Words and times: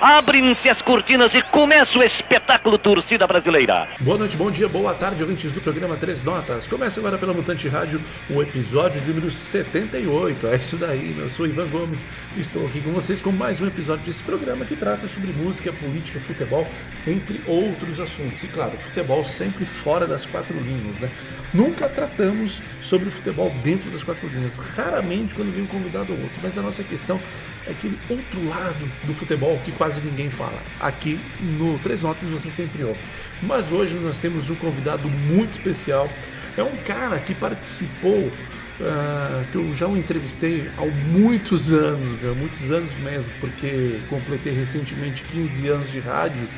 Abrem-se 0.00 0.66
as 0.66 0.80
cortinas 0.80 1.30
e 1.34 1.42
começa 1.50 1.98
o 1.98 2.02
espetáculo 2.02 2.78
Torcida 2.78 3.26
Brasileira. 3.26 3.86
Boa 4.00 4.16
noite, 4.16 4.34
bom 4.34 4.50
dia, 4.50 4.66
boa 4.66 4.94
tarde, 4.94 5.22
ouvintes 5.22 5.52
do 5.52 5.60
programa 5.60 5.94
Três 5.94 6.22
Notas. 6.22 6.66
Começa 6.66 6.98
agora 7.00 7.18
pela 7.18 7.34
Mutante 7.34 7.68
Rádio 7.68 8.00
o 8.30 8.40
episódio 8.40 8.98
número 9.02 9.30
78. 9.30 10.46
É 10.46 10.56
isso 10.56 10.78
daí, 10.78 11.14
eu 11.18 11.28
sou 11.28 11.46
Ivan 11.46 11.66
Gomes 11.66 12.06
e 12.34 12.40
estou 12.40 12.66
aqui 12.66 12.80
com 12.80 12.92
vocês 12.92 13.20
com 13.20 13.30
mais 13.30 13.60
um 13.60 13.66
episódio 13.66 14.06
desse 14.06 14.22
programa 14.22 14.64
que 14.64 14.74
trata 14.74 15.06
sobre 15.06 15.34
música, 15.34 15.70
política, 15.70 16.18
futebol, 16.18 16.66
entre 17.06 17.38
outros 17.46 18.00
assuntos. 18.00 18.42
E 18.42 18.48
claro, 18.48 18.78
futebol 18.78 19.22
sempre 19.22 19.66
fora 19.66 20.06
das 20.06 20.24
quatro 20.24 20.58
linhas, 20.58 20.98
né? 20.98 21.10
Nunca 21.52 21.90
tratamos 21.90 22.62
sobre 22.80 23.08
o 23.08 23.12
futebol 23.12 23.50
dentro 23.62 23.90
das 23.90 24.02
quatro 24.02 24.26
linhas, 24.28 24.56
raramente 24.56 25.34
quando 25.34 25.52
vem 25.52 25.64
um 25.64 25.66
convidado 25.66 26.12
ou 26.12 26.20
outro, 26.20 26.38
mas 26.42 26.56
a 26.56 26.62
nossa 26.62 26.82
questão 26.82 27.20
é 27.66 27.72
aquele 27.72 27.98
outro 28.08 28.48
lado 28.48 28.90
do 29.04 29.14
futebol 29.14 29.58
que 29.64 29.72
quase 29.72 30.00
ninguém 30.00 30.30
fala. 30.30 30.58
Aqui 30.80 31.20
no 31.40 31.78
Três 31.78 32.02
Notas 32.02 32.28
você 32.28 32.50
sempre 32.50 32.84
ouve. 32.84 33.00
Mas 33.42 33.70
hoje 33.70 33.94
nós 33.96 34.18
temos 34.18 34.48
um 34.48 34.54
convidado 34.54 35.08
muito 35.08 35.52
especial. 35.52 36.08
É 36.56 36.62
um 36.62 36.76
cara 36.84 37.18
que 37.18 37.34
participou, 37.34 38.18
uh, 38.18 39.44
que 39.52 39.56
eu 39.56 39.74
já 39.74 39.86
o 39.86 39.96
entrevistei 39.96 40.70
há 40.78 40.86
muitos 40.86 41.70
anos, 41.70 42.20
meu, 42.20 42.34
muitos 42.34 42.70
anos 42.70 42.92
mesmo, 42.98 43.32
porque 43.40 44.00
completei 44.08 44.52
recentemente 44.52 45.22
15 45.24 45.68
anos 45.68 45.90
de 45.90 46.00
rádio. 46.00 46.48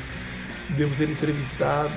Devo 0.69 0.95
ter 0.95 1.09
entrevistado, 1.09 1.91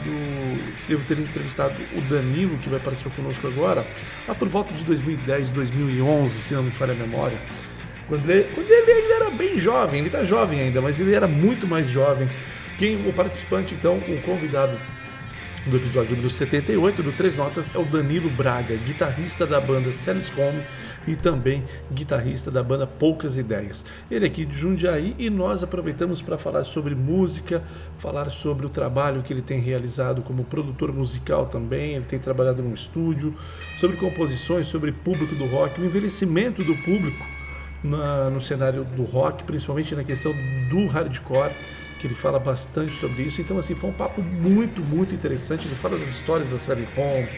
devo 0.88 1.02
ter 1.06 1.18
entrevistado 1.18 1.74
o 1.96 2.00
Danilo, 2.02 2.58
que 2.58 2.68
vai 2.68 2.80
participar 2.80 3.14
conosco 3.14 3.46
agora, 3.46 3.86
lá 4.26 4.34
por 4.34 4.48
volta 4.48 4.74
de 4.74 4.82
2010, 4.84 5.50
2011, 5.50 6.40
se 6.40 6.52
não 6.52 6.64
me 6.64 6.72
falha 6.72 6.92
a 6.92 6.96
memória. 6.96 7.38
Quando 8.08 8.30
ele, 8.30 8.44
quando 8.54 8.70
ele 8.70 8.92
ainda 8.92 9.14
era 9.14 9.30
bem 9.30 9.58
jovem, 9.58 9.98
ele 9.98 10.08
está 10.08 10.22
jovem 10.22 10.60
ainda, 10.60 10.80
mas 10.80 11.00
ele 11.00 11.14
era 11.14 11.26
muito 11.26 11.66
mais 11.66 11.88
jovem. 11.88 12.28
Quem 12.78 13.08
o 13.08 13.12
participante, 13.12 13.74
então, 13.74 13.96
o 13.98 14.22
convidado 14.22 14.78
do 15.66 15.76
episódio 15.76 16.12
número 16.12 16.30
78 16.30 17.02
do 17.02 17.10
Três 17.10 17.34
Notas 17.36 17.74
é 17.74 17.78
o 17.78 17.84
Danilo 17.84 18.30
Braga, 18.30 18.76
guitarrista 18.76 19.44
da 19.44 19.60
banda 19.60 19.92
Celis 19.92 20.30
Home 20.38 20.62
e 21.08 21.16
também 21.16 21.64
guitarrista 21.92 22.50
da 22.50 22.62
banda 22.62 22.86
Poucas 22.86 23.36
Ideias. 23.36 23.84
Ele 24.08 24.24
é 24.24 24.28
aqui 24.28 24.44
de 24.44 24.56
Jundiaí 24.56 25.16
e 25.18 25.28
nós 25.28 25.64
aproveitamos 25.64 26.22
para 26.22 26.38
falar 26.38 26.62
sobre 26.62 26.94
música, 26.94 27.64
falar 27.98 28.30
sobre 28.30 28.66
o 28.66 28.68
trabalho 28.68 29.24
que 29.24 29.32
ele 29.32 29.42
tem 29.42 29.60
realizado 29.60 30.22
como 30.22 30.44
produtor 30.44 30.92
musical 30.92 31.46
também, 31.46 31.94
ele 31.94 32.04
tem 32.04 32.20
trabalhado 32.20 32.62
no 32.62 32.72
estúdio, 32.72 33.34
sobre 33.76 33.96
composições, 33.96 34.68
sobre 34.68 34.92
público 34.92 35.34
do 35.34 35.46
rock, 35.46 35.80
o 35.80 35.84
envelhecimento 35.84 36.62
do 36.62 36.76
público 36.76 37.35
na, 37.82 38.30
no 38.30 38.40
cenário 38.40 38.84
do 38.84 39.04
rock, 39.04 39.44
principalmente 39.44 39.94
na 39.94 40.04
questão 40.04 40.34
do 40.68 40.86
hardcore, 40.86 41.52
que 41.98 42.06
ele 42.06 42.14
fala 42.14 42.38
bastante 42.38 42.92
sobre 42.96 43.22
isso. 43.22 43.40
Então, 43.40 43.58
assim, 43.58 43.74
foi 43.74 43.90
um 43.90 43.92
papo 43.92 44.22
muito, 44.22 44.80
muito 44.80 45.14
interessante. 45.14 45.66
Ele 45.66 45.74
fala 45.74 45.98
das 45.98 46.10
histórias 46.10 46.50
da 46.50 46.58
série 46.58 46.86
Home, 46.96 47.28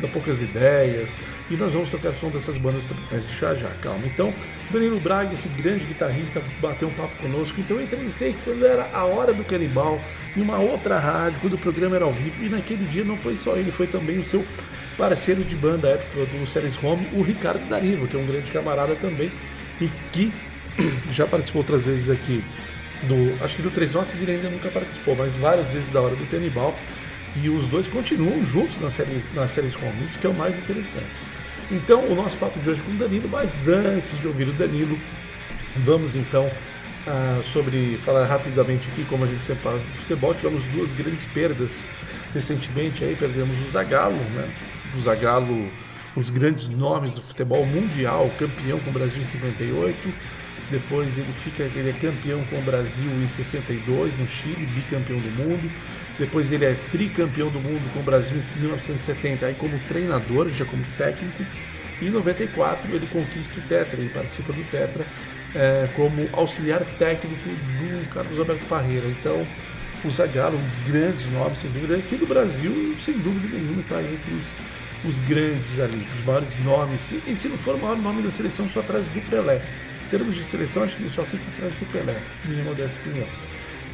da 0.00 0.08
Poucas 0.08 0.40
Ideias, 0.40 1.20
e 1.50 1.56
nós 1.56 1.72
vamos 1.72 1.90
tocar 1.90 2.12
som 2.12 2.30
dessas 2.30 2.56
bandas 2.56 2.84
também, 2.84 3.04
mas 3.10 3.28
já 3.32 3.54
já, 3.54 3.68
calma. 3.82 4.06
Então, 4.06 4.32
Danilo 4.70 5.00
Braga, 5.00 5.34
esse 5.34 5.48
grande 5.48 5.84
guitarrista, 5.86 6.40
bateu 6.60 6.88
um 6.88 6.92
papo 6.92 7.16
conosco. 7.16 7.60
Então, 7.60 7.76
eu 7.76 7.82
entrevistei 7.82 8.34
quando 8.44 8.64
era 8.64 8.88
a 8.92 9.04
hora 9.04 9.32
do 9.32 9.44
canibal, 9.44 10.00
em 10.36 10.40
uma 10.40 10.58
outra 10.58 10.98
rádio, 10.98 11.40
quando 11.40 11.54
o 11.54 11.58
programa 11.58 11.96
era 11.96 12.04
ao 12.04 12.12
vivo, 12.12 12.44
e 12.44 12.48
naquele 12.48 12.84
dia 12.84 13.04
não 13.04 13.16
foi 13.16 13.36
só 13.36 13.56
ele, 13.56 13.72
foi 13.72 13.86
também 13.86 14.18
o 14.18 14.24
seu 14.24 14.44
parceiro 14.96 15.44
de 15.44 15.54
banda 15.54 15.88
época 15.88 16.26
do 16.26 16.46
Series 16.46 16.82
Home, 16.82 17.08
o 17.12 17.22
Ricardo 17.22 17.68
Dariva, 17.68 18.06
que 18.06 18.16
é 18.16 18.18
um 18.18 18.26
grande 18.26 18.50
camarada 18.50 18.96
também 18.96 19.30
e 19.80 19.88
que 20.12 20.32
já 21.12 21.26
participou 21.26 21.60
outras 21.60 21.82
vezes 21.82 22.10
aqui 22.10 22.42
do. 23.02 23.44
Acho 23.44 23.56
que 23.56 23.62
do 23.62 23.70
Três 23.70 23.92
Notas 23.94 24.20
ele 24.20 24.32
ainda 24.32 24.48
nunca 24.48 24.68
participou, 24.68 25.14
mas 25.16 25.34
várias 25.34 25.72
vezes 25.72 25.90
da 25.90 26.00
hora 26.00 26.16
do 26.16 26.26
Tenibal. 26.26 26.76
E 27.36 27.48
os 27.48 27.68
dois 27.68 27.86
continuam 27.86 28.44
juntos 28.44 28.80
na 28.80 28.90
série, 28.90 29.22
na 29.34 29.46
série 29.46 29.70
com 29.70 29.92
isso 30.04 30.18
que 30.18 30.26
é 30.26 30.30
o 30.30 30.34
mais 30.34 30.58
interessante. 30.58 31.06
Então, 31.70 32.00
o 32.06 32.14
nosso 32.14 32.36
papo 32.38 32.58
de 32.58 32.70
hoje 32.70 32.80
com 32.80 32.92
o 32.92 32.94
Danilo, 32.94 33.28
mas 33.28 33.68
antes 33.68 34.18
de 34.18 34.26
ouvir 34.26 34.48
o 34.48 34.52
Danilo, 34.52 34.98
vamos 35.84 36.16
então 36.16 36.46
uh, 36.46 37.42
sobre 37.42 37.98
falar 37.98 38.24
rapidamente 38.24 38.88
aqui, 38.88 39.04
como 39.04 39.24
a 39.24 39.26
gente 39.26 39.44
sempre 39.44 39.62
fala 39.62 39.78
de 39.78 39.98
futebol, 39.98 40.34
tivemos 40.34 40.64
duas 40.72 40.94
grandes 40.94 41.26
perdas 41.26 41.86
recentemente 42.32 43.04
aí, 43.04 43.14
perdemos 43.14 43.58
o 43.66 43.70
Zagallo, 43.70 44.16
né? 44.16 44.48
O 44.96 45.00
Zagallo 45.00 45.68
os 46.18 46.30
grandes 46.30 46.68
nomes 46.68 47.12
do 47.12 47.22
futebol 47.22 47.64
mundial, 47.64 48.30
campeão 48.38 48.78
com 48.80 48.90
o 48.90 48.92
Brasil 48.92 49.20
em 49.20 49.24
58, 49.24 49.96
depois 50.70 51.16
ele 51.16 51.32
fica 51.32 51.62
ele 51.62 51.90
é 51.90 51.92
campeão 51.92 52.44
com 52.44 52.58
o 52.58 52.62
Brasil 52.62 53.10
em 53.10 53.26
62 53.26 54.18
no 54.18 54.28
Chile, 54.28 54.66
bicampeão 54.66 55.18
do 55.18 55.30
mundo. 55.30 55.70
Depois 56.18 56.50
ele 56.50 56.64
é 56.64 56.74
tricampeão 56.90 57.48
do 57.48 57.60
mundo 57.60 57.80
com 57.94 58.00
o 58.00 58.02
Brasil 58.02 58.36
em 58.36 58.60
1970, 58.60 59.46
aí 59.46 59.54
como 59.54 59.78
treinador, 59.86 60.48
já 60.50 60.64
como 60.64 60.84
técnico. 60.96 61.44
E 62.02 62.06
em 62.06 62.10
94 62.10 62.92
ele 62.92 63.06
conquista 63.06 63.58
o 63.58 63.62
Tetra, 63.62 63.98
ele 63.98 64.10
participa 64.10 64.52
do 64.52 64.62
Tetra 64.64 65.06
é, 65.54 65.88
como 65.94 66.28
auxiliar 66.32 66.84
técnico 66.98 67.48
do 67.48 68.08
Carlos 68.10 68.38
Alberto 68.38 68.66
Parreira. 68.66 69.06
Então, 69.06 69.46
o 70.04 70.10
Zagallo, 70.10 70.58
um 70.58 70.66
dos 70.66 70.76
grandes 70.88 71.26
nomes, 71.32 71.60
sem 71.60 71.70
dúvida, 71.70 71.96
aqui 71.96 72.16
do 72.16 72.26
Brasil, 72.26 72.94
sem 73.00 73.14
dúvida 73.18 73.56
nenhuma, 73.56 73.80
está 73.80 74.00
entre 74.02 74.34
os 74.34 74.77
os 75.04 75.18
grandes 75.20 75.78
ali, 75.78 76.06
os 76.14 76.24
maiores 76.24 76.58
nomes. 76.64 77.12
E 77.26 77.36
se 77.36 77.48
não 77.48 77.58
for 77.58 77.74
o 77.74 77.78
maior 77.78 77.96
nome 77.96 78.22
da 78.22 78.30
seleção, 78.30 78.68
só 78.68 78.80
atrás 78.80 79.06
do 79.06 79.20
Pelé. 79.30 79.62
Em 80.06 80.08
termos 80.10 80.36
de 80.36 80.42
seleção, 80.42 80.82
acho 80.82 80.96
que 80.96 81.02
ele 81.02 81.10
só 81.10 81.22
fica 81.22 81.44
atrás 81.54 81.74
do 81.74 81.86
Pelé, 81.86 82.16
minha 82.44 82.64
modesta 82.64 82.96
opinião. 83.00 83.28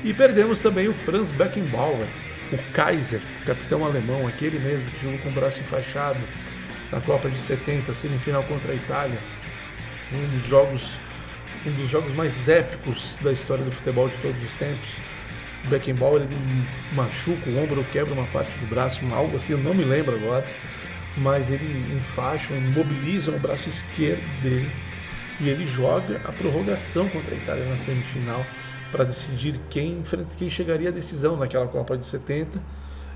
E 0.04 0.12
perdemos 0.12 0.60
também 0.60 0.88
o 0.88 0.94
Franz 0.94 1.32
Beckenbauer, 1.32 2.06
o 2.52 2.58
Kaiser, 2.72 3.20
capitão 3.44 3.84
alemão, 3.84 4.26
aquele 4.26 4.58
mesmo 4.58 4.88
que 4.90 5.02
jogou 5.02 5.18
com 5.18 5.28
o 5.30 5.32
braço 5.32 5.60
enfaixado 5.60 6.20
na 6.92 7.00
Copa 7.00 7.28
de 7.28 7.38
70, 7.38 7.92
semifinal 7.94 8.44
contra 8.44 8.72
a 8.72 8.74
Itália. 8.74 9.18
Um 10.12 10.38
dos 10.38 10.46
jogos, 10.46 10.92
um 11.66 11.72
dos 11.72 11.88
jogos 11.88 12.14
mais 12.14 12.48
épicos 12.48 13.18
da 13.20 13.32
história 13.32 13.64
do 13.64 13.72
futebol 13.72 14.08
de 14.08 14.16
todos 14.18 14.40
os 14.42 14.52
tempos. 14.54 14.90
O 15.64 15.68
Beckenbauer 15.68 16.22
ele 16.22 16.36
machuca 16.92 17.48
o 17.48 17.58
ombro, 17.58 17.84
quebra 17.90 18.12
uma 18.12 18.26
parte 18.26 18.56
do 18.58 18.66
braço, 18.66 19.00
algo 19.12 19.36
assim, 19.36 19.54
eu 19.54 19.58
não 19.58 19.72
me 19.72 19.82
lembro 19.82 20.14
agora 20.14 20.44
mas 21.16 21.50
ele 21.50 21.96
enfaixa, 21.96 22.54
imobiliza 22.54 23.30
o 23.30 23.38
braço 23.38 23.68
esquerdo 23.68 24.42
dele 24.42 24.70
e 25.40 25.48
ele 25.48 25.66
joga 25.66 26.20
a 26.24 26.32
prorrogação 26.32 27.08
contra 27.08 27.34
a 27.34 27.38
Itália 27.38 27.64
na 27.66 27.76
semifinal 27.76 28.44
para 28.90 29.04
decidir 29.04 29.60
quem, 29.68 30.02
quem 30.36 30.48
chegaria 30.48 30.88
à 30.88 30.92
decisão 30.92 31.36
naquela 31.36 31.66
Copa 31.66 31.96
de 31.96 32.06
70. 32.06 32.60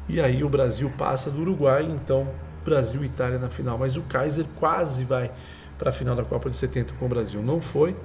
E 0.08 0.20
aí 0.20 0.42
o 0.42 0.48
Brasil 0.48 0.91
passa 0.97 1.31
do 1.31 1.41
Uruguai, 1.41 1.84
então 1.84 2.28
Brasil 2.64 3.03
e 3.04 3.06
Itália 3.06 3.38
na 3.38 3.48
final. 3.48 3.78
Mas 3.78 3.97
o 3.97 4.03
Kaiser 4.03 4.44
quase 4.58 5.04
vai 5.04 5.31
para 5.78 5.91
a 5.91 5.92
final 5.92 6.16
da 6.16 6.25
Copa 6.25 6.50
de 6.50 6.56
70 6.56 6.94
com 6.94 7.06
o 7.06 7.08
Brasil. 7.08 7.42
Não 7.42 7.60
foi, 7.60 7.97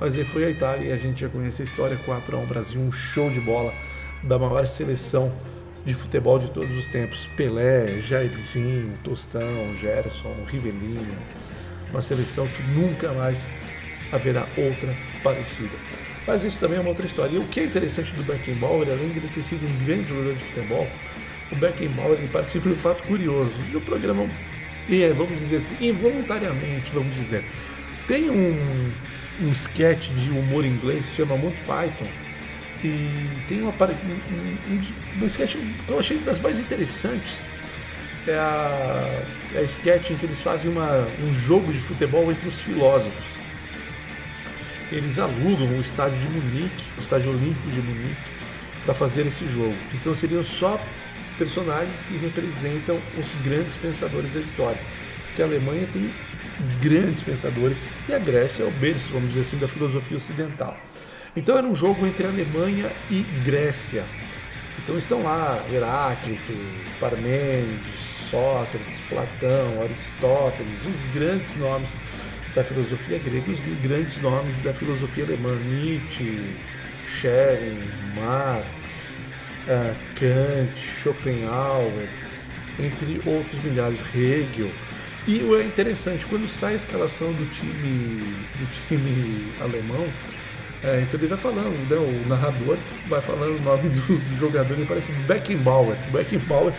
mas 0.00 0.16
ele 0.16 0.24
foi 0.24 0.44
a 0.44 0.50
Itália 0.50 0.88
e 0.88 0.92
a 0.92 0.96
gente 0.96 1.20
já 1.20 1.28
conhece 1.28 1.62
a 1.62 1.64
história 1.64 1.96
4 2.04 2.36
a 2.36 2.40
1 2.40 2.46
Brasil, 2.46 2.80
um 2.80 2.90
show 2.90 3.30
de 3.30 3.40
bola 3.40 3.72
da 4.24 4.38
maior 4.38 4.66
seleção 4.66 5.32
de 5.84 5.94
futebol 5.94 6.38
de 6.38 6.50
todos 6.50 6.76
os 6.76 6.86
tempos. 6.86 7.26
Pelé, 7.36 8.00
Jairzinho, 8.00 8.96
Tostão, 9.02 9.76
Gerson, 9.78 10.34
Rivelino. 10.46 11.18
Uma 11.90 12.02
seleção 12.02 12.46
que 12.46 12.62
nunca 12.62 13.12
mais 13.12 13.50
haverá 14.12 14.46
outra 14.56 14.94
parecida. 15.22 15.76
Mas 16.26 16.44
isso 16.44 16.58
também 16.58 16.78
é 16.78 16.80
uma 16.80 16.90
outra 16.90 17.06
história. 17.06 17.34
E 17.34 17.38
o 17.38 17.44
que 17.44 17.60
é 17.60 17.64
interessante 17.64 18.14
do 18.14 18.22
Beckenbauer, 18.22 18.88
além 18.88 19.08
de 19.08 19.18
ele 19.18 19.28
ter 19.28 19.42
sido 19.42 19.66
um 19.66 19.84
grande 19.84 20.08
jogador 20.08 20.34
de 20.34 20.44
futebol, 20.44 20.86
o 21.50 21.56
Beckenbauer 21.56 22.18
ele 22.18 22.28
participa 22.28 22.68
de 22.68 22.74
um 22.74 22.78
fato 22.78 23.02
curioso. 23.04 23.50
do 23.72 23.80
programa, 23.80 24.28
é, 24.88 25.12
vamos 25.12 25.38
dizer 25.38 25.56
assim, 25.56 25.76
involuntariamente, 25.80 26.90
vamos 26.92 27.14
dizer. 27.14 27.44
Tem 28.06 28.30
um, 28.30 28.92
um 29.42 29.52
sketch 29.52 30.10
de 30.10 30.30
humor 30.30 30.64
inglês 30.64 31.06
que 31.06 31.10
se 31.10 31.16
chama 31.16 31.36
Monty 31.36 31.58
Python, 31.66 32.06
e 32.82 33.28
tem 33.48 33.62
uma, 33.62 33.70
um, 33.72 34.74
um, 34.74 35.22
um 35.22 35.26
sketch 35.26 35.56
que 35.56 35.92
eu 35.92 35.98
achei 35.98 36.18
das 36.18 36.40
mais 36.40 36.58
interessantes. 36.58 37.46
É 38.26 38.34
a, 38.34 39.22
é 39.54 39.58
a 39.58 39.62
sketch 39.62 40.10
em 40.10 40.16
que 40.16 40.26
eles 40.26 40.40
fazem 40.40 40.70
uma, 40.70 41.06
um 41.22 41.34
jogo 41.34 41.72
de 41.72 41.78
futebol 41.78 42.30
entre 42.30 42.48
os 42.48 42.60
filósofos. 42.60 43.30
Eles 44.92 45.18
alugam 45.18 45.68
o 45.76 45.80
estádio 45.80 46.18
de 46.18 46.28
Munique, 46.28 46.84
o 46.98 47.00
estádio 47.00 47.30
olímpico 47.30 47.70
de 47.70 47.80
Munique, 47.80 48.20
para 48.84 48.94
fazer 48.94 49.26
esse 49.26 49.46
jogo. 49.52 49.76
Então 49.94 50.14
seriam 50.14 50.42
só 50.42 50.80
personagens 51.38 52.04
que 52.04 52.16
representam 52.16 53.00
os 53.18 53.34
grandes 53.42 53.76
pensadores 53.76 54.32
da 54.32 54.40
história. 54.40 54.80
Porque 55.26 55.42
a 55.42 55.44
Alemanha 55.46 55.88
tem 55.92 56.10
grandes 56.80 57.22
pensadores 57.22 57.90
e 58.08 58.12
a 58.12 58.18
Grécia 58.18 58.64
é 58.64 58.66
o 58.66 58.70
berço, 58.72 59.12
vamos 59.12 59.28
dizer 59.28 59.40
assim, 59.42 59.58
da 59.58 59.68
filosofia 59.68 60.16
ocidental. 60.16 60.76
Então 61.36 61.56
era 61.56 61.66
um 61.66 61.74
jogo 61.74 62.06
entre 62.06 62.26
Alemanha 62.26 62.90
e 63.10 63.22
Grécia. 63.44 64.04
Então 64.82 64.98
estão 64.98 65.22
lá 65.22 65.62
Heráclito, 65.72 66.52
Parmênides, 66.98 68.00
Sócrates, 68.30 69.00
Platão, 69.08 69.82
Aristóteles, 69.82 70.80
os 70.84 71.14
grandes 71.14 71.54
nomes 71.56 71.96
da 72.54 72.64
filosofia 72.64 73.18
grega, 73.18 73.50
os 73.50 73.60
grandes 73.82 74.20
nomes 74.20 74.58
da 74.58 74.72
filosofia 74.72 75.24
alemã, 75.24 75.54
Nietzsche, 75.54 76.56
Schelling, 77.08 77.80
Marx, 78.16 79.14
uh, 79.68 79.94
Kant, 80.14 80.76
Schopenhauer, 80.76 82.08
entre 82.78 83.20
outros 83.24 83.62
milhares, 83.62 84.02
Hegel. 84.14 84.70
E 85.28 85.40
é 85.40 85.64
interessante, 85.64 86.26
quando 86.26 86.48
sai 86.48 86.72
a 86.72 86.76
escalação 86.76 87.32
do 87.32 87.46
time, 87.52 88.20
do 88.58 88.88
time 88.88 89.52
alemão, 89.60 90.08
é, 90.82 91.02
então 91.02 91.20
ele 91.20 91.26
vai 91.26 91.36
falando, 91.36 91.88
né, 91.90 91.96
o 91.96 92.28
narrador 92.28 92.78
vai 93.06 93.20
falando 93.20 93.58
o 93.58 93.62
nome 93.62 93.90
do, 93.90 94.36
jogador, 94.38 94.72
ele 94.72 94.86
parece 94.86 95.12
Beckenbauer. 95.12 95.96
Beckenbauer, 96.10 96.72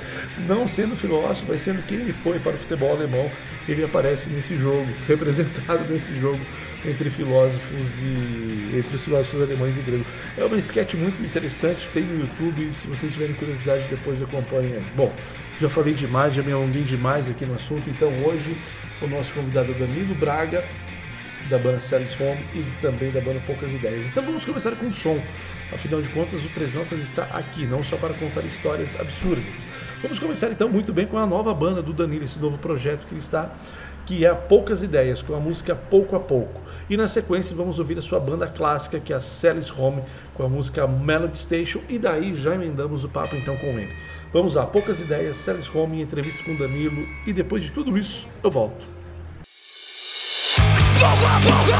não 0.47 0.67
sendo 0.67 0.95
filósofo, 0.95 1.45
mas 1.49 1.61
sendo 1.61 1.85
quem 1.85 1.99
ele 1.99 2.13
foi 2.13 2.39
para 2.39 2.53
o 2.53 2.57
futebol 2.57 2.95
alemão, 2.95 3.29
ele 3.67 3.83
aparece 3.83 4.29
nesse 4.29 4.57
jogo, 4.57 4.87
representado 5.07 5.83
nesse 5.87 6.17
jogo 6.19 6.39
entre 6.83 7.11
filósofos 7.11 8.01
e 8.01 8.77
entre 8.79 8.95
os 8.95 9.01
filósofos 9.01 9.39
alemães 9.39 9.77
e 9.77 9.81
gregos. 9.81 10.07
É 10.35 10.43
uma 10.43 10.57
sketch 10.57 10.95
muito 10.95 11.21
interessante, 11.21 11.87
tem 11.93 12.03
no 12.03 12.21
YouTube, 12.21 12.73
se 12.73 12.87
vocês 12.87 13.13
tiverem 13.13 13.35
curiosidade 13.35 13.83
depois 13.87 14.19
acompanhem. 14.19 14.81
Bom, 14.95 15.13
já 15.59 15.69
falei 15.69 15.93
demais, 15.93 16.33
já 16.33 16.41
me 16.41 16.51
alonguei 16.51 16.81
demais 16.81 17.29
aqui 17.29 17.45
no 17.45 17.53
assunto, 17.53 17.87
então 17.87 18.09
hoje 18.25 18.57
o 18.99 19.05
nosso 19.07 19.31
convidado 19.33 19.71
é 19.71 19.75
Danilo 19.75 20.15
Braga, 20.15 20.63
da 21.49 21.57
banda 21.57 21.79
Celis 21.79 22.19
Home 22.19 22.39
e 22.53 22.63
também 22.81 23.11
da 23.11 23.21
banda 23.21 23.41
Poucas 23.45 23.71
Ideias. 23.71 24.07
Então 24.07 24.23
vamos 24.23 24.45
começar 24.45 24.71
com 24.71 24.87
o 24.87 24.93
som. 24.93 25.19
Afinal 25.73 26.01
de 26.01 26.09
contas, 26.09 26.43
o 26.43 26.49
Três 26.49 26.73
Notas 26.73 27.01
está 27.01 27.23
aqui, 27.23 27.65
não 27.65 27.83
só 27.83 27.95
para 27.95 28.13
contar 28.13 28.41
histórias 28.41 28.99
absurdas. 28.99 29.69
Vamos 30.01 30.19
começar 30.19 30.49
então 30.51 30.67
muito 30.67 30.91
bem 30.91 31.07
com 31.07 31.17
a 31.17 31.25
nova 31.25 31.53
banda 31.53 31.81
do 31.81 31.93
Danilo, 31.93 32.25
esse 32.25 32.39
novo 32.39 32.57
projeto 32.57 33.05
que 33.05 33.13
ele 33.13 33.21
está, 33.21 33.53
que 34.05 34.25
é 34.25 34.33
Poucas 34.33 34.83
Ideias, 34.83 35.21
com 35.21 35.33
a 35.33 35.39
música 35.39 35.73
Pouco 35.73 36.15
a 36.15 36.19
Pouco. 36.19 36.61
E 36.89 36.97
na 36.97 37.07
sequência 37.07 37.55
vamos 37.55 37.79
ouvir 37.79 37.97
a 37.97 38.01
sua 38.01 38.19
banda 38.19 38.47
clássica, 38.47 38.99
que 38.99 39.13
é 39.13 39.15
a 39.15 39.21
Celis 39.21 39.71
Home, 39.71 40.03
com 40.33 40.43
a 40.43 40.49
música 40.49 40.85
Melody 40.85 41.39
Station, 41.39 41.79
e 41.87 41.97
daí 41.97 42.35
já 42.35 42.53
emendamos 42.53 43.05
o 43.05 43.09
papo 43.09 43.35
então 43.37 43.55
com 43.55 43.67
ele. 43.67 43.93
Vamos 44.33 44.55
lá, 44.55 44.65
Poucas 44.65 44.99
Ideias, 44.99 45.37
Celis 45.37 45.73
Home, 45.73 46.01
entrevista 46.01 46.43
com 46.43 46.55
Danilo, 46.55 47.07
e 47.25 47.31
depois 47.31 47.63
de 47.63 47.71
tudo 47.71 47.97
isso, 47.97 48.27
eu 48.43 48.51
volto 48.51 49.00
pouco 51.01 51.25
a 51.25 51.39
pouco 51.39 51.73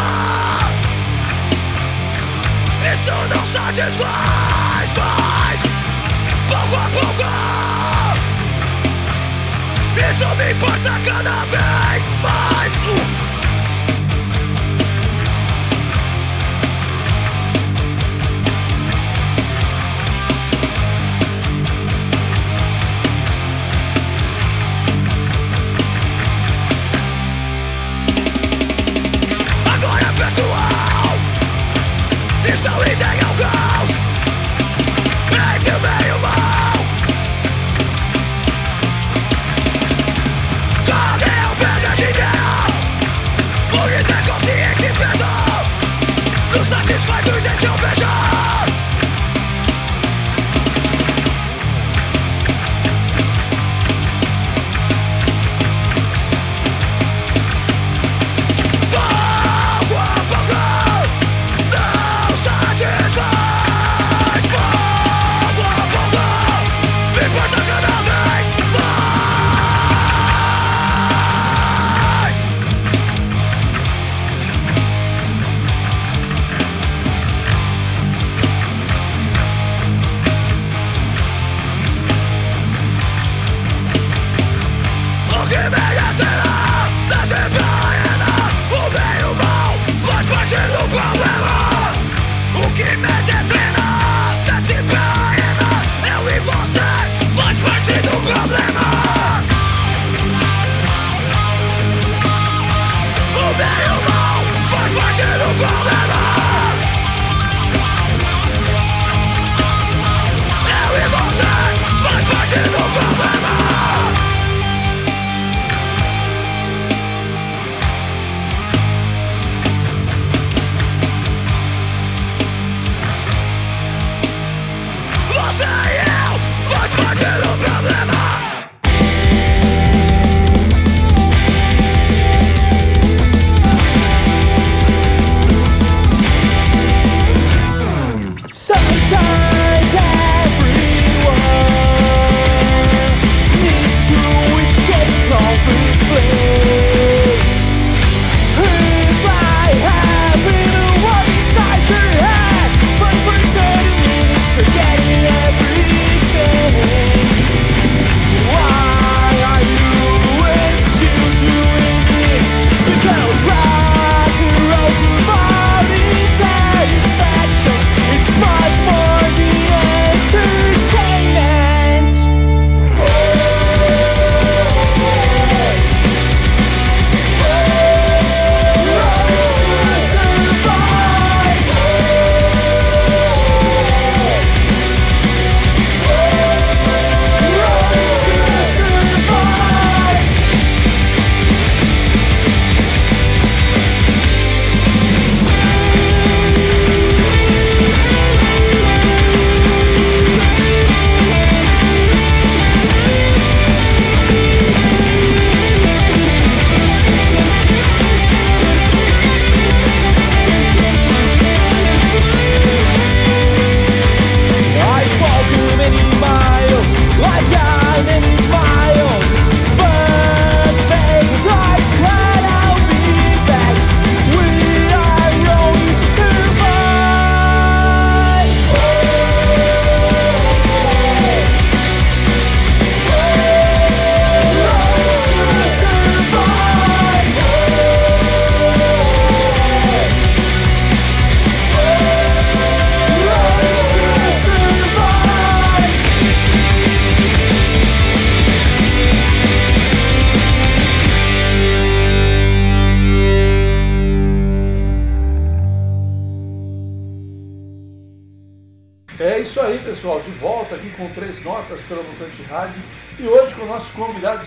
Isso 2.91 3.11
não 3.29 3.45
satisfaz 3.45 4.91
mais 4.97 5.61
Pouco 6.49 6.75
a 6.75 6.89
pouco 6.89 7.23
Isso 9.95 10.27
me 10.35 10.51
importa 10.51 10.99
cada 11.05 11.45
vez 11.45 12.03
mais 12.23 13.20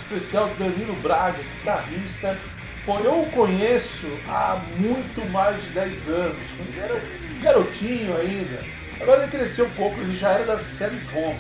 especial, 0.05 0.51
Danilo 0.59 0.95
Braga, 0.97 1.39
guitarrista. 1.39 2.39
Pô, 2.85 2.99
eu 3.01 3.23
o 3.23 3.31
conheço 3.31 4.07
há 4.29 4.61
muito 4.77 5.25
mais 5.31 5.61
de 5.63 5.71
10 5.71 6.09
anos. 6.09 6.37
Quando 6.57 6.83
era 6.83 6.95
um 6.95 7.41
garotinho 7.41 8.17
ainda. 8.17 8.63
Agora 9.01 9.23
ele 9.23 9.31
cresceu 9.31 9.67
um 9.67 9.71
pouco, 9.71 9.99
ele 10.01 10.15
já 10.15 10.33
era 10.33 10.45
das 10.45 10.63
séries 10.63 11.09
home. 11.13 11.39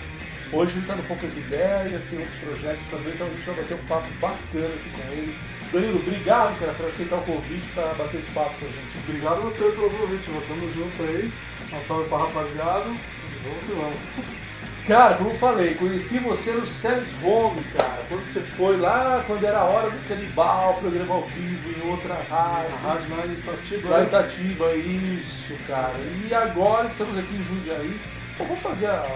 Hoje 0.52 0.72
ele 0.72 0.80
está 0.80 0.94
no 0.94 1.02
Poucas 1.04 1.36
Ideias, 1.36 2.06
tem 2.06 2.18
outros 2.18 2.36
projetos 2.38 2.86
também, 2.86 3.12
então 3.12 3.26
a 3.26 3.30
gente 3.30 3.46
vai 3.46 3.56
bater 3.56 3.74
um 3.74 3.86
papo 3.86 4.08
bacana 4.20 4.74
aqui 4.74 4.90
com 4.90 5.12
ele. 5.12 5.36
Danilo, 5.72 5.98
obrigado, 5.98 6.58
cara, 6.58 6.72
por 6.74 6.86
aceitar 6.86 7.16
o 7.16 7.22
convite 7.22 7.66
para 7.74 7.94
bater 7.94 8.18
esse 8.18 8.30
papo 8.30 8.54
com 8.58 8.66
a 8.66 8.68
gente. 8.68 8.98
Obrigado 9.08 9.42
você 9.42 9.64
pelo 9.70 9.90
convite. 9.90 10.30
Tamo 10.46 10.72
junto 10.72 11.02
aí. 11.02 11.32
Uma 11.70 11.80
salve 11.80 12.08
pra 12.08 12.18
rapaziada. 12.18 12.84
Vamos 12.84 13.64
que 13.66 13.72
vamos. 13.72 14.43
Cara, 14.86 15.14
como 15.14 15.30
eu 15.30 15.34
falei, 15.36 15.74
conheci 15.76 16.18
você 16.18 16.52
no 16.52 16.66
Service 16.66 17.14
Home, 17.24 17.64
cara. 17.74 18.04
Quando 18.06 18.28
você 18.28 18.40
foi 18.40 18.76
lá, 18.76 19.24
quando 19.26 19.42
era 19.42 19.60
a 19.60 19.64
hora 19.64 19.88
do 19.88 20.06
canibal, 20.06 20.74
programa 20.74 21.14
ao 21.14 21.22
vivo 21.22 21.70
em 21.70 21.90
outra 21.90 22.12
rádio. 22.28 22.74
A 22.74 22.88
rádio 22.88 23.16
lá 23.16 23.26
em 23.26 23.32
Itatiba. 23.32 23.88
Lá 23.88 23.96
em 23.96 24.02
né? 24.02 24.08
Itatiba, 24.08 24.74
isso, 24.74 25.54
cara. 25.66 25.94
E 25.98 26.34
agora 26.34 26.86
estamos 26.86 27.16
aqui 27.16 27.34
em 27.34 27.44
Jundiaí. 27.44 27.98
Pô, 28.36 28.44
vamos 28.44 28.62
fazer 28.62 28.88
a 28.88 29.08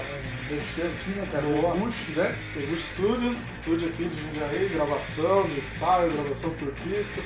mexer 0.50 0.86
aqui, 0.86 1.10
né, 1.10 1.28
cara? 1.30 1.44
Boa. 1.44 1.74
O 1.74 1.78
Bush, 1.80 2.16
né? 2.16 2.34
Peguste 2.54 2.86
Estúdio, 2.86 3.36
estúdio 3.50 3.88
aqui 3.90 4.04
de 4.04 4.22
Jundiaí, 4.22 4.70
gravação 4.70 5.42
de 5.48 5.58
ensaio, 5.58 6.12
gravação 6.12 6.48
por 6.50 6.72
pista, 6.72 7.20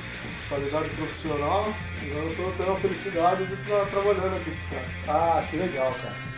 qualidade 0.49 0.89
profissional. 0.91 1.73
Agora 2.03 2.25
eu 2.25 2.35
tô 2.35 2.51
tendo 2.57 2.73
a 2.73 2.77
felicidade 2.77 3.47
de 3.47 3.55
estar 3.55 3.87
trabalhando 3.87 4.35
aqui 4.35 4.51
com 4.51 4.57
os 4.57 4.65
caras. 4.65 4.89
Ah, 5.07 5.45
que 5.49 5.57
legal, 5.57 5.95
cara. 6.03 6.32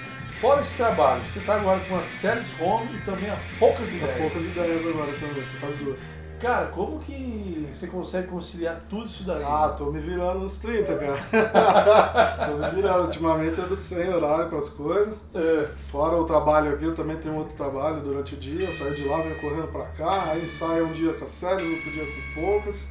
Fora 0.44 0.60
esse 0.60 0.76
trabalho, 0.76 1.26
você 1.26 1.40
tá 1.40 1.54
agora 1.54 1.80
com 1.88 1.96
a 1.96 2.02
Service 2.02 2.52
Home 2.62 2.86
e 2.94 3.00
também 3.00 3.30
há 3.30 3.38
poucas 3.58 3.88
Tá 3.88 3.96
ideias. 3.96 4.18
poucas 4.18 4.44
ideias 4.44 4.86
agora 4.86 5.12
também, 5.14 5.42
tô 5.42 5.58
com 5.58 5.66
as 5.66 5.76
duas. 5.78 6.10
Cara, 6.38 6.66
como 6.66 6.98
que 6.98 7.66
você 7.72 7.86
consegue 7.86 8.28
conciliar 8.28 8.82
tudo 8.90 9.06
isso 9.06 9.24
daí? 9.24 9.42
Ah, 9.42 9.74
tô 9.74 9.90
me 9.90 9.98
virando 10.00 10.40
nos 10.40 10.58
30, 10.58 10.96
cara. 10.98 11.16
tô 12.46 12.58
me 12.58 12.70
virando. 12.74 13.06
Ultimamente 13.06 13.58
eu 13.58 13.74
sem 13.74 14.12
horário 14.12 14.50
para 14.50 14.58
as 14.58 14.68
coisas. 14.68 15.16
É, 15.34 15.70
Fora 15.90 16.14
o 16.18 16.26
trabalho 16.26 16.74
aqui, 16.74 16.84
eu 16.84 16.94
também 16.94 17.16
tenho 17.16 17.36
outro 17.36 17.56
trabalho 17.56 18.02
durante 18.02 18.34
o 18.34 18.36
dia. 18.36 18.66
Eu 18.66 18.72
saio 18.74 18.94
de 18.94 19.04
lá, 19.06 19.22
venho 19.22 19.40
correndo 19.40 19.72
pra 19.72 19.86
cá, 19.96 20.24
aí 20.24 20.46
saio 20.46 20.88
um 20.88 20.92
dia 20.92 21.14
com 21.14 21.24
as 21.24 21.30
séries, 21.30 21.66
outro 21.66 21.90
dia 21.90 22.04
com 22.04 22.42
poucas. 22.42 22.86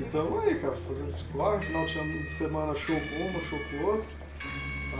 Então 0.00 0.40
aí, 0.40 0.56
cara, 0.56 0.74
fazendo 0.74 1.08
esse 1.08 1.22
corre, 1.24 1.64
final 1.64 1.86
de 1.86 2.28
semana 2.28 2.74
show 2.74 2.96
com 2.96 3.24
uma, 3.28 3.40
show 3.40 3.58
com 3.70 3.84
outra. 3.84 4.17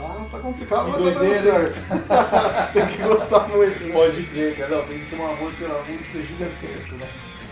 Tá, 0.00 0.26
tá 0.30 0.38
complicado, 0.38 0.84
Que 0.84 0.90
mas 0.90 0.98
tá 1.00 1.04
dando 1.04 1.18
doideira, 1.18 1.42
certo. 1.72 1.78
tem 2.72 2.86
que 2.86 3.02
gostar 3.02 3.48
muito, 3.48 3.84
né? 3.84 3.92
Pode 3.92 4.22
crer, 4.24 4.56
cara. 4.56 4.76
Não, 4.76 4.84
tem 4.84 4.98
que 5.00 5.10
tomar 5.16 5.30
amor 5.32 5.52
pela 5.54 5.82
música 5.82 6.20
gigantesco, 6.20 6.94
né? 6.96 7.06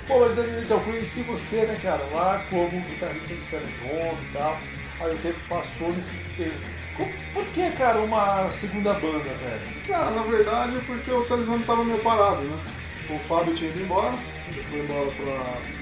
Pô, 0.06 0.20
mas 0.20 0.36
Danilo, 0.36 0.62
então, 0.62 0.78
conheci 0.80 1.22
você, 1.22 1.66
né, 1.66 1.78
cara, 1.82 2.04
lá 2.12 2.44
como 2.48 2.80
guitarrista 2.82 3.34
do 3.34 3.44
Sérgio 3.44 3.68
Home 3.90 4.18
e 4.30 4.32
tal. 4.36 4.56
Aí 5.00 5.12
o 5.14 5.18
tempo 5.18 5.38
passou 5.48 5.92
nesse 5.92 6.16
tempo. 6.36 6.54
Como- 6.96 7.12
Por 7.34 7.44
que, 7.46 7.70
cara, 7.72 7.98
uma 7.98 8.50
segunda 8.50 8.94
banda, 8.94 9.18
velho? 9.18 9.60
Cara, 9.88 10.10
na 10.12 10.22
verdade, 10.22 10.78
porque 10.86 11.10
o 11.10 11.24
Sérgio 11.24 11.46
Ramos 11.50 11.66
tava 11.66 11.84
meio 11.84 11.98
parado, 11.98 12.42
né? 12.42 12.58
O 13.10 13.18
Fábio 13.18 13.54
tinha 13.54 13.70
ido 13.70 13.82
embora, 13.82 14.14
ele 14.48 14.62
foi 14.62 14.78
embora 14.80 15.10
pra, 15.10 15.34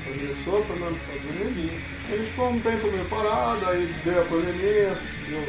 pra 0.04 0.12
Minnesota, 0.14 0.72
né, 0.74 0.88
nos 0.90 1.00
Estados 1.02 1.24
Unidos. 1.24 1.72
A 2.10 2.16
gente 2.16 2.30
ficou 2.30 2.48
um 2.50 2.60
tempo 2.60 2.86
meio 2.90 3.04
parado, 3.06 3.66
aí 3.66 3.84
veio 4.04 4.20
a 4.20 4.24
pandemia, 4.24 4.98
deu 5.28 5.44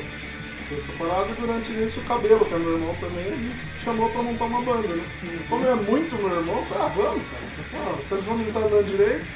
essa 0.73 0.91
parada, 0.93 1.29
e 1.29 1.41
durante 1.41 1.71
isso 1.71 1.99
o 1.99 2.03
Cabelo, 2.05 2.45
que 2.45 2.53
é 2.53 2.57
meu 2.57 2.73
irmão 2.73 2.95
também, 2.99 3.25
ele 3.25 3.53
chamou 3.83 4.09
pra 4.09 4.23
montar 4.23 4.45
uma 4.45 4.61
banda, 4.61 4.87
né? 4.87 5.03
Como 5.49 5.67
é 5.67 5.75
muito 5.75 6.15
meu 6.15 6.37
irmão, 6.37 6.57
eu 6.57 6.65
falei, 6.65 6.83
ah, 6.85 6.93
vamos, 6.95 7.23
cara. 7.29 7.45
Pô, 7.71 7.99
o 7.99 8.01
Sérgio 8.01 8.29
Ramos 8.29 8.47
não 8.47 8.53
tá 8.53 8.67
andando 8.67 8.85
direito, 8.89 9.27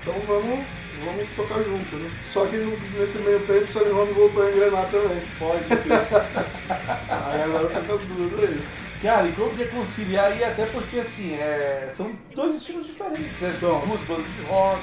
então 0.00 0.14
vamos, 0.26 0.66
vamos 1.04 1.28
tocar 1.36 1.62
junto, 1.62 1.96
né? 1.96 2.10
Só 2.26 2.46
que 2.46 2.56
nesse 2.98 3.18
meio 3.18 3.40
tempo 3.40 3.64
o 3.64 3.72
Sérgio 3.72 3.96
Ramos 3.96 4.14
voltou 4.14 4.42
a 4.42 4.50
engrenar 4.50 4.88
também. 4.90 5.22
Pode. 5.38 5.64
Aí 7.10 7.42
agora 7.42 7.68
tá 7.68 7.80
com 7.80 7.94
as 7.94 8.04
duas 8.06 8.44
aí. 8.44 8.60
cara, 9.02 9.26
e 9.26 9.32
como 9.32 9.50
que 9.54 9.62
é 9.62 9.66
conciliar 9.66 10.32
aí? 10.32 10.44
Até 10.44 10.66
porque, 10.66 10.98
assim, 10.98 11.34
é, 11.34 11.88
são 11.90 12.12
dois 12.34 12.56
estilos 12.56 12.86
diferentes, 12.86 13.40
né? 13.40 13.48
São. 13.48 13.80
Duas 13.86 14.00
bandas 14.02 14.26
de 14.26 14.42
rock, 14.42 14.82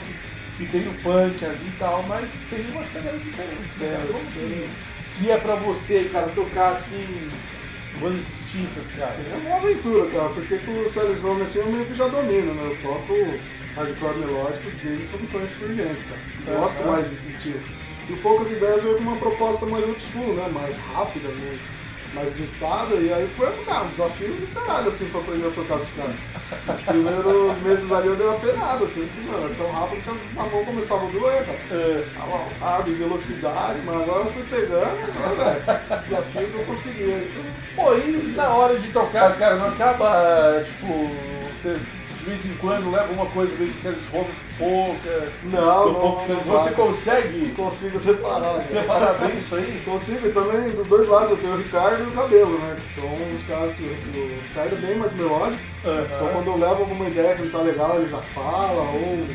que 0.57 0.65
tem 0.67 0.87
o 0.87 0.93
punk 1.01 1.45
ali 1.45 1.67
e 1.67 1.75
tal, 1.77 2.03
mas 2.03 2.45
tem 2.49 2.65
umas 2.71 2.87
pegadas 2.87 3.21
diferentes, 3.21 3.77
né? 3.77 3.87
É, 3.87 4.07
eu 4.07 4.13
Como. 4.13 4.69
Que, 5.17 5.31
é 5.31 5.37
pra 5.37 5.55
você, 5.55 6.09
cara, 6.11 6.27
tocar, 6.29 6.73
assim, 6.73 7.29
bandas 7.99 8.25
distintas, 8.25 8.91
cara? 8.97 9.13
É 9.13 9.47
uma 9.47 9.57
aventura, 9.57 10.09
cara, 10.11 10.29
porque 10.29 10.57
com 10.59 10.79
o 10.79 10.87
Celis 10.87 11.23
Home 11.23 11.41
assim 11.41 11.59
eu 11.59 11.71
meio 11.71 11.85
que 11.85 11.93
já 11.93 12.07
domino, 12.07 12.53
né? 12.53 12.71
Eu 12.71 12.77
toco 12.81 13.13
hardcore 13.75 14.17
melódico 14.19 14.71
desde 14.81 15.05
que 15.05 15.13
eu 15.13 15.19
me 15.19 15.27
conheço 15.27 15.55
por 15.55 15.73
gente, 15.73 16.03
cara. 16.03 16.21
Eu 16.47 16.59
Gosto 16.59 16.85
mais 16.85 17.09
desse 17.09 17.29
estilo. 17.29 17.61
E 18.09 18.13
Poucas 18.17 18.51
Ideias 18.51 18.83
veio 18.83 18.95
com 18.95 19.03
uma 19.03 19.17
proposta 19.17 19.65
mais 19.65 19.83
old 19.85 20.01
school, 20.01 20.33
né? 20.35 20.47
Mais 20.53 20.77
rápida, 20.77 21.27
né? 21.27 21.59
Mais 22.15 22.33
gritada, 22.33 22.95
e 22.95 23.13
aí 23.13 23.27
foi, 23.27 23.51
cara, 23.65 23.83
um 23.83 23.89
desafio 23.89 24.33
do 24.33 24.47
caralho, 24.53 24.87
assim, 24.87 25.05
pra 25.09 25.19
aprender 25.19 25.47
a 25.47 25.51
tocar 25.51 25.75
os 25.75 25.91
caras. 25.91 26.15
Os 26.73 26.81
primeiros 26.81 27.57
meses 27.61 27.91
ali 27.91 28.07
eu 28.07 28.15
dei 28.15 28.25
uma 28.25 28.39
penada, 28.39 28.85
porque, 28.85 29.01
mano, 29.29 29.45
era 29.45 29.55
tão 29.55 29.71
rápido 29.71 30.01
que 30.03 30.39
a 30.39 30.43
mão 30.43 30.65
começava 30.65 31.05
a 31.05 31.11
doer, 31.11 31.45
cara. 31.45 31.59
É, 31.71 32.05
Tava 32.17 32.37
rápido, 32.59 32.91
em 32.91 32.95
velocidade, 32.95 33.79
mas 33.85 33.95
agora 33.95 34.23
eu 34.23 34.31
fui 34.31 34.43
pegando, 34.43 34.95
né, 34.95 35.61
velho? 35.67 36.01
Desafio 36.01 36.47
que 36.47 36.55
eu 36.55 36.65
consegui, 36.65 37.11
então... 37.11 37.43
Pô, 37.75 37.93
e 37.95 38.33
na 38.35 38.47
hora 38.49 38.79
de 38.79 38.87
tocar, 38.87 39.37
cara, 39.37 39.57
não 39.57 39.67
acaba, 39.69 40.63
tipo, 40.65 41.09
você 41.53 41.77
de 42.25 42.31
vez 42.31 42.45
em 42.47 42.55
quando 42.57 42.89
leva 42.91 43.13
uma 43.13 43.27
coisa 43.27 43.55
meio 43.55 43.71
de 43.71 43.77
séries 43.77 44.03
home 44.11 44.25
poucas, 44.57 45.43
Não, 45.43 45.93
pouco 45.93 46.31
não 46.31 46.39
você 46.39 46.71
consegue 46.71 47.51
consigo 47.51 47.99
separar. 47.99 48.55
né? 48.55 48.61
separar 48.63 49.13
bem 49.13 49.37
isso 49.37 49.55
aí? 49.55 49.81
Consigo, 49.85 50.27
e 50.27 50.31
também 50.31 50.71
dos 50.71 50.87
dois 50.87 51.07
lados, 51.07 51.29
eu 51.29 51.37
tenho 51.37 51.53
o 51.53 51.57
Ricardo 51.57 52.03
e 52.03 52.07
o 52.07 52.11
Cabelo, 52.11 52.57
né? 52.57 52.77
Que 52.81 52.87
são 52.87 53.05
os 53.33 53.43
caras 53.43 53.75
que 53.75 53.83
o 53.83 54.41
Ricardo 54.47 54.75
é 54.75 54.79
bem 54.87 54.97
mais 54.97 55.13
melódico. 55.13 55.61
Então 55.83 56.27
quando 56.33 56.47
eu 56.47 56.57
levo 56.57 56.81
alguma 56.81 57.07
ideia 57.07 57.35
que 57.35 57.43
não 57.43 57.51
tá 57.51 57.59
legal, 57.59 57.97
ele 57.97 58.09
já 58.09 58.21
fala, 58.21 58.81
ou 58.81 59.25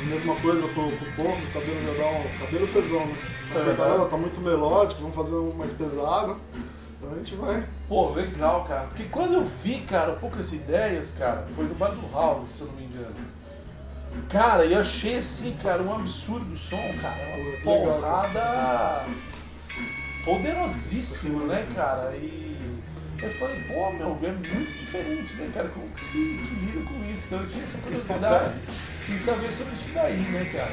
a 0.00 0.04
mesma 0.04 0.36
coisa 0.36 0.68
pro, 0.68 0.88
pro 0.92 1.12
Poucos, 1.16 1.42
o 1.42 1.48
cabelo 1.48 1.78
já 1.84 2.04
dá 2.04 2.10
um. 2.10 2.38
Cabelo 2.44 2.66
fezão, 2.68 3.06
né? 3.06 3.14
Verdade, 3.54 3.90
ela 3.90 4.06
tá 4.06 4.16
muito 4.16 4.40
melódico, 4.40 5.00
vamos 5.00 5.16
fazer 5.16 5.34
um 5.34 5.52
mais 5.52 5.72
pesado. 5.72 6.36
Então 7.06 7.14
a 7.14 7.18
gente 7.18 7.36
vai. 7.36 7.64
Pô, 7.88 8.10
legal, 8.10 8.64
cara. 8.64 8.88
Porque 8.88 9.04
quando 9.04 9.34
eu 9.34 9.44
vi, 9.44 9.80
cara, 9.82 10.12
poucas 10.14 10.52
ideias, 10.52 11.12
cara, 11.12 11.46
foi 11.54 11.66
no 11.66 11.74
Bar 11.76 11.90
do 11.90 12.06
Raul, 12.08 12.48
se 12.48 12.62
eu 12.62 12.66
não 12.66 12.74
me 12.74 12.84
engano. 12.84 13.14
Cara, 14.28 14.64
eu 14.64 14.80
achei 14.80 15.18
assim, 15.18 15.56
cara, 15.62 15.82
um 15.82 15.94
absurdo 15.94 16.52
o 16.52 16.56
som, 16.56 16.82
cara. 17.00 17.16
Uma 17.38 17.60
porrada 17.62 19.04
poderosíssima, 20.24 21.44
né, 21.44 21.64
cara? 21.76 22.16
E 22.16 22.80
eu 23.22 23.30
falei, 23.30 23.62
pô, 23.68 23.92
meu, 23.92 24.18
é 24.22 24.32
muito 24.32 24.78
diferente, 24.78 25.32
né, 25.34 25.50
cara? 25.54 25.68
Como 25.68 25.88
que 25.90 26.00
se 26.00 26.18
equilibra 26.18 26.82
com 26.84 27.14
isso? 27.14 27.26
Então 27.26 27.40
eu 27.40 27.48
tinha 27.48 27.64
essa 27.64 27.78
curiosidade 27.78 28.58
em 29.08 29.16
saber 29.16 29.52
sobre 29.52 29.74
isso 29.74 29.90
daí, 29.94 30.16
né, 30.16 30.44
cara? 30.46 30.72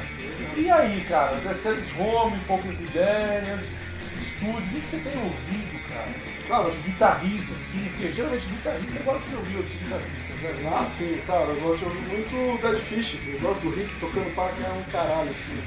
E 0.56 0.68
aí, 0.68 1.00
cara, 1.04 1.54
séries 1.54 1.92
home, 1.96 2.40
poucas 2.46 2.80
ideias, 2.80 3.76
estúdio, 4.18 4.78
o 4.78 4.80
que 4.80 4.88
você 4.88 4.98
tem 4.98 5.22
ouvido, 5.22 5.83
cara? 5.94 6.34
Cara, 6.48 6.70
de 6.70 6.76
guitarrista, 6.78 7.54
assim, 7.54 7.88
porque 7.88 8.12
geralmente 8.12 8.46
guitarrista 8.46 8.98
eu 8.98 9.04
gosto 9.04 9.28
de 9.28 9.36
ouvir 9.36 9.56
outros 9.56 9.76
guitarristas, 9.76 10.36
né? 10.40 10.72
ah, 10.74 10.84
sim, 10.84 11.20
cara, 11.26 11.46
eu 11.46 11.60
gosto 11.60 11.78
de 11.78 11.84
ouvir 11.84 12.00
muito 12.00 12.62
Dead 12.62 12.80
Fish. 12.82 13.18
Eu 13.26 13.40
gosto 13.40 13.60
do 13.62 13.70
Rick 13.70 13.94
tocando 14.00 14.34
para 14.34 14.52
que 14.52 14.62
é 14.62 14.68
um 14.68 14.82
caralho, 14.90 15.30
assim. 15.30 15.58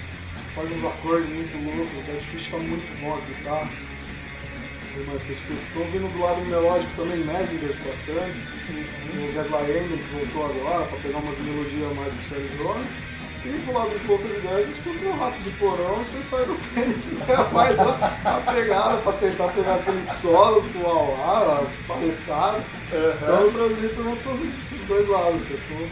Faz 0.53 0.71
uns 0.71 0.83
acordes 0.83 1.29
muito 1.29 1.55
loucos. 1.63 1.97
O 1.97 2.01
Dead 2.03 2.21
Fish 2.21 2.47
tá 2.49 2.57
muito 2.57 3.01
bom 3.01 3.15
as 3.15 3.23
guitarras. 3.25 3.69
O 3.69 4.99
que 4.99 5.09
mais 5.09 5.23
que 5.23 5.29
eu 5.29 5.35
escuto? 5.35 5.61
Tô 5.73 5.79
ouvindo 5.79 6.11
do 6.11 6.19
lado 6.19 6.41
melódico 6.45 6.91
também 6.95 7.19
Messingas 7.19 7.75
bastante. 7.77 8.41
O 9.17 9.33
Gasly 9.33 9.77
Engel, 9.77 9.97
que 9.97 10.13
voltou 10.13 10.45
agora, 10.45 10.85
pra 10.85 10.97
pegar 10.99 11.19
umas 11.19 11.37
melodias 11.39 11.95
mais 11.95 12.13
pro 12.13 12.23
Cerizone. 12.23 12.85
E 12.85 13.06
do 13.47 13.73
lado 13.73 13.89
de 13.89 13.99
poucas 14.05 14.37
ideias, 14.37 14.69
escuto 14.69 15.09
Ratos 15.11 15.43
de 15.43 15.49
Porão 15.51 16.01
e 16.01 16.05
Suicide 16.05 16.45
do 16.45 16.73
Tênis. 16.73 17.17
É 17.27 17.53
mais 17.53 17.79
a, 17.79 17.85
a 18.25 18.53
pegada 18.53 18.97
pra 18.97 19.13
tentar 19.13 19.47
pegar 19.49 19.75
aqueles 19.75 20.05
solos 20.05 20.67
com 20.67 20.79
o 20.79 20.87
auá, 20.87 21.59
as 21.61 21.75
paletadas. 21.87 22.63
Então 22.87 23.41
eu 23.41 23.51
transito 23.51 24.03
nesses 24.03 24.81
dois 24.87 25.07
lados, 25.07 25.41
que 25.43 25.51
eu 25.51 25.59
tô 25.67 25.87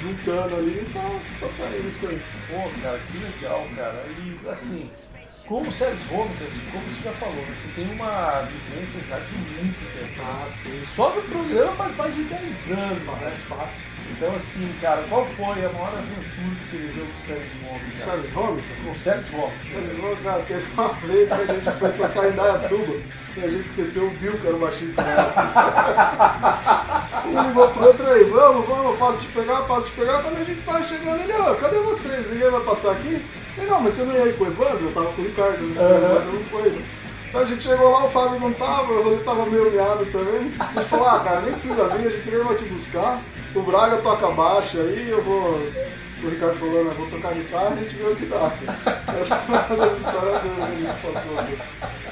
juntando 0.00 0.54
ali 0.54 0.86
e 0.86 0.92
tá, 0.92 1.10
tá 1.40 1.48
saindo 1.48 1.88
isso 1.88 2.06
aí. 2.06 2.22
Pô, 2.48 2.70
cara, 2.82 3.00
que 3.10 3.18
legal, 3.18 3.66
cara. 3.74 4.04
E 4.06 4.48
assim, 4.48 4.90
com 5.48 5.62
o 5.62 5.72
Sérgio 5.72 6.14
Rômicas, 6.14 6.52
como 6.70 6.84
você 6.84 7.02
já 7.02 7.12
falou, 7.12 7.34
né, 7.36 7.54
você 7.54 7.68
tem 7.74 7.90
uma 7.90 8.42
vivência 8.42 9.00
já 9.08 9.18
de 9.18 9.32
muito 9.32 9.80
tempo. 9.98 10.22
Ah, 10.22 10.46
sim. 10.54 10.82
Só 10.84 11.14
no 11.14 11.22
programa 11.22 11.72
faz 11.72 11.96
mais 11.96 12.14
de 12.14 12.24
10 12.24 12.70
anos, 12.72 12.98
né? 12.98 13.00
Parece 13.06 13.42
fácil. 13.44 13.88
Então, 14.10 14.36
assim, 14.36 14.70
cara, 14.82 15.02
qual 15.08 15.24
foi 15.24 15.64
a 15.64 15.70
maior 15.70 15.88
aventura 15.88 16.54
que 16.60 16.66
você 16.66 16.76
viveu 16.76 17.06
com 17.06 17.12
o 17.12 17.20
Sérgio 17.20 17.48
Rômicas? 17.64 18.04
Charles 18.04 18.32
Holmes? 18.32 18.64
Com 18.84 18.90
o 18.90 18.94
Sérgio 18.94 19.36
Rômicas. 19.38 19.66
Charles 19.66 19.98
Holmes, 19.98 20.18
cara, 20.22 20.42
teve 20.42 20.72
uma 20.72 20.88
vez 21.00 21.28
que 21.28 21.34
a 21.34 21.46
gente 21.46 21.70
foi 21.78 21.92
tocar 21.92 22.28
em 22.28 22.32
Dayatuba 22.32 22.94
e 23.36 23.40
a 23.40 23.48
gente 23.48 23.66
esqueceu 23.66 24.06
o 24.06 24.10
Bill, 24.10 24.38
que 24.38 24.46
era 24.46 24.56
o 24.56 24.60
baixista 24.60 25.02
na 25.02 25.08
época. 25.08 25.48
Ele 27.24 27.48
ligou 27.48 27.68
pro 27.70 27.86
outro 27.86 28.06
aí, 28.06 28.24
vamos, 28.24 28.66
vamos, 28.66 28.98
posso 28.98 29.20
te 29.20 29.32
pegar, 29.32 29.62
posso 29.62 29.90
te 29.90 29.96
pegar. 29.96 30.22
Quando 30.22 30.36
a 30.36 30.44
gente 30.44 30.62
tava 30.62 30.82
chegando, 30.82 31.22
ele, 31.22 31.32
ó, 31.32 31.54
cadê 31.54 31.78
vocês? 31.80 32.30
Ninguém 32.30 32.50
vai 32.50 32.60
passar 32.60 32.92
aqui? 32.92 33.22
Não, 33.56 33.80
mas 33.80 33.94
você 33.94 34.02
não 34.02 34.14
ia 34.14 34.26
ir 34.26 34.36
com 34.36 34.44
o 34.44 34.46
Evandro? 34.46 34.86
Eu 34.86 34.92
tava 34.92 35.12
com 35.12 35.22
o 35.22 35.24
Ricardo, 35.24 35.62
né? 35.62 35.80
O 35.80 35.94
Evandro 35.96 36.32
não 36.32 36.44
foi, 36.44 36.70
né? 36.70 36.82
Então 37.28 37.42
a 37.42 37.44
gente 37.44 37.62
chegou 37.62 37.90
lá, 37.90 38.04
o 38.04 38.08
Fábio 38.08 38.40
não 38.40 38.52
tava, 38.54 38.92
o 38.92 39.02
Rodrigo 39.02 39.24
tava 39.24 39.44
meio 39.46 39.70
miado 39.70 40.06
também. 40.06 40.52
A 40.58 40.64
gente 40.72 40.86
falou, 40.86 41.06
ah, 41.06 41.20
cara, 41.20 41.40
nem 41.42 41.52
precisa 41.52 41.88
vir, 41.88 42.06
a 42.06 42.10
gente 42.10 42.30
veio 42.30 42.44
vai 42.44 42.54
te 42.54 42.64
buscar. 42.64 43.20
O 43.54 43.62
Braga 43.62 43.98
toca 43.98 44.30
baixo 44.30 44.80
aí, 44.80 45.10
eu 45.10 45.22
vou. 45.22 45.60
O 46.22 46.28
Ricardo 46.28 46.58
falou, 46.58 46.84
né, 46.84 46.94
vou 46.96 47.08
tocar 47.08 47.32
guitarra, 47.32 47.68
a 47.68 47.76
gente 47.76 47.94
vê 47.94 48.02
o 48.04 48.16
que 48.16 48.26
dá. 48.26 48.50
cara. 48.50 49.18
Essa 49.20 49.34
é 49.36 49.38
uma 49.48 49.76
das 49.76 49.96
histórias 49.98 50.42
que 50.42 50.48
a 50.48 50.66
gente 50.74 51.02
passou 51.02 51.34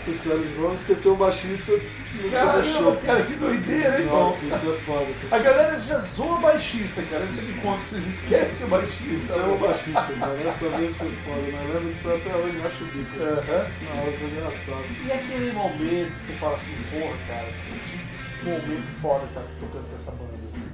o 0.09 0.15
Sérgio 0.15 0.57
Gomes, 0.57 0.81
esqueceu 0.81 1.13
o 1.15 1.17
baixista 1.17 1.73
no 1.73 2.31
Caramba, 2.31 2.63
show. 2.65 2.97
cara, 3.05 3.23
que 3.25 3.35
doideira, 3.35 4.01
hein? 4.01 4.07
Nossa, 4.07 4.47
isso 4.47 4.71
é 4.71 4.75
foda, 4.75 5.07
cara. 5.29 5.43
A 5.43 5.45
galera 5.45 5.79
já 5.81 5.99
zoa 5.99 6.39
baixista, 6.39 7.03
cara. 7.03 7.27
Você 7.27 7.43
me 7.43 7.61
conta 7.61 7.83
que 7.83 7.91
vocês 7.91 8.07
esquecem 8.07 8.67
o 8.67 8.71
baixista. 8.71 9.13
Isso 9.13 9.39
é 9.41 9.47
o 9.47 9.59
baixista, 9.59 10.13
cara. 10.21 10.41
Essa 10.47 10.69
vez 10.69 10.97
foi 10.97 11.11
foda, 11.25 11.41
né? 11.41 11.65
Eu 11.69 11.75
lembro 11.75 11.93
disso 11.93 12.09
até 12.09 12.37
hoje, 12.37 12.63
acho 12.65 12.85
o 12.85 12.87
bico. 12.87 13.21
Aham. 13.21 13.71
Na 13.83 14.03
hora 14.03 14.13
foi 14.19 14.29
engraçado. 14.29 14.85
E 15.05 15.13
aquele 15.13 15.53
momento 15.53 16.17
que 16.17 16.23
você 16.23 16.33
fala 16.35 16.55
assim, 16.55 16.77
porra, 16.91 17.17
cara, 17.27 17.49
que 17.91 18.49
momento 18.49 18.87
foda 19.03 19.27
tá 19.35 19.43
tocando 19.61 19.91
com 19.91 19.97
essa 19.97 20.13
banda, 20.13 20.35
assim. 20.47 20.69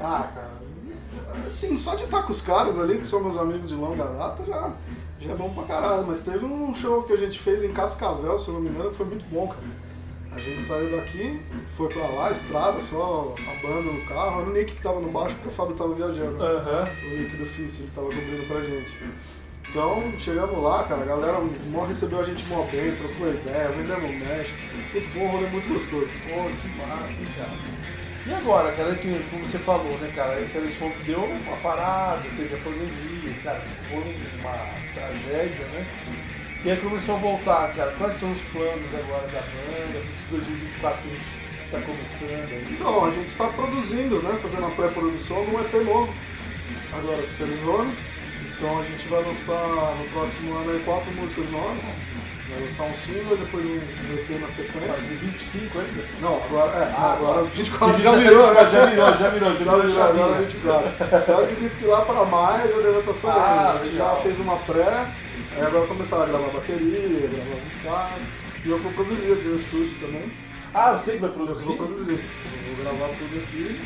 Ah, 0.00 0.28
cara. 0.34 0.53
Assim, 1.46 1.76
só 1.76 1.94
de 1.94 2.04
estar 2.04 2.22
com 2.22 2.32
os 2.32 2.40
caras 2.40 2.78
ali, 2.78 2.98
que 2.98 3.06
são 3.06 3.22
meus 3.22 3.36
amigos 3.36 3.68
de 3.68 3.74
longa 3.74 4.04
data, 4.04 4.44
já, 4.44 4.72
já 5.20 5.32
é 5.32 5.34
bom 5.34 5.50
pra 5.50 5.64
caralho. 5.64 6.06
Mas 6.06 6.22
teve 6.22 6.44
um 6.44 6.74
show 6.74 7.02
que 7.02 7.12
a 7.12 7.16
gente 7.16 7.38
fez 7.38 7.62
em 7.62 7.72
Cascavel, 7.72 8.38
se 8.38 8.48
eu 8.48 8.54
não 8.54 8.60
me 8.60 8.70
engano, 8.70 8.90
que 8.90 8.96
foi 8.96 9.06
muito 9.06 9.24
bom, 9.30 9.48
cara. 9.48 9.84
A 10.32 10.40
gente 10.40 10.64
saiu 10.64 10.90
daqui, 10.96 11.40
foi 11.76 11.88
pra 11.88 12.06
lá, 12.08 12.30
estrada, 12.30 12.80
só 12.80 13.34
a 13.38 13.66
banda 13.66 13.92
no 13.92 14.04
carro. 14.04 14.40
Era 14.40 14.50
o 14.50 14.52
Nick 14.52 14.72
que 14.72 14.82
tava 14.82 14.98
no 15.00 15.12
baixo, 15.12 15.36
porque 15.36 15.48
o 15.48 15.52
Fábio 15.52 15.76
tava 15.76 15.94
viajando. 15.94 16.42
Aham. 16.42 16.88
O 17.04 17.16
Nick 17.16 17.36
do 17.36 17.46
Fício, 17.46 17.84
que 17.84 17.92
tava 17.92 18.08
cobrindo 18.08 18.44
pra 18.48 18.60
gente. 18.60 18.90
Então, 19.70 20.12
chegamos 20.18 20.62
lá, 20.62 20.84
cara, 20.84 21.02
a 21.02 21.04
galera 21.04 21.40
mó 21.68 21.84
recebeu 21.84 22.20
a 22.20 22.24
gente 22.24 22.44
mó 22.46 22.62
bem, 22.70 22.94
trocou 22.96 23.28
ideia, 23.28 23.70
vendemos 23.70 24.10
mexe. 24.10 24.52
Putz, 24.92 25.06
Foi 25.06 25.22
um 25.22 25.28
rolê 25.28 25.46
muito 25.48 25.68
gostoso. 25.68 26.06
Pô, 26.06 26.44
que 26.60 26.68
massa, 26.78 27.20
hein, 27.20 27.28
cara. 27.36 27.83
E 28.26 28.32
agora, 28.32 28.72
cara, 28.72 28.94
que, 28.94 29.22
como 29.30 29.44
você 29.44 29.58
falou, 29.58 29.98
né, 29.98 30.10
cara, 30.14 30.40
esse 30.40 30.56
eleição 30.56 30.90
deu 31.04 31.24
uma 31.24 31.56
parada, 31.58 32.22
teve 32.36 32.54
a 32.54 32.58
pandemia, 32.58 33.34
cara, 33.42 33.62
foi 33.90 34.16
uma 34.40 34.94
tragédia, 34.94 35.66
né? 35.66 35.86
E 36.64 36.70
aí 36.70 36.76
começou 36.78 37.16
a 37.16 37.18
voltar, 37.18 37.74
cara. 37.74 37.92
Quais 37.98 38.14
são 38.14 38.32
os 38.32 38.40
planos 38.40 38.94
agora 38.94 39.26
da 39.28 39.40
banda, 39.40 39.98
esse 40.10 40.24
2024 40.30 41.02
que 41.02 41.08
a 41.08 41.10
gente 41.10 41.70
tá 41.70 41.80
começando 41.82 42.50
aí? 42.50 42.66
Então, 42.70 43.04
a 43.04 43.10
gente 43.10 43.28
está 43.28 43.48
produzindo, 43.48 44.22
né? 44.22 44.38
Fazendo 44.40 44.66
a 44.66 44.70
pré-produção 44.70 45.44
de 45.44 45.50
um 45.50 45.60
EP 45.60 45.74
novo. 45.84 46.14
Agora 46.94 47.22
com 47.22 47.30
o. 47.30 47.92
Então 48.56 48.78
a 48.78 48.84
gente 48.84 49.08
vai 49.08 49.22
lançar 49.22 49.96
no 49.98 50.04
próximo 50.10 50.56
ano 50.56 50.70
aí 50.70 50.82
quatro 50.84 51.12
músicas 51.12 51.50
novas. 51.50 51.84
Vai 52.54 52.62
lançar 52.62 52.84
um 52.84 52.94
single, 52.94 53.36
depois 53.36 53.64
um 53.64 53.76
EP 54.14 54.40
na 54.40 54.48
sequência. 54.48 54.92
Fazer 54.94 55.14
25 55.16 55.78
ainda? 55.78 56.04
Não, 56.20 56.36
agora 56.44 56.70
é, 56.78 56.94
Ah, 56.96 57.12
agora 57.14 57.38
agora. 57.38 57.44
24 57.46 57.96
Já 57.96 58.02
já 58.02 58.16
virou, 58.16 58.46
virou, 58.48 58.54
né? 58.54 58.70
já 58.70 58.86
virou, 58.86 59.14
já 59.14 59.28
virou, 59.30 59.50
já 59.52 59.58
Já 59.64 59.72
virou, 59.76 59.88
já 59.88 60.04
agora 60.04 60.26
virou. 60.26 60.38
24. 60.42 60.88
Então 61.22 61.38
eu 61.38 61.44
acredito 61.44 61.78
que 61.78 61.84
lá 61.86 62.00
para 62.02 62.24
maio 62.24 62.68
já 62.82 62.88
deve 62.90 62.98
estar 63.00 63.14
saindo. 63.14 63.38
Ah, 63.38 63.78
a 63.80 63.84
gente 63.84 63.96
já 63.96 64.16
fez 64.16 64.38
uma 64.38 64.56
pré, 64.58 65.06
aí 65.56 65.62
agora 65.66 65.86
começaram 65.86 66.22
a 66.22 66.26
gravar 66.26 66.48
bateria, 66.48 67.28
gravar 67.28 67.56
as 67.56 67.64
guitarras. 67.64 68.22
E 68.64 68.70
eu 68.70 68.78
vou 68.78 68.92
produzir 68.92 69.32
aqui 69.32 69.44
no 69.48 69.56
estúdio 69.56 69.94
também. 70.00 70.32
Ah, 70.72 70.92
você 70.92 71.12
que 71.12 71.18
vai 71.18 71.30
Eu 71.30 71.34
vou 71.34 71.46
produzir? 71.46 71.76
produzir. 71.76 72.12
Eu 72.12 72.74
vou 72.76 72.84
gravar 72.84 73.14
tudo 73.18 73.42
aqui. 73.42 73.80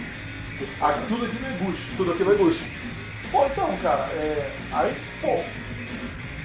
Ah, 0.81 0.93
tudo 1.09 1.25
aqui 1.25 1.37
no 1.41 1.49
Eguchi. 1.49 1.91
Tudo 1.97 2.13
aqui 2.13 2.23
vai 2.23 2.35
bucho. 2.37 2.65
Pô, 3.31 3.45
então, 3.47 3.77
cara, 3.83 4.05
é, 4.15 4.51
aí, 4.73 4.97
pô, 5.21 5.39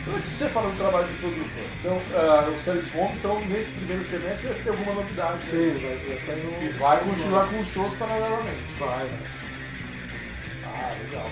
antes 0.09 0.29
de 0.29 0.35
você 0.35 0.49
falar 0.49 0.69
do 0.69 0.77
trabalho 0.77 1.07
de 1.07 1.13
produtor, 1.15 1.63
então, 1.79 2.01
ah, 2.15 2.49
o 2.53 2.59
Service 2.59 2.97
Home, 2.97 3.15
então, 3.15 3.39
nesse 3.45 3.71
primeiro 3.71 4.03
semestre 4.03 4.47
vai 4.49 4.59
ter 4.59 4.69
alguma 4.69 4.93
novidade. 4.93 5.37
né? 5.39 5.45
Sim, 5.45 5.79
vai, 5.81 5.95
vai 5.97 6.17
sair 6.19 6.45
um. 6.45 6.63
E 6.65 6.69
vai 6.69 6.99
continuar 6.99 7.47
com 7.47 7.59
os 7.61 7.67
shows 7.69 7.93
paralelamente. 7.95 8.63
Vai, 8.79 8.89
vai. 9.07 9.09
Ah, 10.65 10.95
legal. 11.03 11.29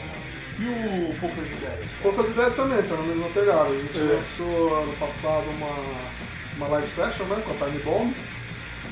E 0.60 0.64
o 0.66 1.16
Poucas 1.20 1.48
Ideias? 1.48 1.62
cara? 1.74 2.02
Poucas 2.04 2.30
ideias 2.30 2.56
também, 2.56 2.82
tá 2.84 2.96
na 2.96 3.02
mesma 3.04 3.30
pegada. 3.30 3.70
A 3.70 3.74
gente 3.74 4.00
É. 4.00 4.04
lançou 4.14 4.84
ano 4.84 4.94
passado 4.98 5.46
uma, 5.50 6.56
uma 6.58 6.68
live 6.68 6.88
session 6.88 7.24
né, 7.26 7.42
com 7.46 7.52
a 7.52 7.66
Time 7.68 7.80
Bomb. 7.84 8.14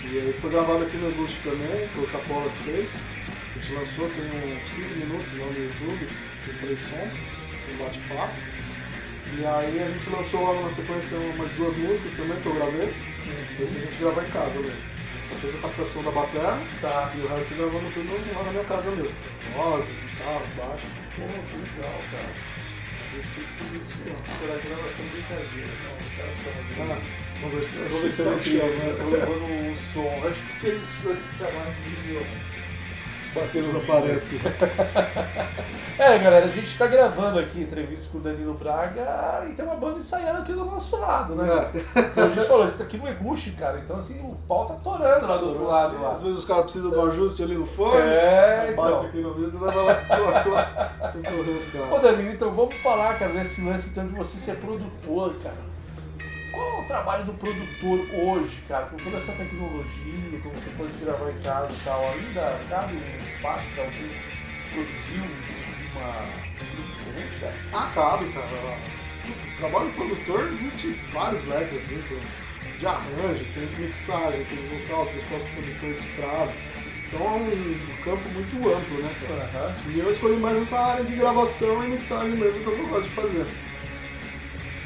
E 0.01 0.17
aí 0.17 0.33
foi 0.39 0.49
gravado 0.49 0.83
aqui 0.85 0.97
no 0.97 1.07
Augusto 1.07 1.37
também, 1.43 1.87
foi 1.93 2.03
o 2.03 2.09
Chapola 2.09 2.49
que 2.49 2.71
fez. 2.71 2.95
A 3.55 3.59
gente 3.59 3.73
lançou, 3.73 4.09
tem 4.09 4.25
uns 4.25 4.69
15 4.71 4.93
minutos 4.95 5.37
lá 5.37 5.45
no 5.45 5.63
YouTube, 5.63 6.07
tem 6.45 6.55
três 6.55 6.79
sons, 6.79 7.13
um 7.73 7.83
bate-papo. 7.83 8.33
E 9.37 9.45
aí 9.45 9.79
a 9.83 9.89
gente 9.91 10.09
lançou 10.09 10.41
logo 10.43 10.61
na 10.63 10.69
sequência 10.69 11.17
umas 11.17 11.51
duas 11.51 11.75
músicas 11.77 12.13
também 12.13 12.39
que 12.41 12.45
eu 12.47 12.55
gravei. 12.55 12.93
Esse 13.59 13.77
a 13.77 13.81
gente 13.81 13.97
gravou 13.99 14.23
em 14.23 14.29
casa 14.31 14.59
mesmo. 14.59 14.71
A 14.71 15.15
gente 15.17 15.27
só 15.27 15.35
fez 15.35 15.55
a 15.55 15.57
captação 15.59 16.03
da 16.03 16.11
bateria 16.11 16.57
Tá. 16.81 17.11
e 17.15 17.19
o 17.21 17.27
resto 17.27 17.53
gravamos 17.55 17.93
tudo 17.93 18.33
lá 18.35 18.43
na 18.43 18.51
minha 18.51 18.63
casa 18.63 18.89
mesmo. 18.91 19.13
Vozes, 19.55 19.95
guitarra, 20.01 20.41
baixo. 20.57 20.87
Pô, 21.15 21.23
que 21.25 21.57
legal, 21.57 21.99
cara. 22.11 22.59
Eu 23.15 23.23
fiz 23.23 23.47
tudo 23.57 23.81
isso, 23.81 23.93
ó. 24.05 24.37
Será 24.39 24.55
gravação 24.59 25.05
bem 25.13 25.23
caseira. 25.23 25.69
Não, 25.83 25.93
os 25.97 26.11
caras 26.17 26.35
estão 26.37 26.53
aqui. 26.59 26.73
Tá, 26.77 27.41
conversando. 27.41 28.11
Se 28.11 28.23
tá 28.23 28.29
eu 28.29 28.43
chill, 28.43 28.65
né? 28.65 28.95
Tô 28.97 29.09
levando 29.09 29.45
o 29.45 29.77
som. 29.77 30.27
Acho 30.27 30.41
que 30.41 30.53
se 30.53 30.67
eles 30.67 30.89
dois 31.03 31.19
se 31.19 31.27
chamarem 31.37 31.73
de 31.81 32.11
meu. 32.13 32.25
Bater 33.33 33.63
no 33.63 33.73
Desaparece. 33.73 34.39
É, 35.99 36.17
galera, 36.17 36.45
a 36.45 36.49
gente 36.49 36.77
tá 36.77 36.87
gravando 36.87 37.39
aqui 37.39 37.59
entrevista 37.59 38.13
com 38.13 38.19
o 38.19 38.21
Danilo 38.21 38.53
Braga 38.53 39.45
e 39.49 39.53
tem 39.53 39.65
uma 39.65 39.75
banda 39.75 39.99
ensaiando 39.99 40.39
aqui 40.39 40.53
do 40.53 40.63
nosso 40.63 40.95
lado, 40.95 41.35
né? 41.35 41.45
É. 41.45 41.99
Então, 41.99 42.23
a 42.23 42.29
gente 42.29 42.47
falou, 42.47 42.63
a 42.63 42.67
gente 42.67 42.77
tá 42.77 42.83
aqui 42.85 42.97
no 42.97 43.05
Eguchi, 43.05 43.51
cara, 43.51 43.77
então 43.77 43.97
assim, 43.97 44.17
o 44.21 44.33
pau 44.47 44.65
tá 44.65 44.75
torando 44.75 45.27
lá 45.27 45.35
do 45.35 45.47
outro 45.49 45.65
lado. 45.65 46.01
Lá. 46.01 46.13
Às 46.13 46.23
vezes 46.23 46.37
os 46.39 46.45
caras 46.45 46.63
precisam 46.63 46.91
de 46.91 46.95
um 46.95 47.05
ajuste 47.05 47.43
ali 47.43 47.55
no 47.55 47.65
fone. 47.65 47.97
É, 47.97 48.73
Bate 48.77 48.93
então. 48.93 49.05
aqui 49.07 49.17
no 49.19 49.33
vidro 49.33 49.57
e 49.57 49.61
leva 49.65 49.81
lá, 49.81 51.07
sem 51.11 51.21
correr 51.21 51.51
os 51.51 51.67
Ô 51.67 51.77
caras. 51.79 52.01
Danilo, 52.01 52.31
então 52.31 52.51
vamos 52.53 52.75
falar, 52.75 53.19
cara, 53.19 53.33
desse 53.33 53.61
lance 53.61 53.89
então 53.89 54.07
de 54.07 54.15
você 54.15 54.37
ser 54.37 54.55
produtor, 54.55 55.35
cara. 55.43 55.68
Qual 56.51 56.77
é 56.77 56.81
o 56.81 56.83
trabalho 56.85 57.25
do 57.25 57.33
produtor 57.33 58.07
hoje, 58.13 58.61
cara, 58.67 58.85
com 58.85 58.97
toda 58.97 59.17
essa 59.17 59.33
tecnologia, 59.33 60.39
como 60.41 60.55
você 60.55 60.69
pode 60.77 60.91
gravar 61.03 61.29
em 61.31 61.41
casa 61.41 61.73
e 61.73 61.83
tal, 61.83 62.11
ainda 62.11 62.59
cabe 62.69 62.95
um 62.95 63.25
espaço 63.25 63.65
para 63.75 63.83
alguém 63.83 64.09
produzir 64.71 65.19
um 65.19 65.41
disco 65.45 65.71
de 65.77 65.97
uma 65.97 66.09
um 66.59 66.97
diferente, 66.97 67.39
cara? 67.39 67.53
Ah, 67.73 67.91
cabe, 67.93 68.31
cara. 68.33 68.47
O 69.27 69.57
trabalho 69.57 69.87
do 69.89 69.95
produtor 69.95 70.53
existe 70.53 70.99
vários 71.11 71.45
leques, 71.45 71.77
assim, 71.77 72.01
tem 72.07 72.19
de 72.79 72.87
arranjo, 72.87 73.45
tem 73.53 73.67
de 73.67 73.81
mixagem, 73.81 74.45
tem 74.45 74.57
de 74.57 74.79
vocal, 74.79 75.05
tem 75.07 75.19
o 75.19 75.25
próprio 75.25 75.49
produtor 75.53 75.93
de 75.93 75.97
estrada. 75.97 76.53
Então 77.07 77.25
é 77.25 77.37
um 77.37 78.03
campo 78.03 78.29
muito 78.29 78.69
amplo, 78.69 79.01
né, 79.01 79.15
cara? 79.27 79.65
Aham. 79.65 79.75
E 79.89 79.99
eu 79.99 80.11
escolhi 80.11 80.37
mais 80.37 80.57
essa 80.57 80.79
área 80.79 81.03
de 81.03 81.15
gravação 81.15 81.83
e 81.83 81.87
mixagem 81.89 82.35
mesmo 82.35 82.59
que 82.59 82.67
eu 82.67 82.87
gosto 82.87 83.09
de 83.09 83.15
fazer. 83.15 83.45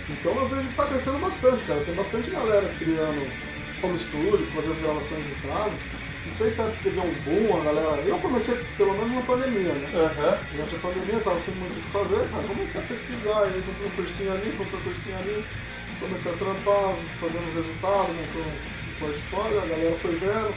Então 0.09 0.35
eu 0.35 0.47
vejo 0.47 0.67
que 0.67 0.75
tá 0.75 0.85
crescendo 0.85 1.19
bastante, 1.19 1.63
cara. 1.63 1.81
Tem 1.81 1.95
bastante 1.95 2.29
galera 2.29 2.73
criando 2.77 3.31
como 3.81 3.95
estúdio, 3.95 4.45
pra 4.47 4.61
fazer 4.61 4.71
as 4.71 4.79
gravações 4.79 5.25
de 5.25 5.35
casa. 5.47 5.73
Não 6.25 6.31
sei 6.31 6.49
se 6.49 6.61
é 6.61 6.73
deu 6.83 7.03
um 7.03 7.13
boom, 7.25 7.59
a 7.59 7.63
galera. 7.65 8.01
Eu 8.01 8.17
comecei 8.19 8.55
pelo 8.77 8.93
menos 8.93 9.11
na 9.11 9.21
pandemia, 9.21 9.73
né? 9.73 9.89
Aham. 9.93 10.37
Durante 10.53 10.75
a 10.75 10.79
pandemia 10.79 11.19
tava 11.19 11.41
sem 11.41 11.53
muito 11.55 11.77
o 11.77 11.81
que 11.81 11.89
fazer, 11.89 12.29
mas 12.31 12.45
comecei 12.47 12.81
a 12.81 12.83
pesquisar, 12.85 13.43
aí 13.43 13.61
comprei 13.61 13.87
um 13.87 13.91
cursinho 13.91 14.31
ali, 14.31 14.51
comprei 14.57 14.79
um 14.79 14.83
cursinho 14.83 15.17
ali, 15.17 15.45
comecei 15.99 16.31
a 16.31 16.35
trampar, 16.37 16.95
fazendo 17.19 17.47
os 17.47 17.55
resultados, 17.55 18.15
montando 18.15 18.49
um 18.49 18.99
portfólio, 18.99 19.57
a 19.61 19.65
galera 19.65 19.95
foi 19.99 20.11
vendo, 20.15 20.53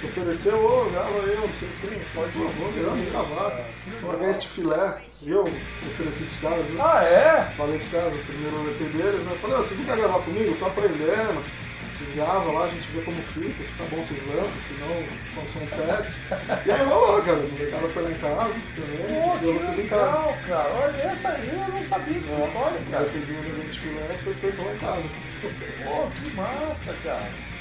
se 0.00 0.06
ofereceu, 0.06 0.56
ô, 0.56 0.90
grava 0.90 1.18
aí, 1.20 1.34
eu 1.34 1.40
não 1.40 1.54
sei 1.54 1.68
o 1.68 1.72
que, 1.72 2.04
pode 2.14 2.30
ir, 2.30 2.50
vou 2.56 2.72
vamos 2.72 3.10
gravar. 3.10 3.64
Paguei 4.00 4.30
este 4.30 4.48
filé, 4.48 5.02
eu 5.26 5.44
ofereci 5.86 6.24
pros 6.24 6.40
caras, 6.40 6.68
né? 6.70 6.82
Ah, 6.84 7.02
é? 7.04 7.52
Falei 7.56 7.78
pros 7.78 7.90
caras, 7.90 8.14
o 8.14 8.18
primeiro 8.18 8.70
EP 8.70 8.92
deles, 8.92 9.24
né? 9.24 9.36
Falei, 9.40 9.56
ó, 9.56 9.62
você 9.62 9.74
não 9.74 9.84
quer 9.84 9.96
gravar 9.96 10.18
comigo? 10.20 10.50
Eu 10.50 10.56
tô 10.58 10.66
aprendendo. 10.66 11.44
vocês 11.88 12.10
gravam 12.14 12.54
lá, 12.54 12.64
a 12.64 12.68
gente 12.68 12.88
vê 12.88 13.00
como 13.02 13.20
fica, 13.22 13.62
se 13.62 13.68
ficar 13.68 13.84
bom 13.84 14.02
vocês 14.02 14.26
lançam, 14.26 14.48
se 14.60 14.74
não, 14.74 14.88
façam 15.36 15.62
um 15.62 15.66
teste. 15.66 16.18
E 16.66 16.70
aí 16.70 16.84
rolou, 16.84 17.22
cara. 17.22 17.36
O 17.38 17.48
molecada 17.52 17.88
foi 17.88 18.02
lá 18.02 18.10
em 18.10 18.14
casa 18.14 18.54
também, 18.74 19.22
Pô, 19.22 19.32
que 19.32 19.38
deu 19.40 19.58
tudo 19.60 19.80
em 19.80 19.86
casa. 19.88 20.04
legal, 20.06 20.36
cara. 20.48 20.70
Olha, 20.82 20.96
essa 21.02 21.28
aí 21.28 21.50
eu 21.52 21.74
não 21.74 21.84
sabia 21.84 22.18
dessa 22.20 22.40
É, 22.40 22.44
história, 22.46 22.78
O 22.80 22.90
cara. 22.90 23.04
DPzinho 23.04 23.42
do 23.42 23.48
evento 23.48 23.78
filé 23.78 24.18
foi 24.24 24.34
feito 24.34 24.62
lá 24.62 24.72
em 24.74 24.78
casa. 24.78 25.08
Pô, 25.84 26.06
que 26.24 26.30
massa, 26.36 26.94
cara. 27.04 27.51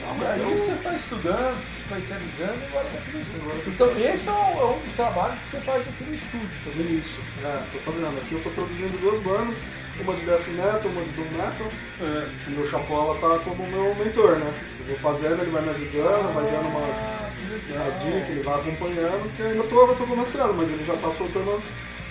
Não, 0.00 0.14
E 0.14 0.18
mas 0.18 0.30
aí 0.30 0.40
você 0.52 0.72
está 0.72 0.94
estudando, 0.94 1.62
se 1.64 1.80
especializando 1.82 2.58
e 2.60 2.64
agora 2.66 2.86
está 2.86 2.98
aqui 2.98 3.10
no 3.12 3.20
estúdio. 3.22 3.62
Então 3.66 3.90
esse 3.90 4.28
é 4.28 4.32
um, 4.32 4.60
é 4.60 4.64
um 4.64 4.78
dos 4.80 4.94
trabalhos 4.94 5.38
que 5.40 5.48
você 5.50 5.60
faz 5.60 5.88
aqui 5.88 6.04
no 6.04 6.14
estúdio 6.14 6.58
também. 6.64 6.98
Isso, 6.98 7.20
é, 7.44 7.62
tô 7.72 7.78
fazendo. 7.78 8.18
Aqui 8.18 8.32
eu 8.34 8.42
tô 8.42 8.50
produzindo 8.50 8.98
duas 8.98 9.20
bandas, 9.22 9.56
uma 10.00 10.14
de 10.14 10.24
death 10.26 10.46
metal, 10.48 10.90
uma 10.90 11.02
de 11.02 11.10
doom 11.10 11.30
metal. 11.32 11.68
É. 12.00 12.28
O 12.48 12.50
meu 12.50 12.66
Chapola 12.68 13.18
tá 13.20 13.38
como 13.44 13.66
meu 13.66 13.94
mentor, 13.94 14.36
né? 14.36 14.52
Eu 14.80 14.86
vou 14.86 14.96
fazendo, 14.96 15.42
ele 15.42 15.50
vai 15.50 15.62
me 15.62 15.70
ajudando, 15.70 16.34
vai 16.34 16.44
dando 16.44 16.68
umas, 16.68 16.96
Ah, 16.96 17.30
legal. 17.50 17.82
umas 17.84 18.02
dicas, 18.02 18.30
ele 18.30 18.42
vai 18.42 18.54
acompanhando, 18.60 19.36
que 19.36 19.42
ainda 19.42 19.62
tô, 19.64 19.86
eu 19.86 19.94
tô 19.96 20.04
começando, 20.06 20.54
mas 20.54 20.68
ele 20.70 20.84
já 20.84 20.96
tá 20.96 21.10
soltando 21.12 21.62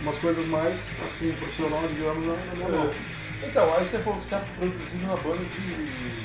umas 0.02 0.18
coisas 0.18 0.46
mais, 0.48 0.92
assim, 1.06 1.32
profissional, 1.34 1.82
digamos, 1.88 2.26
na 2.26 2.34
minha 2.56 2.70
mão. 2.70 2.90
É. 2.90 3.22
Então, 3.48 3.74
aí 3.76 3.86
você 3.86 3.98
falou 4.00 4.20
que 4.20 4.26
você 4.26 4.36
está 4.36 4.48
produzindo 4.58 5.04
uma 5.06 5.18
banda 5.18 5.38
de. 5.38 6.21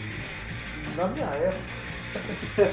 Na 0.96 1.06
minha 1.08 1.26
época. 1.26 1.76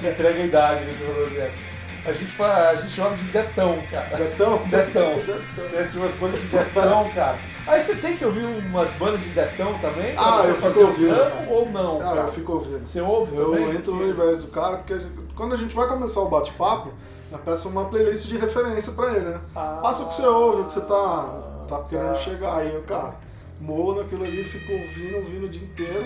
Entrega 0.10 0.42
a 0.42 0.46
idade 0.46 0.86
nesse 0.86 1.04
projeto. 1.04 1.74
A 2.06 2.12
gente, 2.12 2.32
fala, 2.32 2.70
a 2.72 2.76
gente 2.76 2.92
chama 2.92 3.16
de 3.16 3.24
Detão, 3.26 3.82
cara. 3.90 4.18
Detão? 4.18 4.58
Detão. 4.68 5.16
Detão. 5.16 5.88
Tinha 5.90 6.04
umas 6.04 6.14
bandas 6.16 6.42
de 6.42 6.48
Detão, 6.48 7.10
cara. 7.16 7.38
Aí 7.66 7.82
você 7.82 7.96
tem 7.96 8.18
que 8.18 8.26
ouvir 8.26 8.44
umas 8.44 8.92
bandas 8.94 9.22
de 9.22 9.30
Detão 9.30 9.78
também? 9.80 10.14
Ah, 10.18 10.42
você 10.42 10.50
eu 10.52 10.56
fico 10.56 10.80
ouvindo. 10.82 11.50
ou 11.50 11.70
não? 11.70 11.98
Ah, 12.02 12.04
cara? 12.04 12.20
eu 12.22 12.28
fico 12.28 12.52
ouvindo. 12.54 12.86
Você 12.86 13.00
ouve 13.00 13.36
Eu 13.38 13.52
também? 13.52 13.70
entro 13.72 13.96
no 13.96 14.04
universo 14.04 14.48
do 14.48 14.52
cara, 14.52 14.78
porque 14.78 14.94
a 14.94 15.00
gente- 15.00 15.14
quando 15.34 15.54
a 15.54 15.58
gente 15.58 15.74
vai 15.74 15.88
começar 15.88 16.20
o 16.20 16.28
bate-papo, 16.28 16.92
eu 17.32 17.40
peço 17.40 17.70
uma 17.70 17.86
playlist 17.86 18.28
de 18.28 18.38
referência 18.38 18.92
pra 18.94 19.12
ele, 19.14 19.22
né? 19.30 19.40
Ah, 19.56 19.80
Passa 19.82 20.04
o 20.04 20.10
que 20.10 20.16
você 20.16 20.26
ouve, 20.28 20.62
o 20.62 20.66
que 20.66 20.74
você 20.74 20.82
tá, 20.82 21.66
tá 21.70 21.86
querendo 21.90 22.18
chegar. 22.18 22.58
Aí 22.58 22.74
eu, 22.76 22.84
cara, 22.84 23.16
morro 23.62 24.02
naquilo 24.02 24.26
ali, 24.26 24.44
fico 24.44 24.74
ouvindo, 24.74 25.16
ouvindo 25.16 25.46
o 25.46 25.50
dia 25.50 25.64
inteiro. 25.64 26.06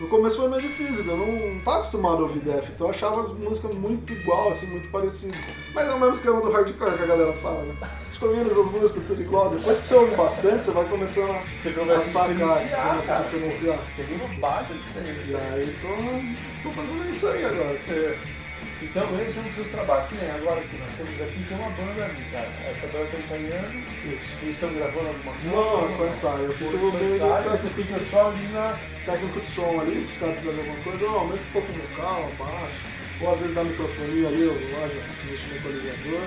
No 0.00 0.06
começo 0.06 0.36
foi 0.36 0.48
meio 0.48 0.62
difícil, 0.62 1.04
eu 1.04 1.16
não 1.16 1.58
tava 1.60 1.78
acostumado 1.78 2.18
a 2.18 2.22
ouvir 2.22 2.38
Def, 2.38 2.70
então 2.70 2.86
eu 2.86 2.90
achava 2.92 3.20
as 3.20 3.30
músicas 3.30 3.74
muito 3.74 4.12
igual, 4.12 4.50
assim, 4.50 4.66
muito 4.68 4.88
parecidas. 4.90 5.36
Mas 5.74 5.88
é 5.88 5.92
o 5.92 5.98
mesmo 5.98 6.14
esquema 6.14 6.40
do 6.40 6.52
hardcore 6.52 6.96
que 6.96 7.02
a 7.02 7.06
galera 7.06 7.32
fala, 7.34 7.64
né? 7.64 7.74
Fica 8.04 8.26
ouvindo 8.26 8.48
essas 8.48 8.70
músicas 8.70 9.02
tudo 9.08 9.22
igual, 9.22 9.50
depois 9.50 9.80
que 9.80 9.88
você 9.88 9.94
ouve 9.96 10.14
bastante, 10.14 10.64
você 10.64 10.70
vai 10.70 10.84
começando 10.84 11.30
a, 11.30 11.42
Você 11.60 11.70
começa 11.72 11.94
a 11.94 11.98
sacar, 12.00 12.28
diferenciar, 12.28 12.88
começa 12.88 13.14
a 13.16 13.20
diferenciar. 13.22 13.78
Peguei 13.96 14.16
uma 14.16 14.40
baita 14.40 14.72
E 14.72 14.78
diferença. 14.78 15.38
aí 15.38 15.76
tô, 15.82 16.68
tô 16.68 16.74
fazendo 16.74 17.10
isso 17.10 17.26
aí 17.26 17.44
agora. 17.44 17.80
É. 17.88 18.37
Então 18.80 19.20
esse 19.20 19.38
é 19.38 19.40
um 19.40 19.44
dos 19.44 19.54
seus 19.54 19.68
trabalhos. 19.68 20.08
Que 20.08 20.16
nem 20.16 20.30
agora 20.30 20.60
que 20.60 20.76
nós 20.78 20.90
temos 20.96 21.20
aqui, 21.20 21.44
tem 21.48 21.58
uma 21.58 21.70
banda 21.70 22.04
ali, 22.04 22.24
cara. 22.30 22.48
Essa 22.70 22.86
banda 22.88 23.06
tá 23.06 23.18
ensaiando. 23.18 23.78
Isso. 24.04 24.36
Eles 24.42 24.54
estão 24.54 24.72
gravando 24.74 25.08
alguma 25.08 25.32
coisa? 25.32 25.48
Não, 25.48 25.86
é 25.86 25.88
só 25.88 26.06
ensaio. 26.06 26.44
Eu 26.44 26.52
fico 26.52 26.70
Só 26.70 27.04
ensaio, 27.04 27.42
de 27.42 27.48
você 27.48 27.68
fica 27.70 27.98
só 28.10 28.28
ali 28.28 28.46
na. 28.52 28.78
técnico 29.04 29.40
de 29.40 29.48
som 29.48 29.80
ali, 29.80 30.04
se 30.04 30.12
os 30.12 30.18
caras 30.18 30.34
precisarem 30.34 30.62
de 30.62 30.68
alguma 30.68 30.84
coisa, 30.84 31.04
eu 31.04 31.18
aumento 31.18 31.42
um 31.42 31.52
pouco 31.52 31.72
o 31.72 31.74
vocal, 31.74 32.32
abaixo. 32.38 32.80
Ou 33.20 33.32
às 33.32 33.38
vezes 33.40 33.54
dá 33.54 33.64
microfonia 33.64 34.28
ali, 34.28 34.42
eu 34.42 34.54
lá 34.54 34.86
já 34.86 35.02
mexo 35.26 35.46
no 35.48 35.56
equalizador. 35.56 36.22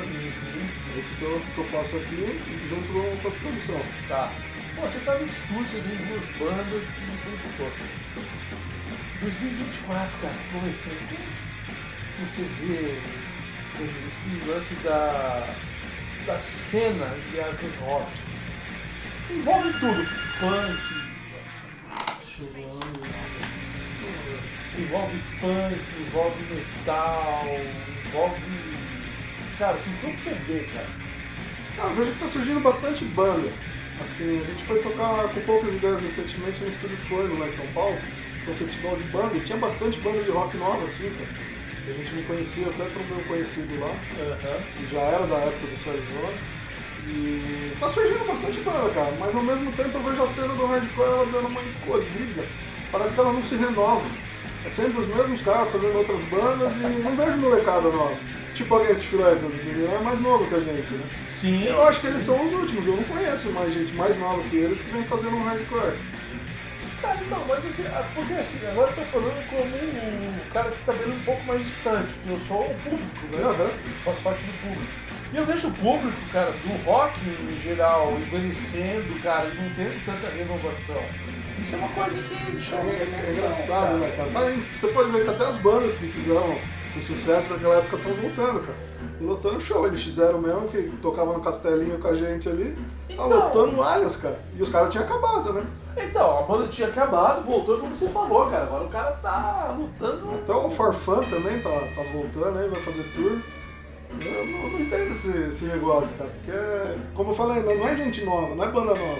É 0.94 1.00
isso 1.00 1.16
que 1.16 1.22
eu, 1.22 1.42
que 1.56 1.58
eu 1.58 1.64
faço 1.64 1.96
aqui, 1.96 2.42
junto 2.68 2.88
com 3.22 3.28
as 3.28 3.36
produções. 3.36 3.86
Tá. 4.10 4.30
Pô, 4.76 4.82
você 4.82 5.00
tá 5.00 5.16
no 5.16 5.26
você 5.28 5.78
tem 5.80 5.96
duas 6.08 6.30
bandas 6.36 6.84
e 6.84 7.02
não 7.08 7.16
tem 7.24 7.52
todo. 7.58 8.12
2024, 9.22 10.18
cara, 10.20 10.34
começando. 10.52 11.31
Como 12.22 12.30
você 12.30 12.48
vê 12.62 13.00
esse 14.08 14.30
lance 14.48 14.76
da, 14.84 15.56
da 16.28 16.38
cena, 16.38 17.16
entre 17.18 17.40
aspas, 17.40 17.72
rock? 17.80 18.12
Envolve 19.32 19.74
tudo. 19.80 20.08
Punk, 20.40 20.80
envolve 24.78 25.18
punk, 25.40 25.82
envolve 26.00 26.44
metal, 26.44 27.48
envolve. 28.06 28.42
Cara, 29.58 29.78
tudo 29.78 30.16
que 30.16 30.22
você 30.22 30.36
vê, 30.46 30.70
cara. 30.76 30.88
Ah, 31.80 31.88
eu 31.88 31.96
vejo 31.96 32.12
que 32.12 32.20
tá 32.20 32.28
surgindo 32.28 32.60
bastante 32.60 33.04
banda. 33.04 33.52
Assim, 34.00 34.42
a 34.42 34.44
gente 34.44 34.64
foi 34.64 34.80
tocar 34.80 35.28
com 35.30 35.42
poucas 35.42 35.74
ideias 35.74 36.00
recentemente 36.00 36.62
no 36.62 36.70
Estúdio 36.70 36.98
Forno 36.98 37.40
lá 37.40 37.48
em 37.48 37.52
São 37.52 37.66
Paulo, 37.74 37.98
que 38.46 38.52
é 38.52 38.54
um 38.54 38.58
festival 38.58 38.96
de 38.96 39.04
banda, 39.06 39.36
e 39.38 39.42
tinha 39.42 39.58
bastante 39.58 40.00
banda 40.02 40.22
de 40.22 40.30
rock 40.30 40.56
nova, 40.58 40.86
assim, 40.86 41.10
cara. 41.10 41.51
A 41.88 41.92
gente 41.94 42.14
me 42.14 42.24
conhecia 42.24 42.68
até 42.68 42.84
um 42.84 43.16
meu 43.16 43.26
conhecido 43.26 43.80
lá. 43.80 43.94
que 44.78 44.94
já 44.94 45.02
era 45.02 45.26
da 45.26 45.36
época 45.38 45.68
do 45.68 45.78
Sarizona. 45.78 46.34
E 47.08 47.74
tá 47.80 47.90
surgindo 47.90 48.28
bastante 48.28 48.60
banda, 48.60 48.90
cara, 48.94 49.12
mas 49.20 49.34
ao 49.34 49.42
mesmo 49.42 49.72
tempo 49.72 49.98
eu 49.98 50.04
vejo 50.04 50.22
a 50.22 50.28
cena 50.28 50.54
do 50.54 50.66
hardcore 50.68 51.08
ela 51.08 51.26
dando 51.26 51.48
uma 51.48 51.62
encolhida. 51.62 52.46
Parece 52.92 53.16
que 53.16 53.20
ela 53.20 53.34
não 53.34 53.44
se 53.44 53.56
renova. 53.56 54.08
É 54.64 54.70
sempre 54.70 55.00
os 55.00 55.08
mesmos 55.08 55.42
caras 55.42 55.72
fazendo 55.72 55.98
outras 55.98 56.24
bandas 56.26 56.76
e 56.76 56.80
não 56.80 57.16
vejo 57.16 57.38
molecada 57.38 57.90
nova. 57.90 58.16
Tipo 58.54 58.76
Against 58.76 59.12
o 59.14 59.18
menino 59.18 59.92
é 59.92 60.00
mais 60.04 60.20
novo 60.20 60.46
que 60.46 60.54
a 60.54 60.60
gente, 60.60 60.94
né? 60.94 61.04
Sim, 61.30 61.64
Eu 61.64 61.84
acho 61.88 62.02
que 62.02 62.08
eles 62.08 62.22
são 62.22 62.46
os 62.46 62.54
últimos, 62.54 62.86
eu 62.86 62.96
não 62.96 63.04
conheço 63.04 63.50
mais 63.52 63.74
gente 63.74 63.94
mais 63.94 64.20
nova 64.20 64.44
que 64.50 64.58
eles 64.58 64.82
que 64.82 64.92
vem 64.92 65.04
fazendo 65.04 65.36
um 65.36 65.44
hardcore. 65.44 65.96
Cara, 67.02 67.20
então, 67.20 67.46
mas 67.48 67.66
assim, 67.66 67.84
porque 68.14 68.34
assim, 68.34 68.68
agora 68.68 68.92
eu 68.92 68.96
tô 68.96 69.02
falando 69.02 69.50
como 69.50 69.64
um 69.66 70.50
cara 70.54 70.72
que 70.72 70.86
tá 70.86 70.92
vendo 70.92 71.16
um 71.16 71.24
pouco 71.24 71.44
mais 71.46 71.64
distante, 71.66 72.14
porque 72.14 72.30
eu 72.30 72.40
sou 72.48 72.62
o 72.62 72.76
público, 72.76 73.28
né? 73.32 73.44
Aham. 73.44 73.72
Faço 74.06 74.22
parte 74.22 74.44
do 74.44 74.54
público. 74.62 74.92
E 75.34 75.38
eu 75.38 75.46
vejo 75.46 75.68
o 75.70 75.74
público, 75.74 76.18
cara, 76.32 76.52
do 76.52 76.84
rock 76.84 77.18
em 77.22 77.60
geral, 77.60 78.18
envelhecendo, 78.20 79.20
cara, 79.24 79.46
e 79.48 79.56
não 79.56 79.74
tendo 79.74 80.06
tanta 80.06 80.30
renovação. 80.30 81.02
Isso 81.60 81.76
é 81.76 81.78
uma 81.78 81.90
coisa 81.90 82.22
que 82.22 82.62
chama 82.62 82.82
É, 82.82 82.84
muita 82.84 83.04
é 83.04 83.20
atenção, 83.20 83.38
engraçado, 83.38 83.98
né, 83.98 84.14
cara? 84.18 84.30
Tá 84.32 84.40
aí, 84.42 84.64
você 84.78 84.88
pode 84.88 85.12
ver 85.12 85.24
que 85.24 85.30
até 85.30 85.46
as 85.46 85.58
bandas 85.58 85.96
que 85.96 86.08
fizeram 86.08 86.60
o 86.98 87.02
sucesso 87.02 87.54
naquela 87.54 87.76
época 87.78 87.96
estão 87.96 88.14
voltando, 88.14 88.60
cara. 88.62 88.91
Lotando 89.22 89.60
show. 89.62 89.86
Eles 89.88 90.04
fizeram 90.04 90.40
mesmo, 90.40 90.68
que 90.68 90.82
tocava 91.02 91.34
no 91.34 91.42
castelinho 91.42 92.00
com 92.00 92.08
a 92.08 92.14
gente 92.14 92.50
ali. 92.50 92.76
Tá 93.08 93.14
Então. 93.14 93.30
lotando 93.30 93.72
no 93.74 93.84
Allianz, 93.84 94.18
cara. 94.18 94.40
E 94.58 94.62
os 94.62 94.70
caras 94.70 94.90
tinham 94.90 95.06
acabado, 95.06 95.54
né? 95.54 95.66
Então, 95.98 96.40
a 96.40 96.42
banda 96.44 96.68
tinha 96.68 96.88
acabado, 96.88 97.44
voltou 97.44 97.78
como 97.80 97.96
você 97.96 98.08
falou, 98.10 98.50
cara. 98.50 98.64
Agora 98.64 98.84
o 98.86 98.90
cara 98.90 99.12
tá 99.14 99.76
lutando. 99.78 100.32
Até 100.36 100.54
o 100.54 100.70
Forfan 100.70 101.24
também 101.30 101.60
tá, 101.62 101.70
tá 101.70 102.04
voltando 102.14 102.58
aí, 102.60 102.70
vai 102.70 102.82
fazer 102.82 103.04
tour. 103.16 103.40
Eu 104.20 104.46
não, 104.48 104.70
não 104.72 104.80
entendo 104.80 105.12
esse, 105.12 105.38
esse 105.48 105.66
negócio, 105.66 106.18
cara. 106.18 106.30
Porque, 106.30 107.14
como 107.14 107.32
eu 107.32 107.36
falei, 107.36 107.62
não 107.64 107.88
é 107.88 107.96
gente 107.96 108.24
nova, 108.26 108.56
não 108.56 108.64
é 108.64 108.68
banda 108.68 108.94
nova. 108.96 109.20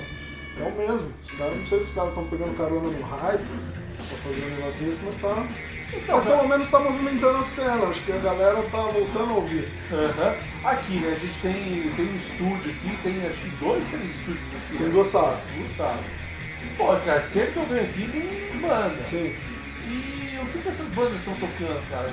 É 0.60 0.64
o 0.68 0.78
mesmo. 0.78 1.10
Os 1.24 1.32
caras, 1.38 1.58
não 1.58 1.66
sei 1.68 1.80
se 1.80 1.86
os 1.88 1.92
caras 1.94 2.10
estão 2.10 2.26
pegando 2.28 2.58
carona 2.58 2.90
no 2.90 3.02
hype 3.02 3.42
pra 3.98 4.18
fazer 4.18 4.46
um 4.46 4.56
negócio 4.58 4.86
desse, 4.86 5.02
mas 5.06 5.18
tá. 5.18 5.48
Então, 5.94 6.16
Mas 6.16 6.24
pelo 6.24 6.48
menos 6.48 6.70
tá 6.70 6.80
movimentando 6.80 7.38
a 7.38 7.44
cena. 7.44 7.88
Acho 7.88 8.02
que 8.02 8.12
a 8.12 8.18
galera 8.18 8.62
tá 8.72 8.82
voltando 8.84 9.32
a 9.32 9.36
ouvir. 9.36 9.68
Aham. 9.92 10.36
Aqui, 10.64 10.94
né, 11.00 11.12
a 11.12 11.16
gente 11.16 11.34
tem, 11.42 11.92
tem 11.96 12.06
um 12.06 12.16
estúdio 12.16 12.72
aqui, 12.72 12.98
tem 13.04 13.26
acho 13.28 13.42
que 13.42 13.50
dois, 13.64 13.86
três 13.88 14.10
estúdios 14.12 14.40
aqui. 14.56 14.78
Tem 14.78 14.88
né? 14.88 14.94
duas 14.94 15.08
salas. 15.08 15.42
Duas 15.58 15.72
salas. 15.72 16.06
Pô, 16.78 16.96
cara, 17.06 17.24
sempre 17.24 17.52
que 17.52 17.58
eu 17.58 17.66
venho 17.66 17.84
aqui 17.84 18.08
tem 18.12 18.62
banda. 18.62 19.08
Sim. 19.08 19.36
E 19.88 20.40
o 20.42 20.46
que, 20.46 20.60
que 20.60 20.68
essas 20.70 20.88
bandas 20.90 21.20
estão 21.20 21.34
tocando, 21.34 21.90
cara? 21.90 22.10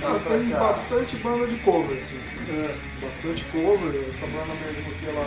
Cara, 0.00 0.18
tem 0.18 0.50
cá. 0.50 0.58
bastante 0.58 1.16
banda 1.16 1.46
de 1.46 1.56
cover, 1.56 1.98
assim. 1.98 2.18
É. 2.48 2.76
Bastante 3.00 3.44
cover. 3.44 4.04
Essa 4.08 4.26
banda 4.26 4.54
mesmo 4.64 4.90
que 4.98 5.08
ela 5.08 5.24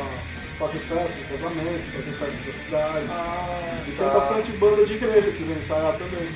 em 0.65 0.79
festa 0.79 1.19
de 1.19 1.25
casamento, 1.25 2.09
em 2.09 2.13
festa 2.13 2.43
da 2.43 2.51
cidade. 2.51 3.05
Ah, 3.11 3.83
E 3.87 3.91
tá. 3.91 4.03
tem 4.03 4.13
bastante 4.13 4.51
banda 4.53 4.85
de 4.85 4.93
igreja 4.95 5.31
que 5.31 5.43
vem 5.43 5.57
ensaiar 5.57 5.93
também. 5.93 6.27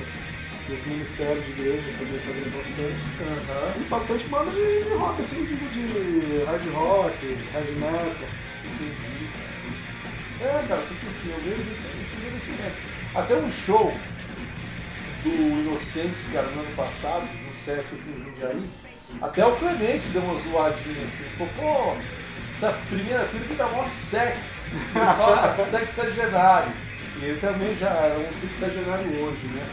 Os 0.70 0.86
ministérios 0.86 1.44
de 1.44 1.50
igreja 1.52 1.92
também 1.98 2.18
tá 2.20 2.30
vindo 2.32 2.56
bastante. 2.56 3.80
E 3.80 3.84
bastante 3.88 4.24
banda 4.28 4.50
de, 4.50 4.84
de 4.84 4.94
rock, 4.94 5.20
assim, 5.20 5.44
digo 5.44 5.68
de 5.68 6.44
hard 6.44 6.66
rock, 6.72 7.38
heavy 7.52 7.72
metal. 7.72 8.28
Entendi. 8.64 9.28
É, 10.40 10.64
cara, 10.68 10.82
porque 10.82 11.06
assim, 11.08 11.30
eu 11.30 11.40
vejo 11.40 11.70
esse, 11.72 11.86
esse 12.02 12.16
envelhecimento. 12.16 12.76
Até 13.14 13.36
um 13.36 13.50
show 13.50 13.92
do 15.22 15.28
Inocentes, 15.28 16.26
cara, 16.32 16.46
no 16.48 16.60
ano 16.60 16.76
passado, 16.76 17.28
no 17.46 17.54
Sesc 17.54 17.94
aqui 17.94 18.10
em 18.10 18.24
Jundiaí, 18.24 18.68
até 19.20 19.44
o 19.46 19.56
Clemente 19.56 20.08
deu 20.08 20.22
uma 20.22 20.34
zoadinha 20.34 21.04
assim, 21.04 21.24
falou, 21.36 21.52
pô, 21.56 21.96
essa 22.50 22.72
primeira 22.88 23.24
filha 23.26 23.46
me 23.46 23.54
dá 23.56 23.68
mó 23.68 23.84
sex. 23.84 24.76
Ele 24.94 25.04
fala 25.04 25.52
sexagenário. 25.52 26.72
E 27.20 27.24
ele 27.24 27.40
também 27.40 27.74
já 27.76 27.90
é 27.90 28.28
um 28.28 28.32
sexagenário 28.32 29.06
hoje, 29.22 29.46
né? 29.48 29.66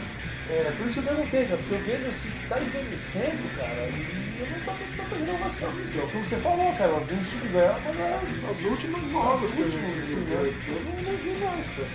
É, 0.50 0.72
por 0.76 0.84
isso 0.84 1.00
que 1.00 1.06
eu 1.08 1.14
perguntei, 1.14 1.44
cara, 1.44 1.56
porque 1.58 1.74
eu 1.74 1.78
vejo 1.78 2.06
assim 2.08 2.30
que 2.30 2.48
tá 2.48 2.60
envelhecendo, 2.60 3.56
cara, 3.56 3.86
e 3.86 4.40
eu 4.40 4.50
não 4.50 4.60
tô 4.64 4.72
tendo 4.72 4.96
tanta 4.96 5.14
renovação. 5.14 5.72
Então, 5.78 6.08
como 6.08 6.24
você 6.24 6.36
falou, 6.38 6.72
cara, 6.74 6.92
o 6.92 7.04
Dente 7.04 7.24
Filé 7.24 7.66
é 7.66 7.70
uma 7.70 7.92
das 7.92 8.50
As 8.50 8.64
últimas 8.64 9.04
novas 9.04 9.54
que 9.54 9.62
a 9.62 9.68
gente 9.68 9.92
viu, 10.00 10.18
né? 10.18 10.52
eu 10.66 10.74
não, 10.82 11.12
não 11.12 11.18
vi 11.18 11.44
mais, 11.44 11.68
cara. 11.68 11.88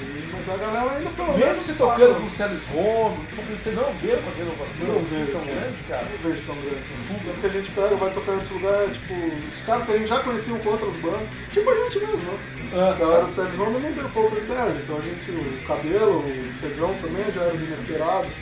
E- 0.00 0.30
Mas 0.32 0.48
a 0.48 0.56
galera 0.56 0.90
ainda 0.96 1.10
pelo 1.10 1.28
Mesmo 1.34 1.46
menos 1.46 1.64
você 1.66 1.72
tá, 1.74 1.78
tocando 1.86 2.12
né? 2.14 2.18
com 2.20 2.26
o 2.26 2.30
Celis 2.30 2.64
Home, 2.74 3.26
porque 3.36 3.52
você 3.56 3.70
não 3.70 3.92
vê 3.94 4.12
uma 4.14 4.32
renovação 4.34 4.86
Não 4.88 5.00
assim 5.00 5.18
vejo, 5.24 5.32
tão 5.32 5.40
cara. 5.40 5.54
grande, 5.54 5.76
cara. 5.88 6.06
Não 6.10 6.30
vejo 6.30 6.42
tão 6.46 6.56
grande. 6.56 6.82
Tanto 7.24 7.40
que 7.40 7.46
a 7.46 7.50
gente 7.50 7.70
pega, 7.70 7.94
vai 7.96 8.10
tocar 8.10 8.32
em 8.32 8.34
outros 8.34 8.50
lugares, 8.52 8.98
tipo, 8.98 9.14
os 9.54 9.60
caras 9.62 9.84
que 9.84 9.92
a 9.92 9.98
gente 9.98 10.08
já 10.08 10.18
conhecia 10.20 10.58
com 10.58 10.68
outras 10.70 10.96
bandas, 10.96 11.28
tipo 11.52 11.70
a 11.70 11.74
gente 11.76 11.98
mesmo, 12.00 12.16
né? 12.32 12.38
Ah, 12.74 12.90
A 12.90 12.94
galera 12.98 13.24
do 13.26 13.32
Sérgio 13.32 13.56
Roma 13.64 13.78
não 13.78 13.92
deu 13.92 14.08
poucas 14.10 14.38
ideias, 14.42 14.74
então 14.76 14.98
a 14.98 15.00
gente, 15.00 15.30
o 15.30 15.64
cabelo, 15.66 16.18
o 16.26 16.52
fezão 16.60 16.92
também 17.00 17.24
já 17.32 17.42
eram 17.42 17.54
inesperados. 17.56 18.32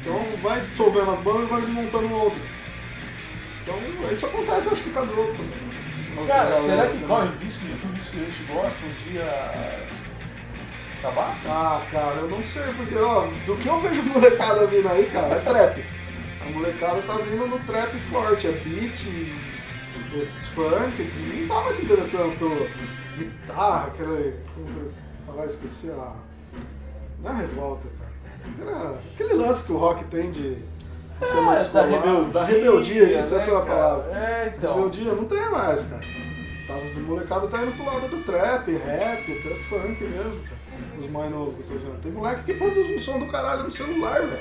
Então 0.00 0.20
vai 0.42 0.60
dissolvendo 0.62 1.12
as 1.12 1.20
bandas 1.20 1.42
e 1.44 1.46
vai 1.46 1.60
montando 1.62 2.12
outras. 2.12 2.42
Então 3.62 3.78
isso 4.10 4.26
acontece, 4.26 4.68
acho 4.72 4.82
que 4.82 4.90
com 4.90 4.98
as 5.00 5.10
outras. 5.10 5.48
As 6.20 6.26
Cara, 6.26 6.56
será 6.60 6.86
que 6.88 6.98
corre 7.04 7.28
o 7.28 7.44
risco 7.44 7.64
de 7.64 7.74
tudo 7.76 7.96
isso 7.98 8.10
que 8.10 8.16
a 8.18 8.24
gente 8.24 8.42
gosta 8.52 8.78
um 8.84 9.10
dia 9.12 9.24
acabar? 11.02 11.36
Ah, 11.46 11.82
cara, 11.90 12.16
eu 12.20 12.28
não 12.28 12.42
sei, 12.42 12.62
porque 12.76 12.96
ó, 12.96 13.26
do 13.44 13.56
que 13.56 13.68
eu 13.68 13.80
vejo 13.80 14.02
molecada 14.14 14.66
vindo 14.66 14.88
aí, 14.88 15.10
cara, 15.10 15.34
é 15.34 15.40
trap. 15.40 15.84
A 16.40 16.50
molecada 16.50 17.02
tá 17.02 17.14
vindo 17.14 17.46
no 17.46 17.58
trap 17.60 17.98
forte, 17.98 18.46
é 18.46 18.52
beat, 18.52 19.06
esses 20.14 20.46
funk, 20.48 21.10
não 21.38 21.48
tá 21.48 21.62
mais 21.62 21.76
se 21.76 21.84
interessando 21.84 22.38
pelo 22.38 22.68
guitarra, 23.16 23.88
aquela. 23.88 24.32
Como 24.54 24.90
falar, 25.26 25.46
esqueci 25.46 25.90
a. 25.90 26.12
Não 27.22 27.30
é 27.30 27.40
revolta, 27.42 27.88
cara. 28.58 28.98
Aquele 29.14 29.34
lance 29.34 29.64
que 29.66 29.72
o 29.72 29.76
rock 29.76 30.04
tem 30.06 30.30
de 30.30 30.58
ser 31.20 31.40
mais 31.42 31.66
É, 31.66 31.70
da 31.70 31.86
colado, 31.86 32.04
rebeldia. 32.04 32.32
Da 32.32 32.44
rebeldia, 32.44 33.02
isso, 33.04 33.12
né, 33.12 33.38
essa 33.38 33.50
é 33.50 33.56
a 33.56 33.60
palavra. 33.60 34.18
É, 34.18 34.54
então. 34.56 34.74
Rebeldia 34.74 35.12
não 35.14 35.24
tem 35.24 35.50
mais, 35.50 35.82
cara. 35.84 36.02
Tá, 36.66 36.74
o 36.74 37.00
molecada 37.02 37.46
tá 37.48 37.62
indo 37.62 37.72
pro 37.76 37.86
lado 37.86 38.08
do 38.08 38.22
trap, 38.24 38.72
rap, 38.72 39.32
até 39.32 39.54
funk 39.64 40.04
mesmo, 40.04 40.42
cara. 40.42 40.61
Os 41.04 41.10
mais 41.10 41.30
novos 41.30 41.54
que 41.54 41.60
eu 41.62 41.66
tô 41.66 41.84
vendo. 41.86 42.02
Tem 42.02 42.12
moleque 42.12 42.42
que 42.44 42.54
produz 42.54 42.88
um 42.90 42.98
som 43.00 43.18
do 43.18 43.26
caralho 43.26 43.64
no 43.64 43.70
celular, 43.70 44.20
velho. 44.20 44.38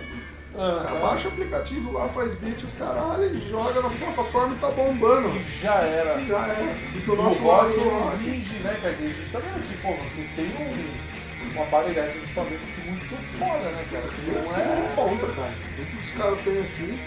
Os 0.54 0.60
Ah, 0.60 0.84
caras 0.84 1.02
baixam 1.02 1.32
o 1.32 1.34
aplicativo 1.34 1.94
lá, 1.94 2.10
faz 2.10 2.36
beat, 2.36 2.62
os 2.64 2.74
caralho, 2.74 3.24
e 3.36 3.50
joga 3.50 3.82
nas 3.82 3.94
plataformas 3.94 4.58
e 4.58 4.60
tá 4.60 4.70
bombando. 4.70 5.30
E 5.30 5.44
já 5.62 5.76
era. 5.76 6.20
E 6.22 6.28
já 6.28 6.48
é. 6.48 6.76
E 6.94 7.10
O 7.10 7.16
nosso 7.16 7.42
rock 7.44 7.74
exige, 7.74 8.56
né, 8.60 8.78
cara? 8.82 8.94
A 8.94 9.02
gente 9.02 9.32
tá 9.32 9.40
vendo 9.40 9.56
aqui, 9.56 9.78
pô, 9.82 9.94
vocês 10.14 10.30
têm 10.36 10.46
um, 10.48 11.54
uma 11.54 11.64
aparelhagem 11.64 12.12
de 12.12 12.26
equipamento 12.26 12.66
muito 12.86 13.16
foda, 13.40 13.70
né, 13.72 13.86
cara? 13.92 14.08
Que 14.10 14.22
Não 14.30 14.42
não 14.44 14.56
é 14.58 14.86
é. 14.86 14.94
ponta, 14.96 15.28
cara. 15.34 15.54
Tudo 15.78 15.88
que 15.90 15.98
os 16.04 16.12
caras 16.12 16.40
têm 16.42 16.60
aqui, 16.60 17.00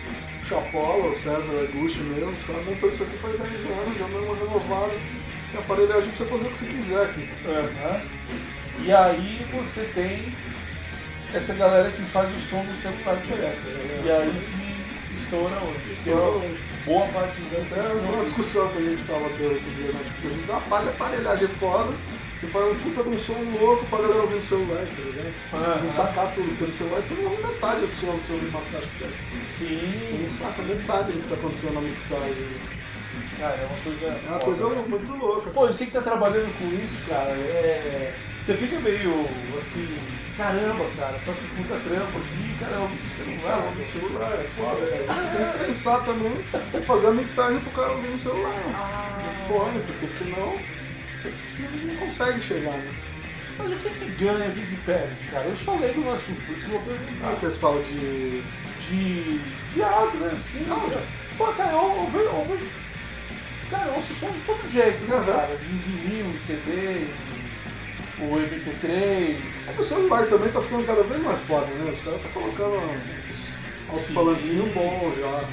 o 0.42 0.46
Chapola, 0.46 1.06
o 1.10 1.14
César 1.14 1.52
Aguchi 1.68 2.00
mesmo, 2.00 2.30
os 2.30 2.44
caras 2.44 2.64
montou 2.64 2.88
isso 2.88 3.02
aqui 3.02 3.16
faz 3.18 3.38
10 3.38 3.50
anos, 3.52 3.98
já 3.98 4.06
deu 4.06 4.22
uma 4.24 4.36
renovada. 4.36 4.92
Tem 5.52 5.60
aparelhagem 5.60 6.08
pra 6.08 6.16
você 6.16 6.24
fazer 6.24 6.46
o 6.46 6.50
que 6.50 6.58
você 6.58 6.66
quiser 6.66 7.02
aqui. 7.04 7.28
Aham. 7.46 8.00
E 8.80 8.92
aí 8.92 9.46
você 9.52 9.82
tem 9.94 10.32
essa 11.34 11.54
galera 11.54 11.90
que 11.90 12.02
faz 12.02 12.34
o 12.34 12.38
som 12.38 12.64
do 12.64 12.76
celular 12.76 13.16
direto. 13.26 13.66
E 14.04 14.10
aí 14.10 14.46
que 15.08 15.14
estoura 15.14 15.56
hoje. 15.56 15.92
Estoura. 15.92 16.48
Boa 16.84 17.06
parte 17.08 17.40
dos 17.40 17.52
Até 17.52 17.82
foi 17.82 18.14
uma 18.14 18.24
discussão 18.24 18.68
que 18.68 18.78
a 18.78 18.82
gente 18.82 19.04
tava 19.04 19.28
tendo 19.30 19.52
outro 19.52 19.70
dia, 19.70 19.92
né? 19.92 20.00
Tipo, 20.04 20.26
a 20.26 20.30
gente 20.30 20.46
dá 20.46 20.58
uma 20.58 20.90
aparelhagem 20.90 21.48
foda, 21.48 21.94
você 22.37 22.46
faz 22.46 22.66
um 22.66 22.78
puta 22.80 23.02
de 23.02 23.08
um 23.08 23.18
som 23.18 23.37
louco 23.58 23.87
pra 23.87 24.00
galera 24.00 24.20
ouvir 24.20 24.34
no 24.34 24.42
celular, 24.42 24.84
tá 24.84 25.02
ligado? 25.02 25.82
Não 25.82 25.88
sacar 25.88 26.34
tudo, 26.34 26.66
no 26.66 26.72
celular 26.72 27.02
você 27.02 27.14
não 27.14 27.30
ouve 27.30 27.42
metade 27.42 27.80
do 27.87 27.96
som 27.96 28.16
do 28.16 28.22
seu 28.22 28.34
ouvir 28.34 28.48
umas 28.48 28.68
caixas 28.68 28.90
dessas. 29.00 29.24
Você 29.48 29.64
Sim, 29.66 30.22
não 30.22 30.30
saca 30.30 30.62
metade 30.62 31.12
do 31.12 31.22
que 31.22 31.28
tá 31.28 31.34
acontecendo 31.37 31.74
na 31.74 31.80
mixagem. 31.80 32.46
cara, 33.38 33.54
é 33.54 33.66
uma 33.66 33.82
coisa. 33.82 34.06
É 34.06 34.10
uma 34.10 34.40
foda, 34.40 34.44
coisa 34.44 34.68
né? 34.68 34.84
muito 34.87 35.16
louca. 35.16 35.50
Pô, 35.50 35.66
você 35.66 35.87
que 35.87 35.92
tá 35.92 36.02
trabalhando 36.02 36.52
com 36.58 36.84
isso, 36.84 36.98
cara, 37.08 37.30
é. 37.30 38.14
Você 38.44 38.54
fica 38.54 38.78
meio 38.80 39.26
assim, 39.57 39.88
caramba, 40.37 40.85
cara, 40.98 41.16
um 41.16 41.62
puta 41.62 41.80
trampo 41.80 42.18
aqui, 42.18 42.57
caramba, 42.61 42.90
o 42.92 43.09
celular, 43.09 43.57
Cara, 43.57 43.70
no 43.70 43.87
celular 43.87 44.33
é 44.35 44.44
foda, 44.44 44.87
cara. 44.87 45.04
Você 45.04 45.37
tem 45.37 45.52
que 45.52 45.64
pensar 45.64 46.04
também 46.04 46.44
em 46.74 46.83
fazer 46.83 47.07
a 47.07 47.11
mixagem 47.12 47.61
pro 47.61 47.70
cara 47.70 47.92
ouvir 47.92 48.09
no 48.09 48.18
celular, 48.18 48.52
no 48.52 49.48
fone, 49.48 49.80
porque 49.87 50.07
senão 50.07 50.59
você, 51.14 51.30
você 51.30 51.62
não 51.87 51.96
consegue 51.96 52.38
chegar, 52.42 52.72
né? 52.72 52.92
Mas 53.57 53.72
o 53.72 53.76
que 53.76 53.88
que 53.88 54.24
ganha, 54.24 54.50
o 54.50 54.52
que 54.52 54.66
que 54.66 54.76
perde, 54.83 55.24
cara? 55.30 55.46
Eu 55.46 55.57
sou 55.57 55.78
leigo 55.78 56.00
no 56.02 56.12
assunto, 56.12 56.44
por 56.44 56.57
isso 56.57 56.66
que 56.66 56.72
eu 56.72 56.80
vou 56.80 56.92
é 56.92 56.98
perguntar. 56.98 57.37
que 57.37 57.44
eles 57.46 57.57
falam 57.57 57.83
de. 57.83 58.42
De, 58.85 59.38
de 59.72 59.83
áudio 59.83 60.20
mesmo, 60.20 60.42
sim. 60.42 60.66
Áudio. 60.68 61.00
Pô, 61.38 61.46
cara, 61.46 61.72
eu, 61.72 62.11
eu, 62.12 62.20
eu. 62.20 62.59
Cara, 63.70 63.87
eu 63.87 63.94
ouço 63.94 64.14
som 64.14 64.30
de 64.30 64.40
todo 64.40 64.70
jeito, 64.70 65.02
né, 65.04 65.24
cara? 65.24 65.54
Em 65.54 65.76
vinil, 65.78 66.26
em 66.26 66.38
CD, 66.38 67.07
o 68.20 68.37
MP3. 68.37 69.37
É 69.68 69.72
que 69.74 69.81
o 69.81 69.85
celular 69.85 70.27
também 70.27 70.50
tá 70.50 70.61
ficando 70.62 70.87
cada 70.87 71.03
vez 71.03 71.20
mais 71.22 71.38
foda, 71.40 71.66
né? 71.66 71.90
Os 71.90 72.00
caras 72.00 72.22
tá 72.22 72.29
colocando 72.33 72.81
alto-falantinho 73.88 74.66
bom 74.74 75.12
já. 75.18 75.48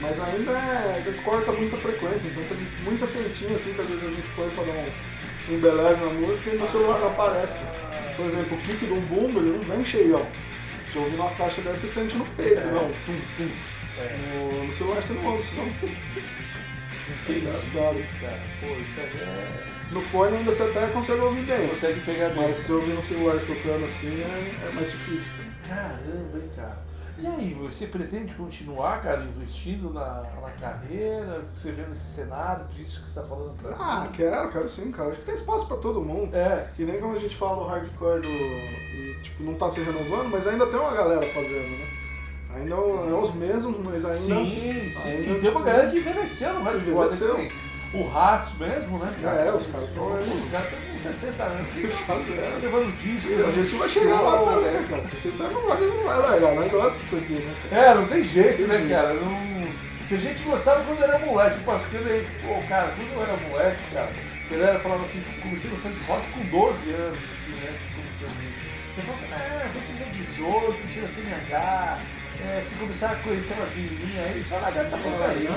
Mas 0.00 0.20
ainda 0.22 0.52
é. 0.52 1.14
Corta 1.24 1.52
muita 1.52 1.76
frequência, 1.76 2.28
então 2.28 2.42
tem 2.44 2.58
muita 2.84 3.06
feitinha 3.06 3.56
assim 3.56 3.72
que 3.72 3.80
às 3.80 3.88
vezes 3.88 4.02
a 4.04 4.08
gente 4.08 4.28
põe 4.36 4.48
pra 4.50 4.64
dar 4.64 4.72
um, 4.72 5.54
um 5.54 5.60
beleza 5.60 6.04
na 6.04 6.12
música 6.12 6.50
e 6.50 6.58
no 6.58 6.66
celular 6.68 6.98
não 6.98 7.08
aparece. 7.08 7.58
Por 8.16 8.26
exemplo, 8.26 8.56
o 8.56 8.60
kick 8.60 8.84
do 8.86 8.96
bumbo 9.08 9.40
ele 9.40 9.56
não 9.56 9.64
vem 9.76 9.84
cheião. 9.84 10.26
Se 10.90 10.98
ouvir 10.98 11.16
umas 11.16 11.36
taxas 11.36 11.64
dessas, 11.64 11.78
você 11.90 12.00
sente 12.00 12.16
no 12.16 12.24
peito, 12.26 12.66
É. 12.66 12.70
não. 12.70 12.86
Tum, 13.06 13.20
tum. 13.36 13.48
É. 13.98 14.16
No, 14.34 14.64
no 14.64 14.72
celular 14.74 15.02
você 15.02 15.12
não 15.14 15.24
ouve, 15.26 15.42
você 15.42 15.54
só 15.56 15.62
engraçado. 17.32 18.04
cara. 18.20 18.40
Pô, 18.60 18.66
isso 18.82 19.00
é. 19.00 19.73
No 19.92 20.00
fone 20.00 20.36
ainda 20.38 20.52
você 20.52 20.62
até 20.64 20.86
consegue 20.88 21.20
ouvir 21.20 21.44
Você 21.44 21.58
bem. 21.58 21.68
consegue 21.68 22.00
pegar 22.00 22.28
bem. 22.30 22.42
Mas 22.48 22.56
se 22.56 22.72
ouvir 22.72 22.92
no 22.94 23.02
celular 23.02 23.38
tocando 23.46 23.84
assim 23.84 24.20
é, 24.20 24.66
é 24.68 24.72
mais 24.74 24.90
difícil. 24.90 25.32
Caramba, 25.68 26.38
hein, 26.38 26.50
cara. 26.56 26.84
E 27.16 27.26
aí, 27.28 27.54
você 27.54 27.86
pretende 27.86 28.34
continuar, 28.34 29.00
cara, 29.00 29.22
investindo 29.22 29.92
na, 29.92 30.24
na 30.42 30.50
carreira? 30.60 31.44
Você 31.54 31.70
vendo 31.70 31.92
esse 31.92 32.16
cenário, 32.16 32.66
disso 32.74 33.02
que 33.02 33.08
você 33.08 33.20
está 33.20 33.22
falando 33.22 33.56
pra 33.56 33.70
Ah, 33.78 34.08
quero, 34.12 34.50
quero 34.50 34.68
sim, 34.68 34.90
cara. 34.90 35.10
Acho 35.10 35.20
que 35.20 35.26
tem 35.26 35.34
espaço 35.34 35.68
pra 35.68 35.76
todo 35.76 36.00
mundo. 36.04 36.34
É, 36.34 36.66
Que 36.76 36.84
nem 36.84 36.98
quando 36.98 37.16
a 37.16 37.20
gente 37.20 37.36
fala 37.36 37.62
do 37.62 37.68
hardcore 37.70 38.20
do. 38.20 38.28
E, 38.28 39.16
tipo, 39.22 39.44
não 39.44 39.54
tá 39.54 39.70
se 39.70 39.80
renovando, 39.80 40.28
mas 40.28 40.44
ainda 40.48 40.66
tem 40.66 40.78
uma 40.78 40.92
galera 40.92 41.24
fazendo, 41.32 41.78
né? 41.78 41.86
Ainda 42.56 42.74
é 42.74 43.14
os 43.14 43.34
mesmos, 43.34 43.78
mas 43.78 44.04
ainda. 44.04 44.16
sim, 44.16 44.92
sim. 44.92 45.08
ainda, 45.08 45.22
E 45.22 45.24
tem 45.24 45.34
uma 45.34 45.40
tipo, 45.40 45.60
galera 45.62 45.90
que 45.92 45.98
envelheceu 45.98 46.52
no 46.54 46.62
hardcore. 46.64 46.90
Envelheceu. 46.90 47.48
Né? 47.94 48.00
O 48.00 48.08
Ratos 48.08 48.58
mesmo, 48.58 48.98
né, 48.98 49.14
cara? 49.22 49.40
É, 49.42 49.52
os 49.52 49.66
caras 49.66 49.88
tão 49.94 50.16
aí. 50.16 50.22
Os 50.22 50.50
caras 50.50 50.72
estão 50.72 50.92
com 50.92 50.98
60 50.98 51.42
anos. 51.42 51.70
Que 51.72 51.86
fazendo. 51.88 52.52
Tá 52.52 52.58
levando 52.62 52.96
disco. 52.98 53.30
E 53.30 53.44
a 53.44 53.50
gente 53.50 53.74
vai 53.76 53.88
chegar 53.88 54.20
lá 54.20 54.38
também, 54.38 54.84
cara. 54.84 55.04
Se 55.04 55.16
você 55.16 55.30
tá 55.38 55.44
no 55.44 55.60
rock, 55.68 55.82
não 55.82 56.04
vai 56.04 56.18
largar. 56.18 56.54
Nós 56.54 56.70
gosta 56.70 57.02
disso 57.02 57.16
aqui, 57.16 57.32
né? 57.34 57.54
É, 57.70 57.94
não 57.94 58.06
tem 58.06 58.24
jeito, 58.24 58.58
Tem 58.58 58.66
né, 58.66 58.78
jeito. 58.78 58.90
cara? 58.90 59.14
Não... 59.14 59.54
Se 60.08 60.14
a 60.16 60.18
gente 60.18 60.42
gostava 60.42 60.84
quando 60.84 61.02
era 61.02 61.18
moleque, 61.20 61.60
porque 61.64 61.96
daí, 61.96 62.26
pô, 62.42 62.60
cara, 62.68 62.94
quando 62.94 63.10
eu 63.14 63.22
era 63.22 63.36
moleque, 63.48 63.80
cara, 63.94 64.10
a 64.10 64.52
galera 64.52 64.78
falava 64.78 65.02
assim, 65.02 65.22
comecei 65.40 65.70
a 65.70 65.72
gostar 65.72 65.88
de 65.88 66.00
rock 66.04 66.30
com 66.30 66.44
12 66.44 66.90
anos, 66.90 67.18
assim, 67.32 67.52
né? 67.52 67.72
que 67.88 67.94
Comecei 67.94 68.26
a 68.26 68.30
ouvir. 68.30 68.54
Eu 68.96 69.02
falava, 69.02 69.44
é, 69.44 69.70
quando 69.72 69.86
você 69.86 70.04
tem 70.04 70.12
18, 70.12 70.72
você 70.72 70.92
tira 70.92 71.08
CNH, 71.08 71.98
é, 72.44 72.62
se 72.62 72.74
começar 72.74 73.10
a 73.10 73.16
conhecer 73.16 73.54
umas 73.54 73.74
menininhas 73.74 74.26
aí, 74.26 74.42
você 74.42 74.50
vai 74.50 74.60
largar 74.60 74.82
dessa 74.84 74.98
porcaria. 74.98 75.50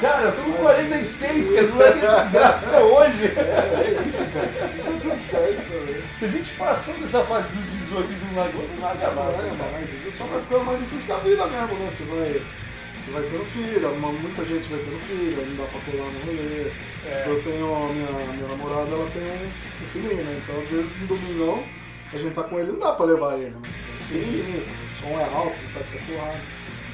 cara, 0.00 0.22
eu 0.26 0.32
tô 0.36 0.42
com 0.42 0.52
46, 0.52 1.48
cara, 1.50 1.66
não 1.66 1.78
larguei 1.78 2.02
essa 2.04 2.20
desgraça 2.22 2.66
até 2.66 2.80
hoje. 2.82 3.24
É, 3.24 3.98
é 4.00 4.04
isso, 4.06 4.24
cara. 4.26 4.46
Tá 4.48 4.92
tudo 5.02 5.18
certo 5.18 5.62
também. 5.70 6.02
A 6.22 6.26
gente 6.26 6.50
passou 6.52 6.94
dessa 6.94 7.24
fase 7.24 7.48
dos 7.48 7.72
18 7.88 8.12
e 8.12 8.26
não 8.26 8.42
largou, 8.42 8.68
não 8.68 8.82
larga 8.82 9.10
Não, 9.10 9.24
mais. 9.24 9.38
é, 9.38 9.42
né, 9.42 9.56
cara? 9.58 9.70
mas 10.04 10.14
só 10.14 10.24
vai 10.24 10.40
ficando 10.40 10.64
mais 10.64 10.78
difícil 10.80 11.06
que 11.06 11.12
a 11.12 11.16
vida 11.16 11.46
mesmo, 11.46 11.74
né? 11.78 11.90
Você 11.90 12.04
vai, 12.04 12.42
você 13.00 13.10
vai 13.10 13.22
tendo 13.24 13.44
filho, 13.44 13.90
muita 13.96 14.44
gente 14.44 14.68
vai 14.68 14.78
tendo 14.78 15.00
filho, 15.00 15.46
não 15.46 15.56
dá 15.56 15.70
pra 15.70 15.80
pular 15.80 16.10
no 16.10 16.20
rolê. 16.26 16.70
É. 17.06 17.24
Eu 17.26 17.42
tenho 17.42 17.74
a 17.74 17.92
minha, 17.92 18.32
minha 18.32 18.48
namorada, 18.48 18.90
ela 18.90 19.10
tem 19.10 19.22
um 19.22 19.86
filhinho, 19.92 20.24
né? 20.24 20.40
Então 20.42 20.60
às 20.60 20.68
vezes 20.68 20.90
no 21.00 21.06
domingão 21.06 21.64
a 22.16 22.20
gente 22.20 22.34
tá 22.34 22.42
com 22.42 22.58
ele, 22.58 22.72
não 22.72 22.78
dá 22.80 22.92
pra 22.92 23.06
levar 23.06 23.34
ele, 23.34 23.50
né? 23.50 23.68
Sim, 23.96 24.62
o 24.86 24.92
som 24.92 25.18
é 25.18 25.24
alto, 25.24 25.56
não 25.62 25.68
sabe 25.68 25.84
que 25.90 26.12
é. 26.14 26.40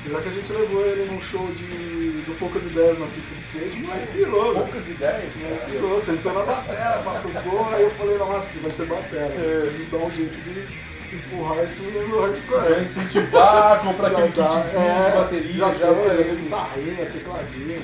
E 0.06 0.11
já 0.11 0.20
que 0.22 0.28
a 0.28 0.33
gente 0.33 0.52
levou 0.52 0.87
ele 0.87 1.11
num 1.12 1.20
show 1.20 1.46
de, 1.48 2.22
do 2.22 2.35
Poucas 2.38 2.64
Ideias 2.64 2.98
na 2.98 3.06
pista 3.06 3.35
de 3.35 3.40
skate, 3.42 3.76
o 3.76 3.87
moleque 3.87 4.12
pirou, 4.12 4.44
velho. 4.54 4.64
Poucas 4.64 4.88
ideias, 4.88 5.37
O 5.37 5.38
moleque 5.40 5.59
cara. 5.59 5.70
pirou, 5.72 6.00
sentou 6.00 6.33
na 6.33 6.42
batera, 6.42 7.02
batucou, 7.04 7.68
aí 7.74 7.83
eu 7.83 7.90
falei, 7.90 8.16
nossa, 8.16 8.61
vai 8.61 8.70
ser 8.70 8.87
batera. 8.87 9.35
É. 9.37 9.61
Preciso 9.61 9.90
dar 9.90 9.98
um 9.98 10.11
jeito 10.11 10.40
de 10.40 10.90
empurrar 11.16 11.64
esse 11.64 11.83
menino 11.83 12.09
no 12.09 12.20
hardcore. 12.22 12.83
Incentivar, 12.83 13.80
comprar 13.80 14.06
aquele 14.12 14.33
Já 14.33 14.42
dá, 14.48 14.56
kitzinho 14.61 14.85
é, 14.88 15.11
de 15.11 15.16
bateria 15.18 15.52
já, 15.59 15.72
já, 15.74 15.87
tem, 15.87 15.94
pra 15.94 16.09
já 16.09 16.16
tem 16.16 16.26
ele. 16.28 16.40
guitarrinha, 16.42 17.06
tecladinho. 17.06 17.83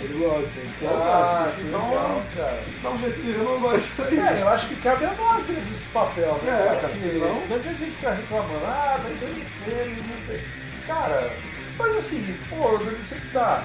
Ele 0.00 0.18
gosta. 0.18 0.52
Então, 0.60 0.90
Ah, 1.02 1.52
cara, 1.54 1.70
dar 1.70 1.88
legal, 1.88 2.22
cara. 2.36 2.62
dá 2.82 2.90
um 2.90 2.98
jeito 2.98 3.22
de 3.22 3.32
renovar 3.32 3.76
isso 3.76 4.02
aí. 4.02 4.18
É, 4.18 4.42
eu 4.42 4.48
acho 4.48 4.68
que 4.68 4.76
cabe 4.76 5.04
a 5.06 5.12
nós 5.14 5.46
mesmo 5.48 5.72
esse 5.72 5.88
papel, 5.88 6.38
né? 6.42 6.50
É, 6.52 6.66
cara, 6.66 6.78
Porque 6.80 6.98
senão- 6.98 7.42
a 7.50 7.58
gente 7.72 7.90
ficar 7.92 8.12
reclamando, 8.12 8.64
ah, 8.66 9.00
tá 9.02 9.08
envelhecendo, 9.10 10.02
não 10.08 10.26
tem. 10.26 10.40
Cara, 10.86 11.30
mas 11.78 11.96
assim, 11.96 12.38
pô, 12.50 12.78
você 12.78 13.14
que 13.16 13.28
tá? 13.32 13.64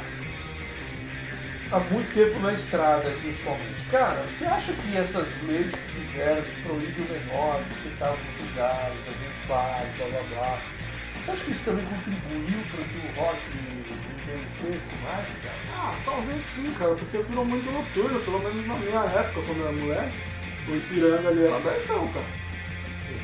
há 1.71 1.79
muito 1.79 2.13
tempo 2.13 2.37
na 2.39 2.51
estrada, 2.53 3.09
principalmente. 3.21 3.81
Cara, 3.89 4.23
você 4.27 4.45
acha 4.45 4.73
que 4.73 4.97
essas 4.97 5.41
leis 5.43 5.73
que 5.73 6.01
fizeram, 6.01 6.41
que 6.41 6.61
proíbem 6.63 7.05
o 7.05 7.09
menor, 7.11 7.61
que 7.63 7.79
você 7.79 7.89
sabe 7.89 8.17
dos 8.17 8.49
lugares, 8.49 8.97
a 9.07 9.11
gente 9.11 9.47
vai, 9.47 9.85
blá 9.97 10.07
blá 10.07 10.21
blá, 10.35 10.57
você 11.25 11.31
acha 11.31 11.43
que 11.45 11.51
isso 11.51 11.63
também 11.65 11.85
contribuiu 11.85 12.59
para 12.71 12.83
que 12.83 12.97
o 12.97 13.21
rock 13.21 13.37
envelhecesse 14.35 14.95
mais, 15.03 15.27
cara? 15.37 15.55
Ah, 15.75 15.95
talvez 16.05 16.43
sim, 16.43 16.73
cara, 16.73 16.95
porque 16.95 17.17
virou 17.17 17.45
muito 17.45 17.71
noturno, 17.71 18.19
pelo 18.19 18.39
menos 18.39 18.65
na 18.67 18.75
minha 18.75 18.99
época, 18.99 19.41
quando 19.45 19.59
eu 19.59 19.67
era 19.67 19.77
moleque, 19.77 20.17
o 20.69 20.75
Ipiranga 20.75 21.29
ali 21.29 21.45
era 21.45 21.55
abertão, 21.55 22.07
cara. 22.07 22.41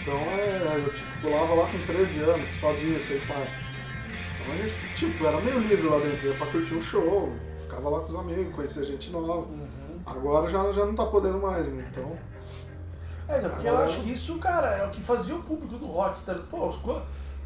Então 0.02 0.18
é, 0.18 0.84
eu 0.86 0.94
tipo, 0.94 1.22
pulava 1.22 1.54
lá 1.54 1.66
com 1.68 1.80
13 1.86 2.20
anos, 2.22 2.60
sozinho, 2.60 3.00
sem 3.04 3.20
pai. 3.22 3.48
Então 4.42 4.54
a 4.54 4.58
gente, 4.58 4.76
tipo, 4.96 5.26
era 5.26 5.40
meio 5.42 5.60
livre 5.60 5.88
lá 5.88 6.00
dentro, 6.00 6.28
ia 6.28 6.34
pra 6.36 6.48
curtir 6.48 6.76
um 6.76 6.82
show, 6.82 7.34
ficava 7.60 7.90
lá 7.90 8.00
com 8.02 8.14
os 8.14 8.20
amigos, 8.20 8.56
conhecia 8.56 8.86
gente 8.86 9.10
nova. 9.10 9.48
Agora 10.06 10.50
já, 10.50 10.72
já 10.72 10.86
não 10.86 10.96
tá 10.96 11.06
podendo 11.06 11.38
mais, 11.40 11.68
né? 11.68 11.86
Então. 11.92 12.18
É, 13.28 13.42
porque 13.42 13.68
eu 13.68 13.78
acho 13.80 14.04
que 14.04 14.14
isso, 14.14 14.40
cara, 14.40 14.68
é 14.78 14.86
o 14.86 14.92
que 14.92 15.02
fazia 15.02 15.36
o 15.36 15.44
público 15.44 15.78
do 15.78 15.86
rock. 15.86 16.24
Tá? 16.24 16.34
Pô, 16.50 16.74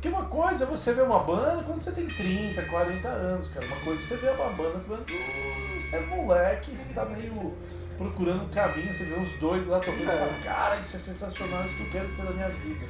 porque 0.01 0.09
uma 0.09 0.25
coisa 0.25 0.63
é 0.63 0.67
você 0.67 0.93
ver 0.93 1.03
uma 1.03 1.19
banda 1.19 1.61
quando 1.61 1.79
você 1.79 1.91
tem 1.91 2.07
30, 2.07 2.59
40 2.63 3.07
anos, 3.07 3.49
cara. 3.49 3.67
Uma 3.67 3.75
coisa 3.77 4.01
é 4.01 4.03
você 4.03 4.15
ver 4.15 4.31
uma 4.31 4.49
banda 4.49 4.81
quando 4.87 5.05
você 5.05 5.95
é 5.97 5.99
moleque, 6.07 6.71
você 6.71 6.91
tá 6.95 7.05
meio 7.05 7.55
procurando 7.99 8.43
um 8.45 8.49
caminho, 8.49 8.91
você 8.91 9.03
vê 9.03 9.13
uns 9.13 9.31
doidos 9.33 9.67
lá 9.67 9.79
tocando 9.79 9.99
e 9.99 10.03
É. 10.05 10.17
fala, 10.17 10.33
cara, 10.43 10.79
isso 10.79 10.95
é 10.95 10.99
sensacional, 10.99 11.63
isso 11.67 11.75
que 11.75 11.83
eu 11.83 11.89
quero 11.91 12.09
ser 12.11 12.23
na 12.23 12.31
minha 12.31 12.49
vida. 12.49 12.87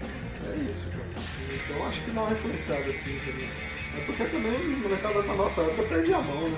É 0.54 0.56
isso, 0.70 0.90
cara. 0.90 1.04
Então 1.54 1.86
acho 1.86 2.02
que 2.02 2.12
não 2.12 2.30
é 2.30 2.32
influenciado 2.32 2.90
assim 2.90 3.20
também. 3.26 3.50
É 3.98 4.06
porque 4.06 4.24
também 4.24 4.56
o 4.56 4.78
molecada 4.80 5.22
na 5.24 5.34
nossa 5.36 5.62
época 5.64 5.84
perdia 5.84 6.16
a 6.16 6.22
mão, 6.22 6.48
né? 6.48 6.58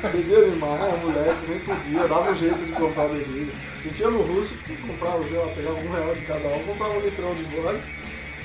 Bebia 0.00 0.48
demais, 0.50 1.02
moleque, 1.02 1.46
nem 1.46 1.60
podia, 1.60 2.08
dava 2.08 2.30
um 2.30 2.34
jeito 2.34 2.64
de 2.64 2.72
comprar 2.72 3.08
bebida. 3.08 3.52
A 3.80 3.82
gente 3.82 4.00
ia 4.00 4.08
no 4.10 4.22
russo, 4.22 4.58
comprava, 4.86 5.22
sei 5.26 5.36
lá, 5.36 5.46
pegava 5.48 5.78
um 5.78 5.92
real 5.92 6.14
de 6.14 6.22
cada 6.24 6.48
um, 6.48 6.64
comprava 6.64 6.94
um 6.94 7.00
litrão 7.00 7.34
de 7.34 7.42
vodka, 7.44 7.82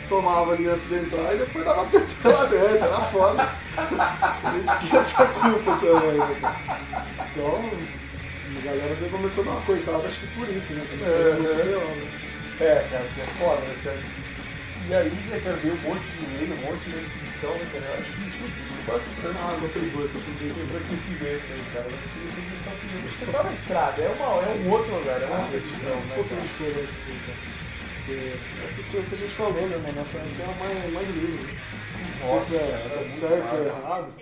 tomava 0.07 0.53
ali 0.53 0.67
antes 0.67 0.87
de 0.89 0.95
entrar 0.95 1.33
e 1.33 1.37
depois 1.37 1.65
dava 1.65 1.85
PT 1.85 2.27
lá 2.27 2.45
dentro, 2.45 2.75
era 2.85 3.01
foda. 3.01 3.49
A 3.77 4.51
gente 4.51 4.87
tinha 4.87 4.99
essa 5.01 5.25
culpa 5.25 5.77
também, 5.77 6.17
né, 6.17 6.37
cara? 6.41 6.55
Então, 7.31 7.69
a 8.59 8.65
galera 8.65 8.95
começou 9.09 9.43
a 9.43 9.45
dar 9.45 9.51
uma 9.53 9.61
coitada, 9.61 10.07
acho 10.07 10.19
que 10.19 10.27
por 10.27 10.47
isso, 10.49 10.73
né? 10.73 10.85
Começou 10.89 11.15
a 11.17 11.29
dar 11.35 11.63
melhor, 11.63 11.85
né? 11.85 12.07
É, 12.59 12.87
cara, 12.91 13.05
que 13.15 13.21
é 13.21 13.25
foda, 13.25 13.61
né? 13.61 14.03
E 14.89 14.93
aí, 14.93 15.09
né, 15.09 15.39
cara, 15.41 15.55
veio 15.57 15.75
um 15.75 15.81
monte 15.81 16.03
de 16.03 16.37
lei, 16.37 16.51
um 16.51 16.61
monte 16.67 16.83
de 16.83 16.91
restrição, 16.97 17.53
né, 17.55 17.65
cara? 17.71 17.99
Acho 17.99 18.11
que 18.11 18.27
isso 18.27 18.37
contribui 18.37 18.83
bastante. 18.85 19.37
Ah, 19.39 19.57
contribui, 19.59 20.07
contribui. 20.09 20.49
Esse 20.49 20.61
enfraquecimento 20.63 21.45
aí, 21.53 21.63
cara. 21.73 21.87
Eu 21.89 21.95
acho 21.97 22.09
que 22.11 22.19
isso 22.27 22.39
é 22.53 22.59
só 22.63 22.71
que 22.75 22.85
Você 23.07 23.31
tá 23.31 23.43
na 23.43 23.51
estrada, 23.53 24.01
é, 24.01 24.09
uma, 24.09 24.25
é 24.43 24.59
um 24.59 24.69
outro 24.71 24.93
lugar, 24.93 25.21
é 25.21 25.25
uma 25.25 25.37
Ah, 25.37 25.41
outra 25.41 25.57
edição, 25.57 25.95
um 25.95 26.05
né? 26.05 26.15
pouquinho 26.15 26.41
cara? 26.41 26.51
diferente, 26.51 26.93
sim, 26.93 27.17
cara. 27.25 27.62
Porque 28.05 28.19
é 28.19 28.81
isso 28.81 29.01
que 29.03 29.15
a 29.15 29.17
gente 29.17 29.33
falou, 29.33 29.53
né, 29.53 29.77
mano? 29.77 29.93
Nossa 29.95 30.17
época 30.17 30.43
era 30.43 30.53
mais, 30.55 30.93
mais 30.93 31.07
livre. 31.09 31.57
Não 32.19 32.33
Nossa, 32.33 32.49
sei 32.49 32.59
se 32.59 32.63
é, 32.65 32.81
se 32.81 32.99
é 32.99 33.03
certo 33.05 33.55
ou 33.55 33.65
errado, 33.65 34.13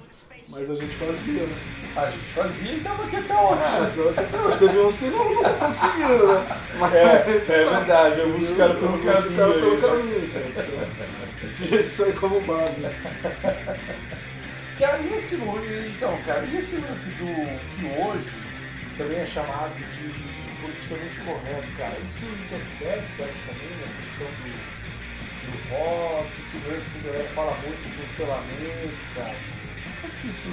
mas 0.49 0.69
a 0.69 0.75
gente 0.75 0.95
fazia, 0.95 1.45
né? 1.47 1.57
A 1.95 2.09
gente 2.09 2.25
fazia 2.25 2.73
e 2.73 2.79
tava 2.81 3.03
aqui 3.05 3.15
até 3.15 3.35
hoje. 3.35 3.61
É, 3.63 3.83
então, 3.91 4.09
até 4.23 4.39
hoje 4.39 4.57
teve 4.59 4.79
uns 4.79 4.97
que 4.97 5.05
não, 5.05 5.33
não 5.35 5.43
conseguiram, 5.57 6.27
né? 6.33 6.47
Mas 6.75 6.93
É, 6.93 7.15
é 7.27 7.65
verdade, 7.65 8.21
alguns 8.21 8.49
ficaram 8.49 8.75
pelo 8.75 8.99
caminho 8.99 9.31
ficaram 9.31 9.53
pelo 9.53 9.71
aí, 9.71 9.81
né? 9.81 9.87
caminho, 9.87 10.33
cara. 10.33 10.45
Então, 10.47 10.65
você 11.35 11.47
tinha 11.53 11.81
isso 11.81 12.03
aí 12.03 12.13
como 12.13 12.41
base. 12.41 12.79
né? 12.81 12.93
Cara, 14.77 14.99
e 14.99 15.13
esse 15.13 15.35
então, 15.35 16.17
cara, 16.25 16.45
e 16.45 16.57
esse 16.57 16.77
lance 16.77 17.09
do 17.11 17.25
que 17.25 17.85
hoje 18.01 18.29
também 18.97 19.19
é 19.19 19.25
chamado 19.25 19.73
de 19.75 20.30
politicamente 20.91 21.19
correto, 21.21 21.67
cara, 21.77 21.97
isso 21.99 22.25
interfere, 22.25 23.01
você 23.07 23.23
acha 23.23 23.33
também, 23.47 23.69
na 23.79 23.87
questão 24.01 24.27
do, 24.27 24.51
do 25.47 25.69
rock, 25.69 26.41
esse 26.41 26.57
lance 26.67 26.89
que 26.89 26.99
a 26.99 27.11
galera 27.11 27.29
fala 27.29 27.57
muito 27.63 27.83
de 27.83 28.01
cancelamento, 28.01 28.97
cara. 29.15 29.35
Acho 30.03 30.17
que 30.21 30.27
isso 30.27 30.49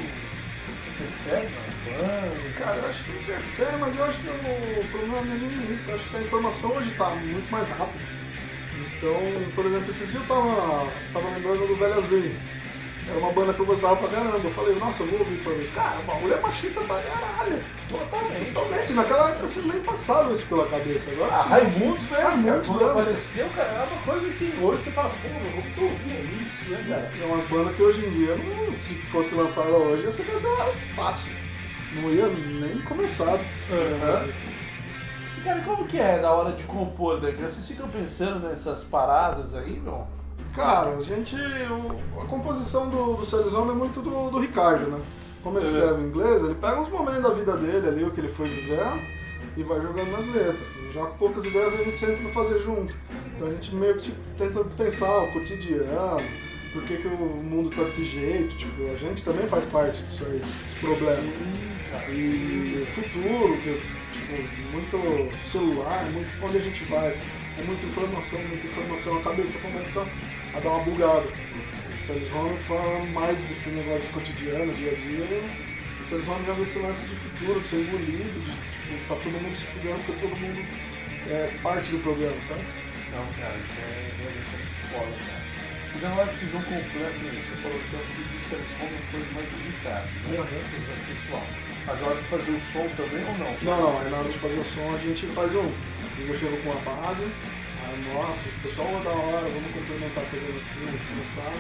interfere 0.95 1.49
nas 1.49 1.75
bandas. 1.85 2.59
Cara, 2.59 2.77
eu 2.77 2.89
acho 2.89 3.05
que 3.05 3.11
interfere, 3.11 3.77
mas 3.79 3.99
eu 3.99 4.05
acho 4.05 4.19
que 4.19 4.29
o 4.29 4.89
problema 4.91 5.21
não 5.23 5.35
é 5.35 5.39
nem 5.39 5.75
isso. 5.75 5.91
Eu 5.91 5.97
acho 5.97 6.09
que 6.09 6.17
a 6.17 6.23
informação 6.23 6.71
hoje 6.77 6.91
tá 6.93 7.11
muito 7.11 7.51
mais 7.51 7.69
rápida. 7.69 8.19
Então, 8.79 9.53
por 9.55 9.67
exemplo, 9.67 9.91
esses 9.91 10.11
dias 10.11 10.23
eu 10.23 10.29
tava, 10.29 10.91
tava 11.13 11.31
lembrando 11.31 11.67
do 11.67 11.77
Velhas 11.77 12.05
Virgens. 12.07 12.43
Era 13.11 13.19
uma 13.19 13.33
banda 13.33 13.55
que 13.55 13.61
eu 13.61 13.67
gostava 13.67 13.97
pra 13.97 14.09
caramba. 14.09 14.39
Eu 14.43 14.51
falei, 14.51 14.75
nossa, 14.77 15.03
eu 15.03 15.07
vou 15.09 15.19
ouvir 15.21 15.39
pra 15.43 15.53
mim. 15.53 15.67
Cara, 15.75 15.99
o 16.01 16.03
bagulho 16.03 16.35
é 16.35 16.41
machista 16.41 16.81
pra 16.83 17.01
caralho. 17.01 17.65
Totalmente. 17.89 18.53
Totalmente. 18.53 18.93
Naquela 18.93 19.31
época 19.31 19.47
vocês 19.47 19.65
nem 19.67 19.81
passavam 19.81 20.33
isso 20.33 20.47
pela 20.47 20.67
cabeça. 20.67 21.11
Agora 21.11 21.33
Ah, 21.33 21.39
vocês- 21.39 21.51
Raimundos, 21.51 22.05
né? 22.11 22.19
Raimundos, 22.19 22.67
Quando 22.69 22.85
né? 22.85 22.91
apareceu, 22.91 23.49
cara, 23.57 23.69
era 23.69 23.87
uma 23.87 24.03
coisa 24.03 24.27
assim. 24.27 24.53
Hoje 24.63 24.83
você 24.83 24.91
fala, 24.91 25.09
pô, 25.11 25.29
eu 25.29 25.57
nunca 25.57 25.81
ouvia 25.81 26.21
isso, 26.21 26.71
né, 26.71 26.85
cara? 26.89 27.13
É 27.23 27.27
umas 27.27 27.45
bandas 27.45 27.75
que 27.77 27.83
hoje 27.83 28.05
em 28.07 28.11
dia, 28.11 28.37
não- 28.37 28.75
se 28.75 28.95
fosse 28.97 29.35
lançada 29.35 29.69
hoje, 29.71 30.03
ia 30.05 30.13
ser 30.13 30.25
cancelada 30.25 30.73
fácil. 30.95 31.33
Não 31.95 32.11
ia 32.11 32.27
nem 32.27 32.79
começar. 32.83 33.35
Aham. 33.71 34.29
E, 35.39 35.41
cara, 35.43 35.61
como 35.63 35.87
que 35.87 35.99
é 35.99 36.19
na 36.21 36.31
hora 36.33 36.53
de 36.53 36.65
compor, 36.65 37.21
né? 37.23 37.33
cara? 37.33 37.49
Vocês 37.49 37.67
ficam 37.69 37.89
pensando 37.89 38.47
nessas 38.47 38.83
paradas 38.85 39.55
aí, 39.55 39.81
meu? 39.81 40.07
Cara, 40.55 40.97
a 40.97 41.03
gente. 41.03 41.37
o- 41.37 42.21
a 42.21 42.25
composição 42.27 42.89
do, 42.91 43.15
do 43.17 43.71
é 43.71 43.75
muito 43.75 44.01
do, 44.01 44.31
do 44.31 44.39
Ricardo, 44.41 44.91
né? 44.91 45.01
Como 45.43 45.59
ele 45.59 45.67
É. 45.67 45.71
escreve 45.71 46.03
em 46.03 46.07
inglês, 46.09 46.43
ele 46.43 46.55
pega 46.55 46.81
uns 46.81 46.89
momentos 46.89 47.23
da 47.23 47.31
vida 47.31 47.57
dele 47.57 47.87
ali, 47.89 48.05
o 48.05 48.11
que 48.11 48.21
ele 48.21 48.29
foi 48.29 48.49
vivendo, 48.49 49.01
e 49.57 49.63
vai 49.63 49.81
jogando 49.81 50.11
nas 50.11 50.27
letras. 50.27 50.61
Já 50.93 51.05
com 51.07 51.17
poucas 51.19 51.45
ideias 51.45 51.73
a 51.75 51.77
gente 51.77 52.05
tenta 52.05 52.29
fazer 52.31 52.59
junto. 52.61 52.93
Então 53.37 53.49
a 53.49 53.51
gente 53.53 53.75
meio 53.75 53.95
que 53.95 54.03
tipo, 54.11 54.17
tenta 54.37 54.65
pensar 54.65 55.19
o 55.25 55.33
cotidiano, 55.33 56.23
por 56.73 56.83
que, 56.83 56.97
que 56.97 57.07
o 57.07 57.11
mundo 57.11 57.71
tá 57.75 57.83
desse 57.85 58.05
jeito, 58.05 58.57
tipo, 58.57 58.91
a 58.91 58.95
gente 58.97 59.25
também 59.25 59.47
faz 59.47 59.65
parte 59.67 60.03
disso 60.03 60.25
aí, 60.29 60.39
desse 60.41 60.81
problema. 60.81 61.23
E 62.11 62.83
o 62.83 62.87
futuro, 62.87 63.57
que 63.63 63.81
tipo, 64.13 64.73
muito 64.73 65.47
celular, 65.47 66.05
muito 66.11 66.45
onde 66.45 66.57
a 66.57 66.61
gente 66.61 66.85
vai, 66.85 67.09
é 67.59 67.63
muita 67.65 67.87
informação, 67.87 68.39
muita 68.49 68.67
informação, 68.67 69.19
a 69.19 69.23
cabeça 69.23 69.59
começa 69.61 70.05
a 70.55 70.61
dar 70.61 70.69
uma 70.71 70.85
bugada. 70.85 71.29
O 71.93 71.97
Sérgio 71.97 72.29
Rome 72.29 72.57
fala 72.59 73.05
mais 73.07 73.43
desse 73.45 73.71
negócio 73.71 74.07
do 74.09 74.15
cotidiano, 74.15 74.73
dia 74.75 74.93
a 74.93 74.95
dia. 74.95 75.43
O 76.01 76.05
Sérgio 76.07 76.31
Rome 76.31 76.47
já 76.47 76.53
vê 76.53 76.63
esse 76.63 76.79
lance 76.79 77.07
de 77.07 77.17
futuro, 77.17 77.61
de 77.61 77.69
ser 77.69 77.77
engolido, 77.81 78.41
de 78.41 78.51
tipo, 78.51 79.09
tá 79.09 79.15
todo 79.17 79.43
mundo 79.43 79.57
se 79.57 79.65
fudendo 79.65 80.03
porque 80.05 80.21
todo 80.21 80.37
mundo 80.41 80.65
é 81.29 81.51
parte 81.63 81.91
do 81.91 81.99
problema, 81.99 82.37
sabe? 82.47 82.63
Não, 83.11 83.25
cara, 83.41 83.57
isso 83.65 83.81
é 83.81 84.11
realmente 84.21 84.51
muito 84.57 84.79
foda, 84.93 85.13
cara. 85.27 85.49
Na 86.03 86.15
hora 86.15 86.29
que 86.29 86.39
vocês 86.39 86.51
vão 86.53 86.63
comprar, 86.63 87.11
que 87.11 87.25
você 87.25 87.57
falou 87.59 87.79
que 87.79 87.97
o 87.97 88.49
Santos 88.49 88.73
como 88.79 88.91
uma 88.93 89.11
coisa 89.11 89.27
mais 89.35 89.49
delicada, 89.51 90.07
né? 90.29 90.39
Mais 90.39 91.03
pessoal. 91.09 91.47
Mas 91.87 92.01
na 92.01 92.07
hora 92.07 92.17
de 92.17 92.29
fazer 92.29 92.51
o 92.53 92.61
som 92.61 92.89
também 92.95 93.25
ou 93.25 93.39
não? 93.39 93.53
Não, 93.63 93.81
não, 93.83 94.01
aí 94.01 94.11
na 94.11 94.19
hora 94.19 94.29
de 94.29 94.39
fazer 94.39 94.59
o 94.59 94.65
som 94.65 94.95
a 94.95 94.99
gente 94.99 95.27
faz 95.29 95.53
junto. 95.53 95.75
Eles 96.19 96.29
eu 96.29 96.37
chego 96.37 96.57
com 96.63 96.73
a 96.73 96.81
base, 96.85 97.27
mostro, 98.13 98.51
o 98.51 98.63
pessoal 98.63 98.89
é 98.89 99.03
da 99.03 99.11
hora, 99.11 99.49
vamos 99.49 99.73
complementar 99.73 100.25
fazendo 100.25 100.59
assim, 100.59 100.87
assim, 100.95 101.25
sabe? 101.25 101.57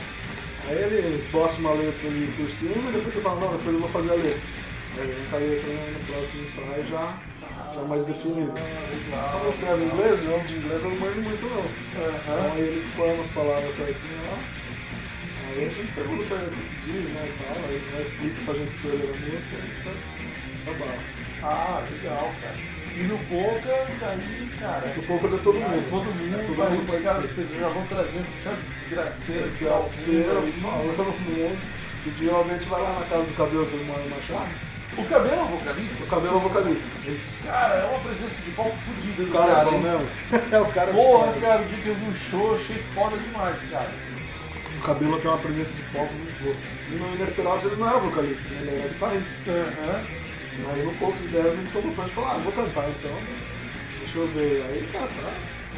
Aí 0.69 0.77
ele 0.77 1.19
esboça 1.19 1.61
uma 1.61 1.73
letra 1.73 2.09
ali 2.09 2.33
por 2.37 2.51
cima 2.51 2.75
e 2.77 2.93
depois 2.93 3.15
eu 3.15 3.23
falo, 3.23 3.41
não, 3.41 3.57
depois 3.57 3.75
eu 3.75 3.81
vou 3.81 3.89
fazer 3.89 4.11
a 4.11 4.15
letra. 4.15 4.41
Aí 4.99 5.27
com 5.31 5.37
a 5.37 5.39
letra 5.39 5.69
no 5.69 6.01
próximo 6.07 6.43
ensaio 6.43 6.87
já, 6.87 7.19
já 7.75 7.83
mais 7.83 8.07
definido. 8.07 8.53
Quando 8.53 9.45
eu 9.45 9.51
escrevo 9.51 9.83
em 9.83 9.87
inglês, 9.87 10.25
eu 10.25 10.41
de 10.41 10.55
inglês 10.55 10.85
eu 10.85 10.91
não 10.91 10.97
manjo 10.99 11.21
muito 11.21 11.47
não. 11.47 11.65
Então 11.65 12.53
aí 12.53 12.61
ele 12.61 12.87
forma 12.87 13.21
as 13.21 13.29
palavras 13.29 13.75
certinho 13.75 14.17
lá. 14.31 14.39
Aí 15.49 15.65
a 15.65 15.69
gente 15.71 15.93
pergunta 15.93 16.25
pra 16.25 16.37
ele 16.37 16.47
o 16.47 16.51
que 16.51 16.93
diz, 16.93 17.09
né, 17.11 17.23
e 17.25 17.43
tal, 17.43 17.57
aí 17.65 17.75
ele 17.75 18.03
explica 18.03 18.37
pra 18.45 18.55
gente 18.55 18.77
toda 18.83 18.95
a 18.95 19.17
música 19.17 19.57
e 19.57 19.77
fica, 19.77 19.91
fica 20.59 20.73
bala. 20.79 20.99
Ah, 21.43 21.85
legal, 21.91 22.35
cara. 22.43 22.78
E 22.97 23.03
no 23.05 23.19
Poucas, 23.27 24.03
aí, 24.03 24.51
cara. 24.59 24.93
No 24.97 25.03
Poucas 25.05 25.35
é 25.35 25.37
todo 25.39 25.55
mundo. 25.59 25.91
Todo 25.91 26.05
mundo, 26.07 26.41
É 26.41 26.45
todo 26.45 26.71
mundo 26.71 26.91
os 26.93 27.01
caras, 27.03 27.31
vocês 27.31 27.49
já 27.51 27.69
vão 27.69 27.87
trazendo, 27.87 28.27
sabe, 28.33 28.59
desgraceira. 28.75 29.45
Desgraceira, 29.45 30.43
falando 30.61 31.21
muito. 31.29 31.79
Que 32.05 32.25
geralmente 32.25 32.69
vai 32.69 32.81
lá 32.83 33.01
na 33.01 33.07
casa 33.07 33.25
do 33.27 33.37
cabelo 33.37 33.67
que 33.67 33.77
mora 33.85 34.03
em 34.03 34.09
Machado. 34.09 34.49
O 34.97 35.05
cabelo 35.05 35.35
é 35.35 35.43
um 35.43 35.47
vocalista? 35.47 36.03
O 36.03 36.07
cabelo 36.07 36.33
é 36.35 36.37
o 36.37 36.41
vocalista. 36.41 36.89
Isso. 37.09 37.43
Cara, 37.45 37.75
é 37.75 37.85
uma 37.87 38.01
presença 38.01 38.43
de 38.43 38.51
palco 38.53 38.77
fodida 38.79 39.23
do 39.23 39.29
O 39.29 39.33
cara 39.33 39.51
é 39.51 39.55
cara. 39.55 39.65
bom 39.67 39.77
hein? 39.77 39.83
mesmo. 39.83 40.09
É 40.51 40.61
o 40.61 40.67
cara. 40.67 40.93
Porra, 40.93 41.27
foda. 41.33 41.41
cara, 41.41 41.63
o 41.63 41.65
dia 41.67 41.79
que 41.79 41.89
eu 41.89 41.95
vi 41.95 42.11
o 42.11 42.15
show, 42.15 42.55
achei 42.55 42.77
foda 42.77 43.17
demais, 43.17 43.63
cara. 43.71 43.91
O 44.77 44.81
cabelo 44.81 45.19
tem 45.21 45.31
uma 45.31 45.39
presença 45.39 45.75
de 45.75 45.83
palco 45.83 46.13
muito 46.15 46.43
boa. 46.43 46.57
E 46.91 46.95
no 46.95 47.15
Inesperados 47.15 47.65
ele 47.67 47.77
não 47.77 47.89
era 47.89 47.99
vocalista, 47.99 48.49
né? 48.49 48.59
ele 48.61 48.81
era 48.81 48.89
guitarrista. 48.89 49.35
Aham. 49.51 50.01
Aí 50.67 50.83
no 50.85 50.93
Poucos 50.95 51.25
Ideias 51.25 51.59
ele 51.59 51.69
tomou 51.73 51.93
frente 51.95 52.11
e 52.11 52.15
falou, 52.15 52.31
ah, 52.31 52.35
vou 52.39 52.53
cantar 52.53 52.89
então. 52.91 53.17
Deixa 54.01 54.19
eu 54.19 54.27
ver. 54.29 54.63
Aí, 54.69 54.89
cara, 54.93 55.07
tá. 55.09 55.33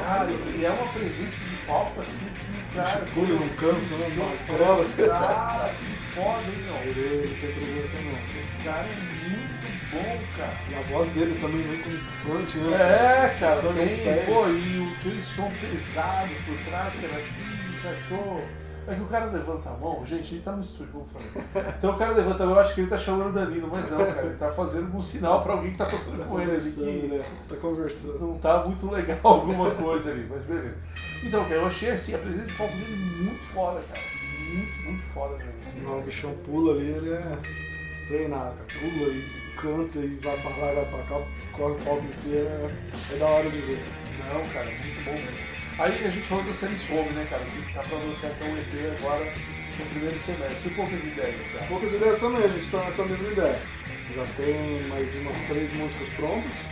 Cara, 0.04 0.30
e 0.30 0.64
é 0.64 0.70
uma 0.70 0.92
presença 0.92 1.36
de 1.36 1.56
palco 1.66 2.00
assim 2.00 2.26
que, 2.26 2.76
cara. 2.76 3.00
Tipo, 3.04 3.20
ele 3.20 3.32
não 3.34 3.48
cansa, 3.50 3.94
né? 3.96 4.08
Magrela. 4.16 4.84
foda. 4.86 5.08
Cara, 5.10 5.74
que 5.74 6.14
foda, 6.14 6.42
hein, 6.48 6.64
meu? 6.64 6.76
Ele, 6.76 7.00
ele 7.00 7.38
tem 7.40 7.52
presença 7.52 7.98
não. 8.04 8.12
O 8.12 8.64
cara 8.64 8.86
é 8.86 9.28
muito 9.28 9.90
bom, 9.92 10.20
cara. 10.38 10.56
E 10.70 10.74
a 10.74 10.80
voz 10.82 11.08
dele 11.10 11.38
também 11.40 11.62
vem 11.62 11.80
com 11.82 11.90
punch, 12.38 12.58
né? 12.58 12.76
É, 12.76 13.36
cara, 13.38 13.62
não 13.62 13.72
tem, 13.74 14.24
pô, 14.24 14.48
e 14.48 14.78
o- 14.78 14.96
aquele 15.00 15.22
som 15.24 15.50
pesado 15.60 16.30
por 16.46 16.56
trás, 16.70 16.94
cara, 17.00 17.20
ih, 17.20 17.80
cachorro. 17.82 18.44
É 18.90 18.94
que 18.96 19.02
o 19.02 19.06
cara 19.06 19.26
levanta 19.26 19.68
a 19.70 19.72
mão, 19.74 20.04
gente, 20.04 20.34
ele 20.34 20.42
tá 20.42 20.52
no 20.52 20.62
estúdio, 20.62 20.90
eu 20.94 21.06
falei. 21.06 21.72
Então 21.78 21.92
o 21.92 21.96
cara 21.96 22.12
levanta 22.12 22.42
a 22.42 22.46
mão, 22.46 22.56
eu 22.56 22.60
acho 22.60 22.74
que 22.74 22.80
ele 22.80 22.90
tá 22.90 22.98
chamando 22.98 23.30
o 23.30 23.32
Danilo, 23.32 23.68
mas 23.70 23.88
não, 23.90 23.98
cara, 23.98 24.26
ele 24.26 24.36
tá 24.36 24.50
fazendo 24.50 24.96
um 24.96 25.00
sinal 25.00 25.42
pra 25.42 25.52
alguém 25.52 25.70
que 25.70 25.78
tá 25.78 25.86
tocando 25.86 26.24
com 26.28 26.40
ele 26.40 26.50
ali 26.50 26.72
que 26.72 27.06
né? 27.06 27.24
Tá 27.48 27.56
conversando. 27.56 28.18
não 28.18 28.38
tá 28.38 28.66
muito 28.66 28.90
legal 28.90 29.18
alguma 29.22 29.70
coisa 29.70 30.10
ali, 30.10 30.26
mas 30.28 30.44
beleza. 30.44 30.78
Então, 31.22 31.42
cara, 31.44 31.56
eu 31.56 31.66
achei 31.66 31.90
assim, 31.90 32.14
a 32.14 32.18
presença 32.18 32.46
de 32.46 32.54
palco 32.54 32.72
dele 32.76 32.96
muito 32.96 33.42
foda, 33.42 33.80
cara. 33.80 34.00
Muito, 34.52 34.82
muito 34.82 35.02
foda 35.12 35.36
mesmo. 35.36 35.52
assim. 35.64 35.80
Não, 35.82 35.98
o 36.00 36.02
bichão 36.02 36.34
pula 36.44 36.72
ali, 36.74 36.86
ele 36.90 37.12
é 37.12 37.38
treinado, 38.08 38.56
cara. 38.56 38.80
Pula 38.80 39.12
e 39.12 39.40
canta 39.56 39.98
e 39.98 40.16
vai 40.16 40.36
pra 40.38 40.50
lá, 40.50 40.72
vai 40.72 40.84
pra 40.86 40.98
cá, 41.04 41.22
corre 41.52 41.72
o 41.74 41.84
palco 41.84 42.04
inteiro, 42.04 42.48
é, 42.48 43.14
é 43.14 43.18
da 43.18 43.26
hora 43.26 43.50
de 43.50 43.58
ver. 43.58 43.84
Não, 44.32 44.48
cara, 44.48 44.66
muito 44.66 45.04
bom 45.04 45.12
mesmo. 45.12 45.49
Aí 45.80 46.04
a 46.04 46.10
gente 46.10 46.26
falou 46.28 46.44
da 46.44 46.52
série 46.52 46.76
Home, 46.90 47.08
né, 47.12 47.26
cara? 47.30 47.42
Que 47.42 47.72
tá 47.72 47.82
pra 47.82 47.96
lançar 47.96 48.28
então 48.28 48.48
um 48.48 48.58
EP 48.58 48.98
agora 48.98 49.32
no 49.78 49.86
primeiro 49.86 50.20
semestre. 50.20 50.68
E 50.68 50.74
poucas 50.74 51.02
ideias, 51.02 51.46
cara. 51.46 51.66
Poucas 51.68 51.94
ideias 51.94 52.18
também, 52.20 52.44
a 52.44 52.48
gente 52.48 52.70
tá 52.70 52.84
nessa 52.84 53.02
mesma 53.06 53.32
ideia. 53.32 53.58
Já 54.14 54.26
tem 54.36 54.82
mais 54.88 55.14
umas 55.16 55.40
três 55.40 55.72
músicas 55.72 56.08
prontas, 56.10 56.66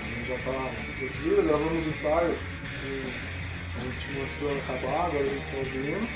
a 0.00 0.08
gente 0.08 0.26
já 0.26 0.38
tá 0.38 0.72
produzindo, 0.98 1.42
gravamos 1.44 1.86
ensaio 1.86 2.36
no 3.78 3.86
último 3.86 4.22
antes 4.22 4.36
do 4.38 4.48
ano 4.48 4.58
acabar, 4.58 5.06
agora 5.06 5.24
a 5.24 5.28
gente 5.28 5.46
tá 5.52 5.56
ouvindo. 5.58 6.08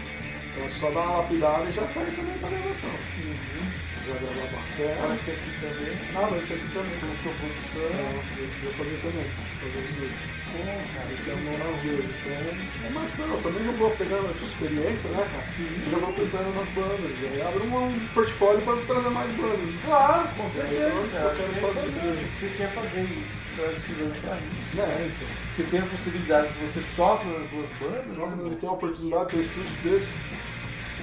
Então 0.50 0.64
é 0.64 0.68
só 0.68 0.90
dar 0.90 1.00
uma 1.00 1.18
lapidada 1.18 1.68
e 1.68 1.72
já 1.72 1.86
cai 1.86 2.06
também 2.06 2.38
pra 2.38 2.48
gravação. 2.48 2.90
Já 4.02 4.14
gravar 4.14 4.42
a 4.42 4.50
bateria. 4.50 5.06
Vai 5.06 5.18
ser 5.18 5.30
aqui 5.32 5.50
também. 5.60 5.98
Ah, 6.16 6.26
vai 6.26 6.40
ser 6.40 6.54
aqui 6.54 6.68
também. 6.74 6.98
Tem 6.98 7.08
um 7.10 7.16
show 7.16 7.32
produção. 7.38 7.82
É, 7.82 8.42
eu 8.42 8.48
vou 8.62 8.72
fazer 8.72 8.96
também, 8.98 9.26
fazer 9.62 9.78
as 9.78 9.90
duas. 9.94 10.16
Pô, 10.52 10.58
cara, 10.58 11.08
Eu 11.08 11.24
tenho 11.24 11.38
mão 11.46 11.56
nas 11.56 11.76
duas, 11.80 12.04
então 12.04 12.32
é 12.84 12.90
mais 12.92 13.10
pra 13.12 13.24
eu 13.24 13.40
também 13.42 13.64
já 13.64 13.72
vou 13.72 13.90
pegando 13.92 14.26
a 14.28 14.44
experiência, 14.44 15.08
né, 15.10 15.26
cara? 15.32 15.42
Sim. 15.42 15.68
Já 15.90 15.96
vou 15.98 16.12
pegando 16.12 16.54
nas 16.54 16.68
bandas, 16.70 17.10
e 17.10 17.24
aí 17.26 17.40
abre 17.42 17.62
um 17.62 18.08
portfólio 18.12 18.60
pra 18.62 18.76
trazer 18.86 19.08
mais 19.10 19.32
bandas. 19.32 19.70
Claro, 19.86 20.28
com 20.36 20.50
certeza, 20.50 20.82
Eu 20.92 21.08
cara. 21.12 21.30
Acho 21.32 21.36
quero 21.36 21.52
que 21.52 21.56
é 21.56 21.62
fazer 21.62 21.88
importante 21.88 22.04
mesmo. 22.06 22.28
que 22.28 22.36
você 22.38 22.48
quer 22.58 22.70
fazer 22.70 23.00
isso, 23.02 23.38
que 23.38 23.56
traz 23.56 23.76
estudando 23.78 24.20
pra 24.20 24.36
isso. 24.36 24.80
É, 24.82 25.06
então. 25.06 25.28
Você 25.48 25.62
tem 25.62 25.80
a 25.80 25.86
possibilidade 25.86 26.48
de 26.52 26.58
você 26.58 26.82
toca 26.96 27.24
nas 27.24 27.48
duas 27.48 27.70
bandas, 27.80 28.04
Então, 28.12 28.26
né? 28.28 28.56
tem 28.60 28.68
a 28.68 28.72
oportunidade 28.72 29.24
de 29.24 29.30
ter 29.30 29.36
um 29.36 29.40
estúdio 29.40 29.72
desse 29.84 30.10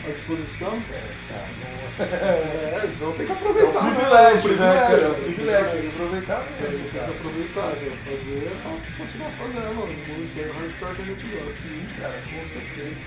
à 0.06 0.10
disposição, 0.12 0.74
É, 0.92 1.02
cara, 1.30 1.48
não- 1.60 2.80
é, 2.80 2.86
então 2.96 3.12
tem 3.14 3.26
que 3.26 3.32
É 3.32 3.36
um 3.36 3.38
aproveitar. 3.38 3.84
né? 3.84 3.90
privilégio, 3.92 4.52
né, 4.52 4.74
cara? 4.76 5.02
É 5.02 5.08
um 5.08 5.12
é 5.12 5.16
privilégio, 5.20 5.72
tem 5.72 5.82
que 5.82 5.88
aproveitar 5.88 6.48
Então, 6.50 6.70
mesmo, 6.72 6.78
tem 6.80 6.90
que 6.92 6.98
cara. 7.00 7.12
aproveitar, 7.12 7.68
né? 7.76 7.92
fazer 8.06 8.52
pra 8.64 8.72
continuar 9.06 9.32
fazendo 9.32 9.84
as 9.84 9.98
músicas 10.08 10.56
hardcore 10.56 10.96
que 10.96 11.02
a 11.02 11.06
gente 11.06 11.26
gosta. 11.36 11.52
Sim, 11.52 11.88
cara, 12.00 12.22
com 12.30 12.48
certeza. 12.48 13.02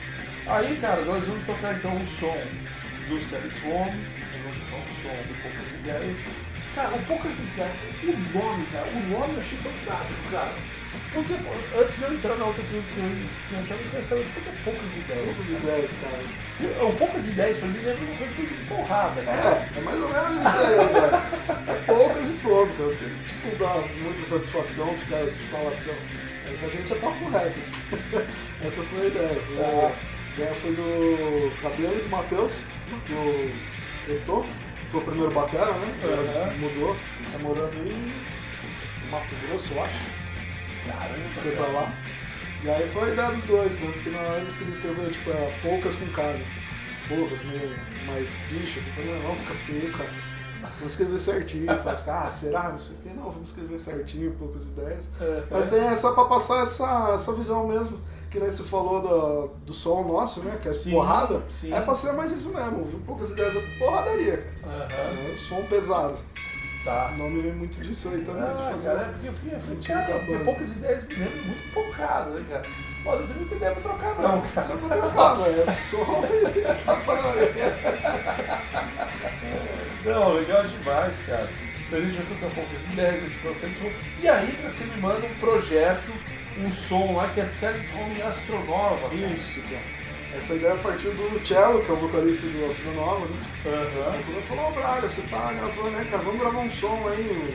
Aí, 0.46 0.76
cara, 0.80 1.00
nós 1.02 1.24
vamos 1.24 1.42
tocar 1.44 1.74
então 1.74 1.94
um 1.96 2.06
som 2.06 2.36
do 3.08 3.20
Cells 3.20 3.60
Home, 3.64 4.04
vamos 4.42 4.58
tocar 4.58 4.76
um 4.76 4.88
som 5.00 5.16
do 5.28 5.42
Poucas 5.42 5.72
Ideias. 5.80 6.28
Cara, 6.74 6.94
o 6.94 7.02
Poucas 7.04 7.38
Ideias, 7.40 7.76
o 8.02 8.38
nome, 8.38 8.66
cara, 8.72 8.88
o 8.88 9.10
nome 9.10 9.34
eu 9.34 9.40
achei 9.40 9.58
fantástico, 9.58 10.20
cara. 10.30 10.54
Porque, 11.12 11.34
antes 11.78 11.98
de 11.98 12.02
eu 12.04 12.14
entrar 12.14 12.36
na 12.36 12.44
outra 12.46 12.62
pergunta 12.64 12.90
que 12.92 12.98
eu 12.98 13.04
ia 13.04 13.62
entrar, 13.62 13.76
eu 13.98 14.04
saber 14.04 14.26
por 14.32 14.42
que 14.42 14.62
Poucas 14.64 14.96
Ideias? 14.96 15.24
Poucas 15.24 15.50
ideias, 15.50 15.90
cara. 16.00 16.84
O 16.86 16.96
Poucas 16.96 17.28
Ideias 17.28 17.56
pra 17.58 17.68
mim 17.68 17.78
lembra 17.78 18.04
uma 18.04 18.16
coisa 18.16 18.34
muito 18.34 18.68
porrada, 18.68 19.22
cara. 19.22 19.70
É, 19.74 19.78
é 19.78 19.80
mais 19.82 20.00
ou 20.00 20.08
menos 20.08 20.48
isso 20.48 20.58
aí, 20.58 20.76
velho. 20.92 21.68
É 21.68 21.84
poucas 21.86 22.28
e 22.28 22.32
pronto, 22.32 22.74
cara. 22.74 22.96
Tem 22.96 23.08
que 23.08 23.24
tipo, 23.24 23.56
dar 23.62 23.80
muita 24.02 24.24
satisfação, 24.24 24.96
ficar 24.98 25.24
de 25.24 25.44
falação. 25.50 25.94
É 26.46 26.56
que 26.58 26.64
a 26.64 26.68
gente 26.68 26.92
é 26.92 26.96
papo 26.96 27.28
reto. 27.28 27.60
Essa 28.64 28.82
foi 28.82 29.02
a 29.02 29.06
ideia. 29.06 29.38
A 29.58 30.12
a 30.32 30.34
ideia 30.34 30.54
foi 30.54 30.72
do 30.72 31.52
Cabelo 31.60 31.94
e 31.94 32.02
do 32.04 32.08
Matheus, 32.08 32.52
Matheus 32.90 33.52
Eto, 34.08 34.46
que 34.46 34.71
foi 34.92 35.00
o 35.00 35.04
primeiro 35.04 35.32
batera, 35.32 35.72
né? 35.72 36.56
Mudou, 36.60 36.94
tá 37.32 37.38
morando 37.38 37.74
em 37.76 39.10
Mato 39.10 39.34
Grosso, 39.46 39.72
eu 39.72 39.82
acho. 39.82 39.98
Caramba, 40.86 41.40
Foi 41.40 41.50
pra 41.52 41.66
lá. 41.68 41.92
E 42.62 42.68
aí 42.68 42.88
foi 42.90 43.10
a 43.10 43.12
ideia 43.14 43.30
dos 43.30 43.44
dois, 43.44 43.76
tanto 43.76 43.98
que 44.00 44.10
na 44.10 44.18
hora 44.20 44.40
eles 44.40 44.54
queriam 44.54 44.74
escrever, 44.74 45.10
tipo, 45.10 45.30
era 45.30 45.50
poucas 45.62 45.94
com 45.94 46.06
carne. 46.08 46.44
Poucas, 47.08 47.42
meio 47.44 47.74
mais 48.06 48.36
bichos. 48.50 48.86
Eu 48.86 48.92
falei, 48.92 49.22
não, 49.22 49.34
fica 49.34 49.54
feio, 49.54 49.92
cara. 49.92 50.10
Vamos 50.60 50.82
escrever 50.82 51.18
certinho. 51.18 51.66
Caras, 51.66 52.08
ah, 52.08 52.30
será? 52.30 52.68
Não 52.68 52.78
sei 52.78 52.94
o 52.94 52.98
quê. 52.98 53.10
Não, 53.16 53.30
vamos 53.30 53.48
escrever 53.48 53.80
certinho, 53.80 54.32
poucas 54.38 54.66
ideias. 54.66 55.08
É. 55.20 55.42
Mas 55.50 55.70
tem 55.70 55.80
é 55.80 55.96
só 55.96 56.12
pra 56.12 56.26
passar 56.26 56.62
essa, 56.62 57.12
essa 57.14 57.32
visão 57.32 57.66
mesmo. 57.66 57.98
Que 58.32 58.40
nem 58.40 58.48
você 58.48 58.62
falou 58.64 59.02
do, 59.02 59.48
do 59.66 59.72
som 59.74 60.02
nosso, 60.04 60.42
né? 60.42 60.58
Que 60.62 60.70
é 60.70 60.72
Sim, 60.72 60.92
porrada. 60.92 61.42
sim. 61.50 61.70
É 61.72 61.80
pra 61.82 61.94
ser 61.94 62.12
mais 62.12 62.32
isso 62.32 62.48
mesmo, 62.48 62.82
viu? 62.84 62.98
Poucas 63.06 63.30
ideias 63.30 63.54
é 63.54 63.60
porradaria, 63.78 64.48
cara. 64.64 64.74
Aham, 64.84 65.28
É 65.28 65.32
um 65.34 65.38
som 65.38 65.62
pesado. 65.64 66.16
tá. 66.82 67.10
O 67.12 67.18
nome 67.18 67.42
vem 67.42 67.52
muito 67.52 67.78
disso 67.82 68.08
aí 68.08 68.22
também. 68.24 68.42
de 68.42 68.48
Ah, 68.48 68.68
fazer 68.72 68.88
cara, 68.88 69.00
é 69.02 69.04
porque 69.12 69.28
eu 69.28 69.32
fiquei 69.34 69.54
assim, 69.58 69.76
cara, 69.82 70.16
a 70.16 70.44
poucas 70.44 70.70
ideias 70.72 71.06
me 71.08 71.16
muito 71.16 71.72
porrada, 71.74 72.30
né, 72.30 72.46
cara? 72.48 72.64
Olha, 73.04 73.20
não 73.20 73.26
tem 73.26 73.36
muita 73.36 73.54
ideia 73.56 73.72
pra 73.74 73.82
trocar, 73.82 74.14
não, 74.22 74.40
cara. 74.40 74.68
Ah, 75.18 75.34
velho, 75.34 75.62
é 75.62 75.66
som 75.66 76.24
e 76.24 76.84
tá 76.84 76.96
falando. 76.96 77.36
Não, 80.04 80.32
legal 80.34 80.64
demais, 80.66 81.20
cara. 81.26 81.48
Então 81.86 81.98
a 81.98 82.02
gente 82.02 82.22
tocar 82.26 82.54
poucas 82.54 82.84
ideias, 82.86 83.30
de 83.30 83.38
conceito. 83.40 83.92
E 84.22 84.28
aí 84.28 84.58
você 84.64 84.84
me 84.84 84.96
manda 84.96 85.26
um 85.26 85.34
projeto, 85.34 86.12
um 86.58 86.72
som 86.72 87.14
lá 87.14 87.28
que 87.28 87.40
é 87.40 87.46
Séries 87.46 87.88
Home 87.94 88.20
Astronova. 88.22 89.14
Isso, 89.14 89.60
cara. 89.62 90.02
Essa 90.36 90.54
ideia 90.54 90.74
partiu 90.76 91.12
do 91.12 91.46
Cello, 91.46 91.84
que 91.84 91.90
é 91.90 91.94
o 91.94 91.96
vocalista 91.96 92.46
do 92.46 92.64
Astronova, 92.64 93.26
né? 93.26 93.38
Quando 93.62 94.32
ele 94.32 94.42
falou, 94.42 94.68
ô 94.68 94.72
Braga, 94.72 95.08
você 95.08 95.20
tá 95.22 95.52
gravando, 95.52 95.90
né, 95.90 96.06
cara? 96.10 96.22
Vamos 96.22 96.40
gravar 96.40 96.60
um 96.60 96.70
som 96.70 97.08
aí, 97.08 97.54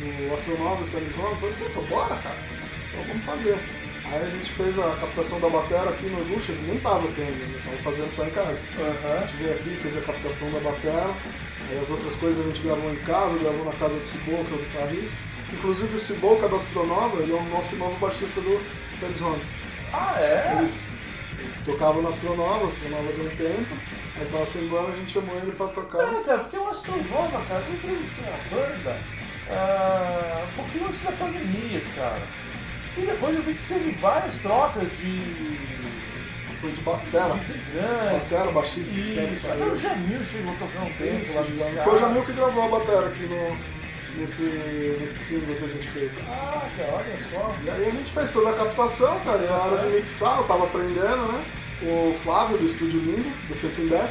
o, 0.00 0.30
o 0.30 0.34
Astronova, 0.34 0.82
o 0.82 0.86
Celizona. 0.86 1.28
Eu 1.28 1.36
falei, 1.36 1.54
puta, 1.56 1.80
bora, 1.82 2.16
cara. 2.16 2.36
Então 2.90 3.04
vamos 3.04 3.24
fazer. 3.24 3.58
Aí 4.10 4.22
a 4.22 4.30
gente 4.30 4.50
fez 4.52 4.78
a 4.78 4.96
captação 4.96 5.38
da 5.38 5.50
bateria 5.50 5.90
aqui 5.90 6.06
no 6.06 6.22
Luxa, 6.32 6.52
ele 6.52 6.62
nem 6.66 6.80
tava 6.80 7.06
aqui 7.06 7.20
ainda, 7.20 7.44
né? 7.44 7.60
tava 7.62 7.76
fazendo 7.76 8.10
só 8.10 8.24
em 8.24 8.30
casa. 8.30 8.58
A 8.78 8.80
Aham. 8.80 9.20
gente 9.20 9.36
veio 9.36 9.54
aqui, 9.54 9.70
fez 9.76 9.96
a 9.98 10.00
captação 10.00 10.50
da 10.50 10.60
bateria, 10.60 11.14
aí 11.68 11.78
as 11.78 11.90
outras 11.90 12.14
coisas 12.14 12.42
a 12.42 12.48
gente 12.48 12.62
gravou 12.62 12.90
em 12.90 12.96
casa, 12.96 13.36
gravou 13.36 13.66
na 13.66 13.72
casa 13.72 13.96
do 13.96 14.08
Cibol, 14.08 14.42
que 14.46 14.52
é 14.52 14.56
o 14.56 14.60
guitarrista. 14.60 15.27
Inclusive 15.52 15.96
o 15.96 16.44
é 16.44 16.48
do 16.48 16.56
Astronova, 16.56 17.22
ele 17.22 17.32
é 17.32 17.34
o 17.34 17.42
nosso 17.44 17.76
novo 17.76 17.96
baixista 17.98 18.40
do 18.40 18.60
Celizona. 18.98 19.38
Ah, 19.92 20.14
é? 20.20 20.58
Eles 20.58 20.92
ele 21.38 21.52
tocava 21.64 22.02
no 22.02 22.08
Astronova, 22.08 22.66
Astronova 22.66 23.12
deu 23.12 23.24
um 23.24 23.36
tempo, 23.36 23.76
aí 24.16 24.26
tava 24.26 24.44
sem 24.44 24.66
banda, 24.66 24.88
a 24.88 24.96
gente 24.96 25.12
chamou 25.12 25.36
ele 25.36 25.52
pra 25.52 25.68
tocar. 25.68 26.00
Ah, 26.00 26.22
cara, 26.24 26.38
porque 26.40 26.56
o 26.56 26.68
Astronova, 26.68 27.44
cara, 27.46 27.64
eu 27.68 27.74
entrevistei 27.74 28.24
a 28.26 28.54
banda 28.54 28.98
ah, 29.50 30.46
um 30.50 30.56
pouquinho 30.56 30.88
antes 30.88 31.02
da 31.02 31.12
pandemia, 31.12 31.82
cara. 31.94 32.22
E 32.96 33.02
depois 33.02 33.36
eu 33.36 33.42
vi 33.42 33.54
que 33.54 33.68
teve 33.68 33.90
várias 33.92 34.34
trocas 34.36 34.90
de, 34.98 35.58
Foi 36.60 36.72
de 36.72 36.80
batera. 36.80 37.30
de 37.30 37.38
integrantes. 37.38 38.30
Batera, 38.30 38.50
baixista, 38.50 38.98
Isso, 38.98 39.48
até 39.48 39.64
o 39.64 39.76
Jamil 39.78 40.24
chegou 40.24 40.52
a 40.52 40.56
tocar 40.56 40.80
um 40.80 40.92
tempo 40.94 41.20
Isso, 41.20 41.36
lá 41.36 41.42
de. 41.42 41.82
Foi 41.82 41.94
o 41.94 41.98
Jamil 41.98 42.24
que 42.24 42.32
gravou 42.32 42.64
a 42.64 42.78
batera 42.78 43.06
aqui 43.06 43.22
no, 43.22 43.77
nesse, 44.16 44.42
nesse 45.00 45.18
single 45.18 45.54
que 45.56 45.64
a 45.64 45.68
gente 45.68 45.88
fez. 45.88 46.18
Ah, 46.28 46.68
cara, 46.76 46.92
olha 46.94 47.16
só. 47.30 47.54
E 47.64 47.70
aí 47.70 47.88
a 47.88 47.90
gente 47.90 48.10
fez 48.10 48.30
toda 48.32 48.50
a 48.50 48.54
captação, 48.54 49.18
cara, 49.20 49.42
e 49.42 49.46
na 49.46 49.56
hora 49.56 49.86
de 49.88 49.96
mixar, 49.96 50.38
eu 50.38 50.44
tava 50.44 50.64
aprendendo, 50.64 51.32
né? 51.32 51.44
O 51.82 52.14
Flávio 52.22 52.58
do 52.58 52.66
Estúdio 52.66 53.00
Lindo, 53.00 53.30
do 53.48 53.54
Facing 53.54 53.88
Death, 53.88 54.10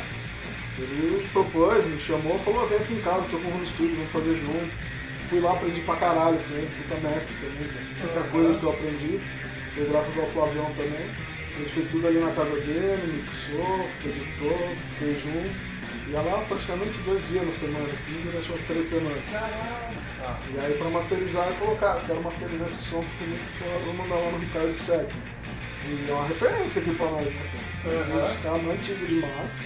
ele 0.80 1.22
se 1.24 1.30
propôs, 1.30 1.86
me 1.86 2.00
chamou, 2.00 2.38
falou, 2.40 2.66
vem 2.68 2.78
aqui 2.78 2.94
em 2.94 3.02
casa, 3.02 3.24
tô 3.32 3.38
com 3.38 3.50
um 3.50 3.56
home 3.56 3.66
studio, 3.66 3.96
vamos 3.96 4.12
fazer 4.12 4.36
junto. 4.36 4.76
Fui 5.28 5.40
lá, 5.42 5.52
aprendi 5.54 5.82
pra 5.82 5.96
caralho 5.98 6.38
com 6.38 6.54
ele, 6.54 6.70
puta 6.78 6.96
mestre 7.10 7.36
também, 7.42 7.68
cara. 7.68 7.86
muita 8.00 8.20
Uhum. 8.22 8.28
coisa 8.30 8.60
que 8.60 8.64
eu 8.64 8.70
aprendi. 8.70 9.20
Foi 9.76 9.86
graças 9.86 10.18
ao 10.18 10.26
Flavião 10.28 10.66
também. 10.78 11.06
A 11.56 11.60
gente 11.60 11.72
fez 11.72 11.88
tudo 11.88 12.08
ali 12.08 12.20
na 12.20 12.32
casa 12.32 12.56
dele, 12.62 13.24
mixou, 13.26 13.86
editou, 14.06 14.58
fez 15.00 15.22
junto. 15.22 15.77
Ia 16.10 16.22
lá 16.22 16.46
praticamente 16.48 17.00
dois 17.00 17.28
dias 17.28 17.46
na 17.46 17.52
semana, 17.52 17.92
assim, 17.92 18.22
durante 18.24 18.50
umas 18.50 18.64
três 18.64 18.86
semanas. 18.86 19.24
Caramba. 19.30 20.40
E 20.54 20.60
aí 20.60 20.74
pra 20.78 20.90
masterizar, 20.90 21.48
ele 21.48 21.56
falou, 21.56 21.76
cara, 21.76 22.00
quero 22.08 22.22
masterizar 22.22 22.68
esse 22.68 22.82
som, 22.82 22.98
muito 22.98 23.46
foda, 23.60 23.80
vou 23.86 23.94
mandar 23.94 24.16
lá 24.16 24.32
no 24.32 24.38
Ricardo 24.38 24.74
Sec. 24.74 25.10
E 25.86 26.10
é 26.10 26.14
uma 26.14 26.28
referência 26.28 26.82
aqui 26.82 26.96
pra 26.96 27.08
nós, 27.08 27.26
né? 27.26 27.42
Uhum. 27.86 28.26
Os 28.26 28.36
caras 28.38 28.64
mais 28.64 28.80
antigos 28.80 29.08
de 29.08 29.16
master, 29.16 29.64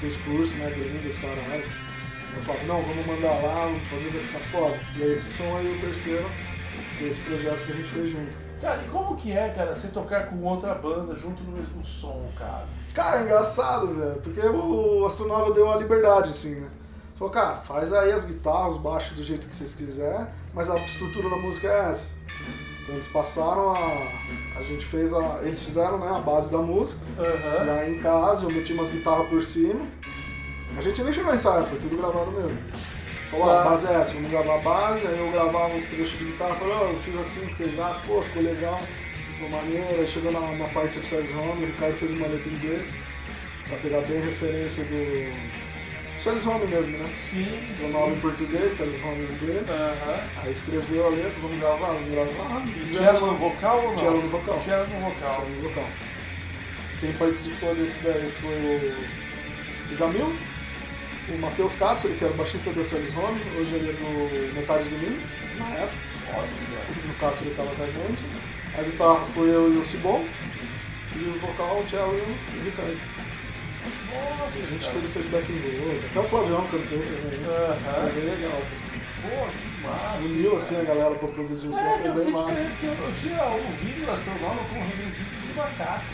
fez 0.00 0.16
curso, 0.16 0.54
né, 0.56 0.70
gringo, 0.70 1.08
os 1.08 1.18
caras. 1.18 1.64
Eu 2.34 2.40
falei, 2.40 2.62
não, 2.66 2.82
vamos 2.82 3.06
mandar 3.06 3.34
lá, 3.42 3.66
vamos 3.66 3.86
fazer, 3.88 4.08
vai 4.08 4.20
ficar 4.20 4.40
foda. 4.50 4.80
E 4.96 5.02
aí 5.02 5.12
esse 5.12 5.30
som 5.30 5.56
aí, 5.56 5.68
o 5.68 5.80
terceiro, 5.80 6.30
que 6.96 7.04
é 7.04 7.08
esse 7.08 7.20
projeto 7.20 7.66
que 7.66 7.72
a 7.72 7.74
gente 7.74 7.88
fez 7.88 8.10
junto. 8.10 8.38
Cara, 8.62 8.80
e 8.80 8.88
como 8.90 9.16
que 9.16 9.32
é, 9.32 9.48
cara, 9.48 9.74
você 9.74 9.88
tocar 9.88 10.28
com 10.28 10.40
outra 10.44 10.72
banda 10.72 11.16
junto 11.16 11.42
no 11.42 11.50
mesmo 11.50 11.84
som, 11.84 12.30
cara? 12.38 12.64
Cara, 12.94 13.20
é 13.20 13.24
engraçado, 13.24 13.88
velho, 13.88 14.20
porque 14.22 14.40
o 14.40 15.04
Astronova 15.04 15.52
deu 15.52 15.64
uma 15.64 15.74
liberdade, 15.74 16.30
assim, 16.30 16.60
né? 16.60 16.70
Falou, 17.18 17.34
cara, 17.34 17.56
faz 17.56 17.92
aí 17.92 18.12
as 18.12 18.24
guitarras, 18.24 18.76
os 18.76 18.80
baixos 18.80 19.16
do 19.16 19.24
jeito 19.24 19.48
que 19.48 19.56
vocês 19.56 19.74
quiserem, 19.74 20.28
mas 20.54 20.70
a 20.70 20.78
estrutura 20.78 21.28
da 21.28 21.36
música 21.36 21.66
é 21.66 21.90
essa. 21.90 22.14
Então 22.82 22.94
eles 22.94 23.08
passaram 23.08 23.74
a. 23.74 24.58
A 24.58 24.62
gente 24.62 24.84
fez 24.84 25.12
a. 25.12 25.40
Eles 25.42 25.62
fizeram 25.62 25.98
né, 25.98 26.08
a 26.08 26.20
base 26.20 26.50
da 26.50 26.58
música. 26.58 27.00
E 27.16 27.20
Aham. 27.20 27.72
aí 27.72 27.96
em 27.96 28.00
casa 28.00 28.44
eu 28.44 28.50
meti 28.50 28.72
umas 28.72 28.90
guitarras 28.90 29.28
por 29.28 29.42
cima. 29.42 29.86
A 30.76 30.80
gente 30.80 31.02
nem 31.02 31.12
chegou 31.12 31.30
a 31.30 31.34
ensaiar, 31.34 31.64
foi 31.64 31.78
tudo 31.78 31.96
gravado 31.96 32.30
mesmo. 32.32 32.58
Falou, 33.32 33.46
ó, 33.46 33.54
Tá. 33.54 33.60
a 33.62 33.64
base 33.64 33.86
é 33.88 33.94
essa, 33.94 34.12
vamos 34.12 34.30
gravar 34.30 34.54
a 34.54 34.58
base, 34.58 35.06
aí 35.06 35.18
eu 35.18 35.30
gravava 35.32 35.74
uns 35.74 35.86
trechos 35.86 36.18
de 36.18 36.24
guitarra, 36.26 36.54
falei, 36.54 36.74
ó, 36.74 36.84
eu 36.84 36.98
fiz 37.00 37.16
assim, 37.16 37.46
que 37.46 37.56
vocês 37.56 37.80
acham, 37.80 38.00
pô, 38.06 38.22
ficou 38.22 38.42
legal, 38.42 38.78
ficou 39.34 39.48
maneiro, 39.48 39.86
aí 40.00 40.06
chegou 40.06 40.30
na, 40.30 40.40
na 40.40 40.68
parte 40.68 40.98
do 41.00 41.06
Size 41.06 41.32
Home, 41.32 41.64
o 41.64 41.66
Ricardo 41.66 41.96
fez 41.96 42.12
uma 42.12 42.26
letra 42.28 42.50
em 42.50 42.54
inglês, 42.54 42.94
pra 43.66 43.78
pegar 43.78 44.00
bem 44.02 44.20
referência 44.20 44.84
do. 44.84 45.62
Size 46.20 46.46
Home 46.48 46.66
mesmo, 46.68 46.98
né? 46.98 47.10
Sim, 47.16 47.64
Estronova 47.64 48.12
em 48.12 48.20
português, 48.20 48.74
Size 48.74 49.02
Home 49.02 49.22
em 49.24 49.32
inglês. 49.32 49.66
Aí 50.44 50.52
escreveu 50.52 51.06
a 51.06 51.10
letra, 51.10 51.32
vamos 51.40 51.58
gravar, 51.58 51.86
vamos 51.86 52.10
gravar. 52.10 52.62
Cello 52.96 53.26
no 53.28 53.38
vocal 53.38 53.78
ou 53.82 53.90
não? 53.92 53.98
Cello 53.98 54.22
no 54.22 54.28
vocal. 54.28 54.62
Cello 54.64 54.86
no 54.88 55.00
vocal. 55.00 55.46
No 55.48 55.68
vocal. 55.68 55.88
Quem 57.00 57.12
participou 57.14 57.74
desse 57.74 58.04
daí 58.04 58.30
foi 58.30 58.94
o 59.90 59.96
Jamil, 59.96 60.32
o 61.28 61.38
Matheus 61.38 61.74
Cássio, 61.76 62.10
que 62.16 62.24
era 62.24 62.32
o 62.32 62.36
baixista 62.36 62.70
da 62.72 62.82
Celis 62.82 63.16
Home, 63.16 63.40
hoje 63.58 63.74
ele 63.76 63.90
é 63.90 63.92
do 63.92 64.54
Metade 64.54 64.84
do 64.88 64.98
Mim, 64.98 65.20
na 65.58 65.68
época. 65.74 66.12
No 67.06 67.14
caso 67.14 67.42
ele 67.42 67.50
estava 67.50 67.70
com 67.74 67.82
a 67.82 67.86
gente. 67.86 68.24
A 68.78 68.82
guitarra 68.82 69.24
foi 69.34 69.48
eu 69.50 69.72
e 69.72 69.76
o 69.78 69.84
Cibon, 69.84 70.24
e 71.14 71.28
os 71.28 71.40
vocal, 71.40 71.78
o 71.80 71.88
Cello 71.88 72.14
e 72.16 72.58
o 72.58 72.64
Ricardo. 72.64 72.96
Nossa, 74.12 74.58
E 74.58 74.62
a 74.62 74.66
gente 74.66 74.80
cara. 74.86 74.92
tudo 74.94 75.12
fez 75.12 75.26
backing 75.26 75.58
vocal, 75.58 75.96
até 76.10 76.20
o 76.20 76.24
Flavião 76.24 76.66
cantou 76.68 76.98
também. 76.98 77.40
Foi 77.44 77.54
Aham. 77.54 78.10
bem 78.14 78.24
legal. 78.24 78.62
Pô, 79.22 79.28
que 79.46 79.86
massa. 79.86 80.18
Uniu 80.24 80.56
assim 80.56 80.80
a 80.80 80.84
galera 80.84 81.14
pra 81.14 81.28
produzir 81.28 81.68
o 81.68 81.72
som, 81.72 81.80
É, 81.80 81.98
foi 81.98 82.24
bem 82.24 82.32
massa. 82.32 82.62
eu 82.82 83.14
tinha 83.20 83.44
ouvido 83.44 84.06
o 84.06 84.10
astronauta 84.10 84.64
com 84.64 84.76
o 84.76 84.82
Renegade 84.82 85.22
do 85.22 85.56
macaco. 85.56 86.04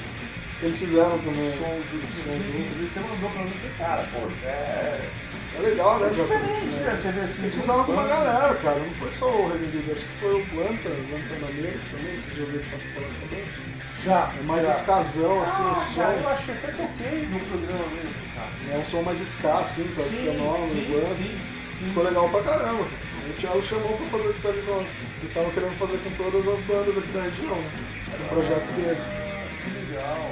Eles 0.61 0.79
fizeram 0.79 1.19
também. 1.19 1.53
som 1.53 1.81
junto. 1.91 2.13
som 2.13 2.31
E 2.33 2.69
junto. 2.69 2.89
você 2.91 3.01
mandou 3.01 3.31
pra 3.31 3.43
mim 3.43 3.53
e 3.55 3.59
falei, 3.59 3.77
cara, 3.79 4.09
pô, 4.13 4.27
isso 4.29 4.45
é. 4.47 5.09
É 5.57 5.61
legal, 5.61 5.99
né? 5.99 6.07
É 6.07 6.11
diferente, 6.11 6.77
né? 6.81 6.97
Você 6.97 7.11
vê 7.13 7.21
assim. 7.21 7.43
Eles 7.43 7.55
fizeram 7.55 7.85
com 7.85 7.93
uma 7.93 8.07
galera, 8.07 8.55
cara. 8.57 8.79
Não 8.79 8.93
foi 8.93 9.11
só 9.11 9.27
o 9.29 9.49
Revendido, 9.53 9.91
acho 9.91 10.01
que 10.05 10.13
foi 10.21 10.41
o 10.41 10.47
Planta, 10.47 10.89
o 10.89 11.07
Planta 11.09 11.47
Maneiros 11.47 11.85
também, 11.85 12.15
vocês 12.21 12.35
já 12.37 12.43
ouviram 12.43 12.65
sabe 12.65 12.83
falar 12.95 13.09
dessa 13.09 13.27
banda? 13.27 13.79
Já. 14.05 14.33
É 14.39 14.43
mais 14.43 14.67
já. 14.67 14.73
escasão, 14.73 15.43
assim, 15.43 15.63
Ah, 15.63 15.73
o 15.73 15.95
cara, 15.97 16.13
eu 16.17 16.23
som. 16.23 16.29
acho 16.29 16.45
que 16.45 16.51
até 16.53 16.67
toquei 16.73 17.27
no 17.27 17.41
programa 17.41 17.87
mesmo, 17.89 18.15
cara. 18.35 18.75
É 18.75 18.79
um 18.79 18.85
som 18.85 19.03
mais 19.03 19.21
ska, 19.21 19.59
assim, 19.59 19.85
pra 19.89 20.05
pianola, 20.05 20.67
sim, 20.67 20.81
no 20.83 21.01
Planta. 21.01 21.15
Ficou 21.89 22.05
legal 22.05 22.29
pra 22.29 22.43
caramba. 22.43 22.85
O 23.29 23.33
Thiago 23.39 23.63
chamou 23.63 23.97
pra 23.97 24.07
fazer 24.07 24.29
o 24.29 24.39
Salles 24.39 24.65
Rock. 24.67 24.87
Eles 25.19 25.31
estavam 25.31 25.51
querendo 25.51 25.79
fazer 25.79 25.99
com 25.99 26.11
todas 26.23 26.49
as 26.49 26.61
bandas 26.63 26.99
aqui 26.99 27.09
da 27.09 27.23
região, 27.23 27.57
né? 27.57 27.71
Um 28.25 28.29
projeto 28.29 28.73
deles. 28.73 29.03
Ah, 29.09 29.49
que 29.65 29.71
legal. 29.93 30.31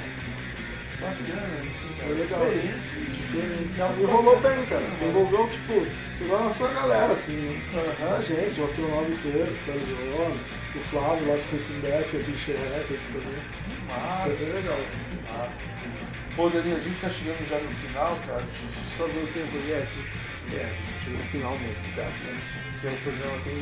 Bacana 0.99 1.41
cara. 1.41 2.07
Foi 2.07 2.15
legal. 2.15 2.39
Diferente. 2.49 4.01
E 4.01 4.05
rolou 4.05 4.39
bem, 4.39 4.65
cara. 4.65 4.83
Envolveu, 5.01 5.47
tipo, 5.49 5.85
pegou 6.17 6.37
a 6.37 6.43
nossa 6.43 6.67
galera, 6.69 7.13
assim? 7.13 7.61
Aham. 7.73 8.17
A 8.17 8.21
gente, 8.21 8.59
o 8.59 8.65
astronauta 8.65 9.11
inteiro, 9.11 9.51
o 9.51 9.57
Sérgio 9.57 9.95
Leone, 9.95 10.39
o 10.75 10.79
Flávio 10.79 11.27
lá 11.27 11.37
que 11.37 11.47
fez 11.49 11.61
Sindef, 11.63 12.17
a 12.17 12.23
Clichê 12.23 12.53
Records 12.53 13.09
também. 13.09 13.41
Que 13.63 14.35
Foi 14.35 14.45
bem 14.45 14.53
massa. 14.53 14.53
legal. 14.53 14.79
Massa. 15.37 15.63
Pô, 16.35 16.49
Dani, 16.49 16.73
a 16.73 16.79
gente 16.79 17.01
tá 17.01 17.09
chegando 17.09 17.49
já 17.49 17.57
no 17.57 17.69
final, 17.69 18.17
cara. 18.27 18.43
Só 18.97 19.05
ver 19.05 19.23
o 19.23 19.27
tempo 19.27 19.57
ali. 19.57 19.71
É, 19.71 19.87
é, 20.53 20.63
a 20.63 20.67
gente 20.67 21.03
chegou 21.03 21.19
no 21.19 21.25
final 21.25 21.51
mesmo, 21.59 21.95
tá? 21.95 22.09
Porque 22.73 22.87
o 22.87 22.97
programa 23.01 23.37
tem, 23.43 23.55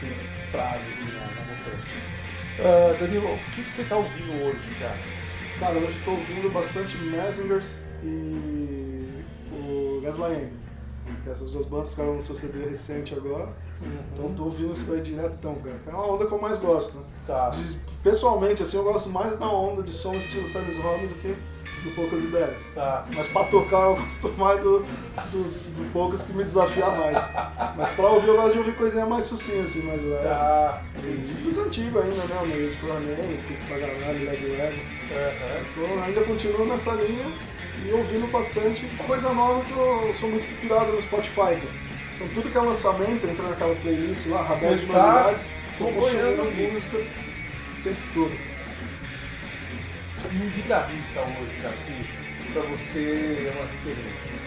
tem 0.00 0.16
prazo 0.50 0.84
aqui 0.90 1.12
na, 1.12 1.20
na 1.20 1.42
montante. 1.42 2.20
Ah, 2.62 2.96
Danilo, 2.98 3.34
o 3.34 3.38
que, 3.52 3.62
que 3.62 3.74
você 3.74 3.84
tá 3.84 3.96
ouvindo 3.96 4.44
hoje, 4.44 4.70
cara? 4.78 5.19
Cara, 5.60 5.76
hoje 5.76 5.98
eu 5.98 6.04
tô 6.06 6.12
ouvindo 6.12 6.50
bastante 6.50 6.96
Messengers 6.96 7.76
e 8.02 9.06
o. 9.52 10.00
Que 11.22 11.28
essas 11.28 11.50
duas 11.50 11.66
bandas 11.66 11.90
ficaram 11.90 12.14
no 12.14 12.22
seu 12.22 12.34
CD 12.34 12.64
recente 12.64 13.14
agora. 13.14 13.54
Então 14.10 14.32
tô 14.32 14.44
ouvindo 14.44 14.72
isso 14.72 14.90
aí 14.90 15.02
diretão, 15.02 15.56
cara. 15.56 15.82
É 15.86 15.90
uma 15.90 16.14
onda 16.14 16.26
que 16.26 16.32
eu 16.32 16.40
mais 16.40 16.56
gosto. 16.56 16.98
Né? 16.98 17.06
Tá. 17.26 17.50
Pessoalmente, 18.02 18.62
assim, 18.62 18.78
eu 18.78 18.84
gosto 18.84 19.10
mais 19.10 19.36
da 19.36 19.50
onda 19.50 19.82
de 19.82 19.92
som 19.92 20.14
estilo 20.14 20.48
Silas 20.48 20.82
Home 20.82 21.08
do 21.08 21.14
que 21.16 21.36
do 21.82 21.90
Poucas 21.94 22.22
Ideias. 22.22 22.62
Tá. 22.74 23.06
Mas 23.14 23.26
pra 23.26 23.44
tocar 23.44 23.82
eu 23.82 23.96
gosto 23.96 24.28
mais 24.38 24.62
do, 24.62 24.84
dos 25.32 25.66
do 25.70 25.92
Poucas 25.92 26.22
que 26.22 26.32
me 26.32 26.44
desafia 26.44 26.86
mais. 26.90 27.16
Mas 27.76 27.90
pra 27.90 28.08
ouvir 28.08 28.28
eu 28.28 28.36
gosto 28.36 28.52
de 28.52 28.58
ouvir 28.58 28.74
coisinha 28.74 29.06
mais 29.06 29.24
sucinha, 29.24 29.62
assim, 29.62 29.82
mais 29.82 30.02
leve. 30.02 30.24
Tá. 30.24 30.82
E 31.02 31.42
dos 31.42 31.58
antigos 31.58 32.02
ainda, 32.02 32.24
né? 32.24 32.40
O 32.42 32.46
Luiz 32.46 32.74
Flamengo, 32.76 33.42
Pico 33.46 33.64
pra 33.66 33.78
Caralho, 33.78 34.24
Led 34.24 34.46
Lego. 34.46 34.80
Aham. 35.12 35.60
Então 35.70 36.04
ainda 36.04 36.20
continuo 36.22 36.66
nessa 36.66 36.92
linha 36.92 37.26
e 37.84 37.92
ouvindo 37.92 38.30
bastante 38.30 38.86
coisa 39.06 39.32
nova 39.32 39.64
que 39.64 39.72
eu 39.72 40.14
sou 40.18 40.28
muito 40.28 40.60
pirado 40.60 40.92
no 40.92 41.00
Spotify. 41.00 41.34
cara. 41.34 41.90
Então 42.16 42.28
tudo 42.34 42.50
que 42.50 42.58
é 42.58 42.60
lançamento, 42.60 43.26
entra 43.26 43.48
naquela 43.48 43.74
playlist 43.76 44.26
lá, 44.26 44.42
Rabel 44.42 44.76
de 44.76 44.86
tá 44.86 44.92
novidades, 44.92 45.46
tô 45.78 45.88
acompanhando 45.88 46.72
música 46.72 46.96
o 46.98 47.82
tempo 47.82 48.00
todo. 48.12 48.49
Um 50.32 50.48
guitarrista 50.50 51.20
hoje, 51.20 51.56
cara, 51.62 51.74
que 51.86 52.52
pra 52.52 52.62
você 52.62 53.48
é 53.48 53.52
uma 53.56 53.66
referência. 53.70 54.40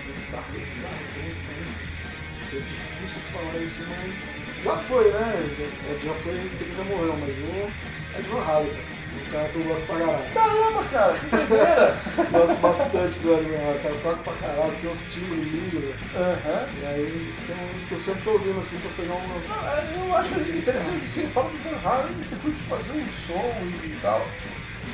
Esse 0.58 0.70
cara, 0.82 0.94
referência 0.94 1.44
pra. 1.46 2.58
É 2.58 2.60
difícil 2.62 3.22
falar 3.34 3.58
isso, 3.64 3.82
mas 3.90 4.64
já 4.64 4.78
foi, 4.78 5.12
né? 5.12 5.56
Já- 5.60 6.08
Já 6.08 6.14
foi, 6.16 6.34
ele 6.34 6.74
já 6.78 6.84
morreu, 6.84 7.18
mas 7.20 7.30
o 7.38 8.20
Ed 8.20 8.28
Van 8.30 8.42
Halen, 8.46 8.70
cara. 8.70 8.94
Um 9.14 9.32
cara 9.32 9.50
que 9.50 9.56
eu 9.56 9.64
gosto 9.64 9.86
pra 9.86 9.98
caralho. 9.98 10.34
Caramba, 10.34 10.84
cara, 10.92 11.14
que 11.14 11.26
doideira! 11.28 11.98
Gosto 12.32 12.58
bastante 12.62 13.20
do 13.20 13.28
Van 13.30 13.38
Halen, 13.42 13.80
cara. 13.84 13.96
Toca 14.04 14.24
pra 14.24 14.34
caralho, 14.34 14.74
tem 14.82 14.90
uns 14.90 15.04
timbres 15.14 15.44
lindos, 15.52 15.82
velho. 15.82 15.96
Aham. 16.16 16.68
E 16.82 16.86
aí 16.86 17.34
são 17.34 17.56
eu 17.92 17.98
sempre 17.98 18.22
tô 18.24 18.32
ouvindo 18.32 18.60
assim 18.60 18.78
pra 18.78 18.92
pegar 18.96 19.14
umas. 19.16 19.52
Ah, 19.52 19.84
Eu 19.96 20.16
acho 20.16 20.36
assim, 20.36 20.58
interessante 20.58 21.00
que 21.02 21.10
você 21.10 21.22
fala 21.28 21.50
do 21.50 21.58
Van 21.58 21.90
Halen, 21.90 22.14
você 22.24 22.36
curte 22.38 22.60
fazer 22.64 22.92
um 22.92 23.08
som 23.12 23.56
e 23.84 23.98
tal. 24.02 24.26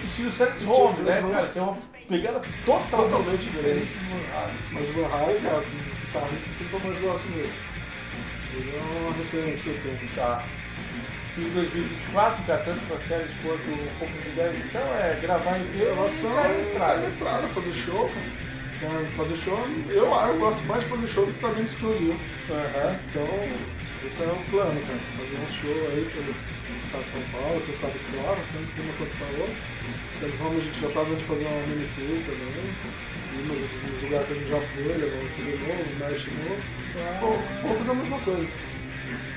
Estilo 0.06 0.32
Silent 0.32 0.62
Home, 0.68 1.02
né, 1.02 1.22
cara? 1.32 1.48
Que 1.48 1.60
é 1.60 1.62
uma 1.62 1.78
pegada 2.08 2.42
totalmente, 2.66 2.90
Totalmente 2.90 3.42
diferente. 3.46 3.98
Mas 4.72 4.90
o 4.90 4.94
Van 4.94 5.08
Halen, 5.08 5.42
cara, 5.42 5.62
como 5.62 5.84
guitarrista 6.06 6.52
sempre 6.52 6.74
eu 6.74 6.80
mais 6.80 7.00
gosto 7.00 7.30
mesmo. 7.30 7.54
Ele 8.54 8.72
é 8.76 8.82
uma 9.02 9.16
referência 9.18 9.64
que 9.64 9.70
eu 9.70 9.82
tenho. 9.82 10.16
Tá. 10.16 10.44
E 11.38 11.42
em 11.42 11.50
2024, 11.52 12.44
cara, 12.46 12.62
tanto 12.64 12.80
para 12.88 12.98
séries 12.98 13.32
quanto 13.44 13.64
poucas 14.00 14.26
ideias, 14.26 14.66
então 14.66 14.82
é 14.82 15.20
gravar 15.22 15.58
em 15.60 15.64
inteiro 15.64 15.94
e 15.94 15.96
cair 15.96 16.36
na 16.36 16.50
é 16.50 16.62
estrada. 16.62 16.98
na 16.98 17.08
estrada, 17.08 17.48
fazer 17.48 17.74
show. 17.74 18.10
cara. 18.10 18.50
É, 18.82 19.06
Fazer 19.12 19.36
show, 19.36 19.60
eu, 19.90 20.06
eu 20.06 20.40
gosto 20.40 20.66
mais 20.66 20.82
de 20.82 20.90
fazer 20.90 21.08
show 21.08 21.26
do 21.26 21.34
que 21.34 21.40
tá 21.40 21.50
dentro 21.50 21.64
estúdio. 21.66 22.16
Aham. 22.50 23.00
Então, 23.10 23.28
esse 24.08 24.24
é 24.24 24.26
o 24.26 24.50
plano, 24.50 24.80
cara. 24.88 25.00
Fazer 25.18 25.38
um 25.38 25.48
show 25.50 25.90
aí 25.92 26.10
pelo 26.14 26.34
estado 26.80 27.04
de 27.04 27.12
São 27.12 27.22
Paulo, 27.32 27.62
quem 27.66 27.76
sabe 27.76 28.00
fora, 28.00 28.40
tanto 28.54 28.82
uma 28.82 28.94
quanto 28.94 29.18
para 29.18 29.28
outra. 29.42 29.56
Se 30.18 30.26
eles 30.26 30.38
vão, 30.38 30.52
a 30.52 30.60
gente 30.60 30.82
já 30.82 30.90
tá 30.90 31.04
vendo 31.04 31.22
fazer 31.28 31.46
uma 31.46 31.68
mini 31.68 31.88
tour 31.96 32.18
também. 32.26 32.50
Ir 33.30 33.46
nos, 33.46 33.60
nos 33.60 34.04
lugares 34.04 34.28
que 34.28 34.34
a 34.34 34.36
gente 34.36 34.50
já 34.50 34.62
foi, 34.62 34.84
levar 34.84 35.24
um 35.24 35.30
CD 35.30 35.52
novo, 35.52 35.96
merch 36.00 36.28
novo. 36.28 36.62
Pô, 37.20 37.68
poucos 37.68 37.88
é 37.88 37.92
a 37.92 37.96
mesma 37.96 38.20
coisa. 38.20 38.48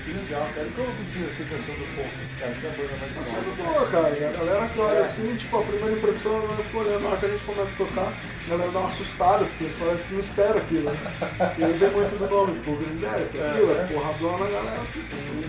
Que 0.04 0.10
legal, 0.12 0.48
cara. 0.54 0.66
E 0.66 0.70
como 0.72 0.92
tem 0.96 1.06
sido 1.06 1.24
a 1.24 1.28
aceitação 1.28 1.74
do 1.76 1.86
Poucas, 1.94 2.30
cara? 2.40 2.52
Que 2.52 2.66
é 2.66 2.70
a 2.70 2.72
banda 2.72 2.96
mais 3.00 3.14
Tá 3.14 3.22
sendo 3.22 3.56
boa, 3.56 3.86
cara. 3.86 4.08
A 4.08 4.32
galera 4.44 4.68
que 4.68 4.80
olha 4.80 5.00
assim, 5.00 5.36
tipo, 5.36 5.58
a 5.58 5.62
primeira 5.62 5.92
impressão, 5.92 6.36
a 6.38 6.40
galera 6.40 6.62
fica 6.64 6.78
olhando, 6.78 7.02
na 7.02 7.08
hora 7.10 7.18
que 7.18 7.26
a 7.26 7.28
gente 7.28 7.44
começa 7.44 7.72
a 7.72 7.76
tocar, 7.86 8.08
a 8.12 8.50
galera 8.50 8.70
dá 8.72 8.78
uma 8.80 8.88
assustada, 8.88 9.44
porque 9.44 9.66
parece 9.78 10.04
que 10.06 10.12
não 10.14 10.20
espera 10.20 10.58
aquilo. 10.58 10.90
né? 10.90 10.96
E 11.58 11.64
aí 11.64 11.72
vem 11.72 11.90
muito 11.90 12.18
do 12.18 12.26
nome, 12.28 12.58
poucas 12.64 12.88
ideias, 12.88 13.28
pra 13.28 13.50
aquilo, 13.52 13.70
é 13.78 13.84
porradona, 13.92 14.44
a 14.44 14.50
galera. 14.50 14.82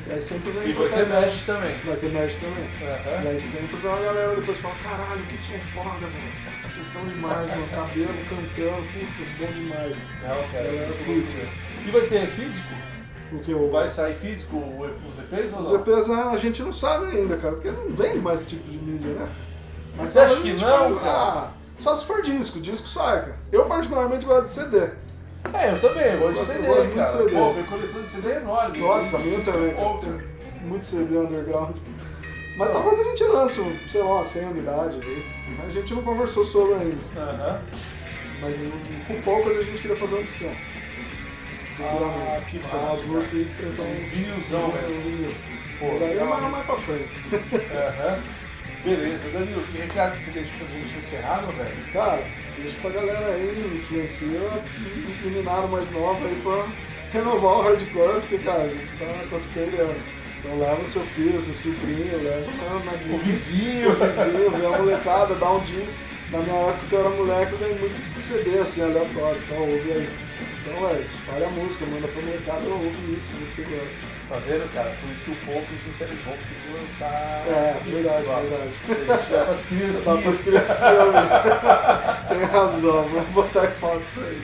E 0.08 0.12
aí 0.14 0.22
sempre 0.22 0.52
vem 0.52 0.70
E 0.70 0.74
vai 0.74 0.90
ter 0.90 1.02
ideia. 1.02 1.22
mesh 1.22 1.42
também. 1.46 1.76
Vai 1.84 1.96
ter 1.98 2.10
merch 2.10 2.36
também. 2.38 2.70
Aham. 2.90 3.24
E 3.24 3.28
aí 3.30 3.42
sempre 3.42 3.76
vem 3.78 3.90
uma 3.92 4.02
galera 4.02 4.36
depois 4.36 4.58
fala, 4.60 4.76
caralho, 4.84 5.24
que 5.26 5.38
som 5.38 5.58
foda, 5.60 6.06
velho. 6.06 6.34
Vocês 6.70 6.86
estão 6.88 7.02
demais, 7.06 7.48
mano. 7.50 7.68
Cabelo 7.74 8.14
cantando, 8.30 8.86
puta, 8.94 9.30
bom 9.40 9.52
demais. 9.52 9.96
A 10.24 10.28
cara. 10.28 10.64
galera 10.64 10.94
curte. 11.06 11.38
E 11.86 11.92
vai 11.92 12.02
ter 12.02 12.28
físico? 12.28 12.68
Porque 13.34 13.52
o, 13.54 13.72
Vai 13.72 13.90
sair 13.90 14.14
físico 14.14 14.58
os 15.10 15.18
EPs 15.18 15.54
ou 15.54 15.62
os 15.62 15.72
não? 15.72 15.80
EPs 15.80 16.10
a 16.10 16.38
gente 16.38 16.62
não 16.62 16.72
sabe 16.72 17.08
ainda, 17.18 17.36
cara, 17.38 17.56
porque 17.56 17.72
não 17.72 17.90
vende 17.96 18.20
mais 18.20 18.42
esse 18.42 18.50
tipo 18.52 18.70
de 18.70 18.78
mídia, 18.78 19.14
né? 19.14 19.28
Mas 19.98 20.10
Você 20.10 20.20
acha 20.20 20.40
que 20.40 20.54
não, 20.54 20.60
fala, 20.60 21.00
cara? 21.00 21.12
ah, 21.12 21.52
só 21.80 21.96
se 21.96 22.06
for 22.06 22.22
disco, 22.22 22.60
disco 22.60 22.88
sai, 22.88 23.22
cara. 23.22 23.38
Eu 23.52 23.66
particularmente 23.66 24.26
gosto 24.26 24.44
de 24.46 24.54
CD. 24.54 24.78
É, 25.54 25.72
eu 25.72 25.82
também, 25.82 26.14
eu 26.14 26.20
gosto 26.20 26.34
de 26.34 26.40
Eu 26.40 26.46
CD, 26.46 26.68
gosto 26.68 26.84
muito 26.84 26.96
cara. 26.96 27.08
CD. 27.08 27.32
Pô, 27.32 27.54
minha 27.54 27.66
coleção 27.66 28.02
de 28.04 28.12
CD 28.12 28.32
é 28.32 28.36
enorme. 28.38 28.78
Nossa, 28.80 29.18
a 29.18 29.20
minha 29.20 29.42
também. 29.42 29.76
Outra. 29.76 30.10
Muito 30.62 30.86
CD 30.86 31.18
underground. 31.18 31.78
Mas 32.56 32.72
talvez 32.72 33.00
a 33.00 33.04
gente 33.04 33.24
lance, 33.24 33.62
um, 33.62 33.78
sei 33.90 34.04
lá, 34.04 34.14
uma 34.14 34.24
100 34.24 34.46
unidades 34.46 35.00
aí. 35.02 35.26
A 35.68 35.70
gente 35.72 35.94
não 35.96 36.04
conversou 36.04 36.46
sobre 36.46 36.76
ainda. 36.76 37.60
Mas 38.40 38.58
com 39.08 39.22
poucas 39.22 39.58
a 39.58 39.64
gente 39.64 39.82
queria 39.82 39.98
fazer 39.98 40.16
um 40.16 40.24
discão. 40.24 40.52
Ah, 41.80 42.40
que 42.50 42.58
As 42.60 42.72
massa, 42.72 43.04
músicas 43.08 43.48
que 43.58 43.72
são 43.72 43.86
Um 43.86 43.96
vinilzão, 44.06 44.68
né? 44.70 44.82
vinil. 44.88 45.32
Pô, 45.80 45.88
Mas 45.88 46.02
aí 46.04 46.18
é 46.18 46.24
mais, 46.24 46.42
né? 46.44 46.50
mais 46.50 46.66
pra 46.66 46.76
frente. 46.76 47.20
Aham. 47.72 48.20
Beleza, 48.84 49.30
Danilo, 49.30 49.64
que 49.64 49.78
recado 49.78 50.20
você 50.20 50.30
deixa 50.32 50.52
pra 50.58 50.68
gente 50.68 50.98
encerrar, 50.98 51.42
meu 51.44 51.54
velho? 51.54 51.76
Cara, 51.94 52.22
deixa 52.58 52.76
pra 52.82 52.90
galera 52.92 53.28
aí, 53.34 53.78
influencia 53.78 54.40
o 54.40 55.26
meninado 55.30 55.68
mais 55.70 55.90
novo 55.92 56.26
aí 56.26 56.36
pra 56.44 56.66
renovar 57.14 57.54
o 57.54 57.62
hardcore, 57.62 58.20
porque, 58.22 58.38
cara, 58.40 58.64
a 58.64 58.68
gente 58.68 58.92
tá, 59.00 59.06
tá 59.30 59.40
se 59.40 59.48
perdendo. 59.48 59.96
Então 60.40 60.60
leva 60.60 60.86
seu 60.86 61.02
filho, 61.02 61.42
seu 61.42 61.54
sobrinho, 61.54 62.22
leva 62.22 62.46
O 63.14 63.18
vizinho. 63.20 63.92
o 63.92 63.96
vizinho, 63.96 64.52
vê 64.52 64.66
a 64.66 64.78
molecada, 64.78 65.36
dá 65.36 65.50
um 65.54 65.60
disco. 65.62 66.00
Na 66.32 66.40
minha 66.40 66.56
época 66.56 66.86
que 66.90 66.94
eu 66.94 67.00
era 67.00 67.10
moleque, 67.12 67.52
eu 67.54 67.58
ganhei 67.60 67.76
muito 67.80 68.22
CD 68.22 68.60
assim, 68.60 68.82
aleatório, 68.82 69.40
então 69.46 69.58
ouve 69.60 69.92
aí. 69.92 70.10
Então, 70.42 70.88
velho, 70.88 71.06
espalha 71.14 71.48
a 71.48 71.50
música, 71.50 71.86
manda 71.86 72.08
pro 72.08 72.24
mercado, 72.24 72.72
ouve 72.72 73.18
isso, 73.18 73.34
se 73.34 73.46
você 73.46 73.62
gosta. 73.64 74.00
Tá 74.30 74.36
vendo, 74.48 74.74
cara? 74.74 74.96
Por 75.02 75.10
isso 75.12 75.26
que 75.26 75.32
o 75.32 75.36
Poucos 75.46 75.80
do 75.86 75.94
Séries 75.94 76.20
Home 76.26 76.38
tem 76.38 76.58
que 76.58 76.82
lançar. 76.82 77.44
É, 77.48 77.74
físico, 77.84 78.02
verdade, 78.02 78.26
ó. 78.28 78.40
verdade. 78.40 78.72
Deixar 79.08 79.46
pras 79.46 79.66
criancinhas. 79.66 79.96
Só 79.98 80.18
pras 80.18 80.44
crianças, 80.44 80.80
Tem 82.30 82.44
razão, 82.46 83.04
vamos 83.04 83.30
botar 83.30 83.66
em 83.66 83.80
pauta 83.80 84.02
isso 84.02 84.20
aí. 84.22 84.42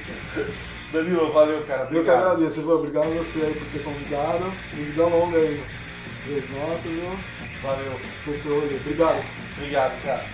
Danilo, 0.91 1.31
valeu, 1.31 1.63
cara. 1.65 1.83
Eu 1.83 1.87
que 1.87 1.95
Obrigado. 1.97 2.25
agradeço, 2.25 2.59
Ivan. 2.61 2.73
Obrigado 2.75 3.05
a 3.11 3.15
você 3.15 3.41
aí 3.41 3.53
por 3.53 3.67
ter 3.67 3.83
convidado. 3.83 4.53
E 4.73 4.75
vida 4.77 5.05
longa 5.05 5.37
aí. 5.37 5.63
Três 6.25 6.49
notas, 6.49 6.97
eu 6.97 7.17
Valeu. 7.61 7.99
estou 8.19 8.33
seu 8.35 8.57
olho. 8.57 8.75
Obrigado. 8.75 9.23
Obrigado, 9.57 10.03
cara. 10.03 10.25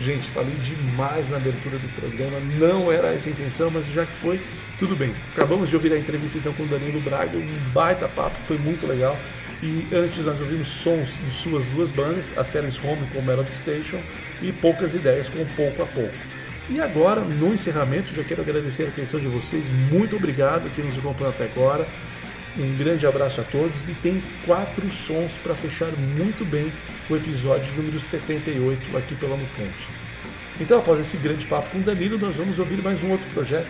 Gente, 0.00 0.28
falei 0.30 0.54
demais 0.54 1.28
na 1.28 1.38
abertura 1.38 1.76
do 1.76 1.88
programa, 2.00 2.38
não 2.56 2.90
era 2.92 3.12
essa 3.12 3.28
a 3.28 3.32
intenção, 3.32 3.68
mas 3.68 3.86
já 3.86 4.06
que 4.06 4.12
foi, 4.12 4.40
tudo 4.78 4.94
bem. 4.94 5.12
Acabamos 5.32 5.68
de 5.68 5.76
ouvir 5.76 5.92
a 5.92 5.98
entrevista 5.98 6.38
então 6.38 6.52
com 6.52 6.62
o 6.62 6.66
Danilo 6.66 7.00
Braga, 7.00 7.36
um 7.36 7.70
baita 7.72 8.08
papo 8.08 8.38
foi 8.44 8.58
muito 8.58 8.86
legal. 8.86 9.18
E 9.60 9.86
antes 9.92 10.24
nós 10.24 10.40
ouvimos 10.40 10.68
sons 10.68 11.18
de 11.18 11.34
suas 11.34 11.64
duas 11.66 11.90
bandas, 11.90 12.32
a 12.38 12.44
Séries 12.44 12.78
Home 12.82 13.08
com 13.12 13.20
Melody 13.20 13.52
Station 13.52 14.00
e 14.40 14.52
Poucas 14.52 14.94
Ideias 14.94 15.28
com 15.28 15.44
Pouco 15.56 15.82
a 15.82 15.86
Pouco. 15.86 16.14
E 16.70 16.80
agora, 16.80 17.22
no 17.22 17.52
encerramento, 17.52 18.14
já 18.14 18.22
quero 18.22 18.42
agradecer 18.42 18.84
a 18.84 18.88
atenção 18.88 19.18
de 19.18 19.26
vocês. 19.26 19.68
Muito 19.90 20.14
obrigado 20.14 20.70
que 20.70 20.82
nos 20.82 20.96
acompanhou 20.96 21.30
até 21.30 21.44
agora. 21.46 21.88
Um 22.56 22.76
grande 22.76 23.06
abraço 23.06 23.40
a 23.40 23.44
todos 23.44 23.88
e 23.88 23.94
tem 23.94 24.22
quatro 24.46 24.90
sons 24.92 25.32
para 25.42 25.54
fechar 25.54 25.90
muito 25.92 26.44
bem 26.44 26.72
o 27.10 27.16
episódio 27.16 27.74
número 27.74 28.00
78 28.00 28.96
aqui 28.96 29.16
pela 29.16 29.36
Mutante. 29.36 29.88
Então, 30.60 30.78
após 30.78 31.00
esse 31.00 31.16
grande 31.16 31.46
papo 31.46 31.70
com 31.70 31.78
o 31.78 31.82
Danilo, 31.82 32.18
nós 32.18 32.36
vamos 32.36 32.58
ouvir 32.58 32.82
mais 32.82 33.02
um 33.02 33.10
outro 33.10 33.26
projeto 33.32 33.68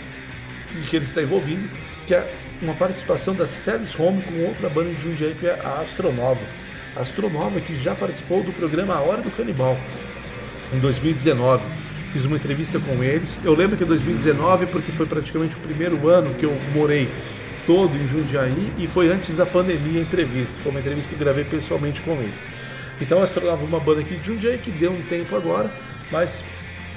em 0.77 0.83
que 0.83 0.97
ele 0.97 1.05
está 1.05 1.23
envolvido, 1.23 1.69
que 2.07 2.15
é 2.15 2.29
uma 2.61 2.75
participação 2.75 3.35
da 3.35 3.47
Service 3.47 4.01
Home 4.01 4.23
com 4.23 4.45
outra 4.47 4.69
banda 4.69 4.91
de 4.91 5.01
Jundiaí, 5.01 5.35
que 5.35 5.47
é 5.47 5.61
a 5.63 5.81
Astronova. 5.81 6.41
A 6.97 7.01
Astronova 7.01 7.61
que 7.61 7.75
já 7.75 7.95
participou 7.95 8.43
do 8.43 8.53
programa 8.53 8.95
A 8.95 9.01
Hora 9.01 9.23
do 9.23 9.31
Canibal, 9.31 9.79
em 10.73 10.79
2019. 10.79 11.65
Fiz 12.13 12.25
uma 12.25 12.37
entrevista 12.37 12.81
com 12.81 13.05
eles. 13.05 13.41
Eu 13.45 13.55
lembro 13.55 13.77
que 13.77 13.85
é 13.85 13.87
2019 13.87 14.67
porque 14.67 14.91
foi 14.91 15.07
praticamente 15.07 15.55
o 15.55 15.59
primeiro 15.59 16.09
ano 16.09 16.35
que 16.35 16.45
eu 16.45 16.57
morei 16.73 17.09
todo 17.67 17.95
em 17.95 18.09
Jundiaí 18.09 18.73
e 18.79 18.87
foi 18.87 19.13
antes 19.13 19.37
da 19.37 19.45
pandemia 19.45 20.01
a 20.01 20.03
entrevista. 20.03 20.59
Foi 20.61 20.71
uma 20.71 20.81
entrevista 20.81 21.09
que 21.09 21.15
eu 21.15 21.19
gravei 21.19 21.45
pessoalmente 21.45 22.01
com 22.01 22.13
eles. 22.13 22.51
Então 23.01 23.21
a 23.21 23.25
Astronava 23.25 23.63
é 23.63 23.67
uma 23.67 23.79
banda 23.79 24.01
aqui 24.01 24.17
de 24.17 24.27
Jundiaí 24.27 24.59
que 24.59 24.71
deu 24.71 24.91
um 24.91 25.03
tempo 25.03 25.37
agora, 25.37 25.71
mas 26.11 26.43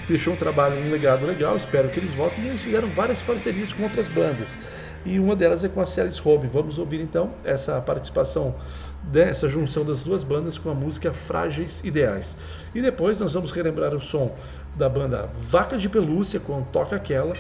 deixou 0.07 0.33
um 0.33 0.37
trabalho, 0.37 0.77
um 0.77 0.91
legado 0.91 1.25
legal. 1.25 1.55
Espero 1.55 1.89
que 1.89 1.99
eles 1.99 2.13
voltem. 2.13 2.43
E 2.45 2.47
eles 2.49 2.61
fizeram 2.61 2.87
várias 2.89 3.21
parcerias 3.21 3.73
com 3.73 3.83
outras 3.83 4.07
bandas. 4.07 4.57
E 5.05 5.19
uma 5.19 5.35
delas 5.35 5.63
é 5.63 5.69
com 5.69 5.81
a 5.81 5.85
Celis 5.85 6.19
Hobby. 6.19 6.47
Vamos 6.47 6.77
ouvir 6.77 7.01
então 7.01 7.31
essa 7.43 7.81
participação 7.81 8.55
dessa 9.03 9.49
junção 9.49 9.83
das 9.83 10.03
duas 10.03 10.23
bandas 10.23 10.57
com 10.57 10.69
a 10.69 10.75
música 10.75 11.11
Frágeis 11.11 11.83
Ideais. 11.83 12.37
E 12.73 12.81
depois 12.81 13.19
nós 13.19 13.33
vamos 13.33 13.51
relembrar 13.51 13.93
o 13.93 14.01
som 14.01 14.35
da 14.75 14.87
banda 14.87 15.29
Vaca 15.37 15.77
de 15.77 15.89
Pelúcia 15.89 16.39
com 16.39 16.63
Toca 16.65 16.95
Aquela. 16.95 17.35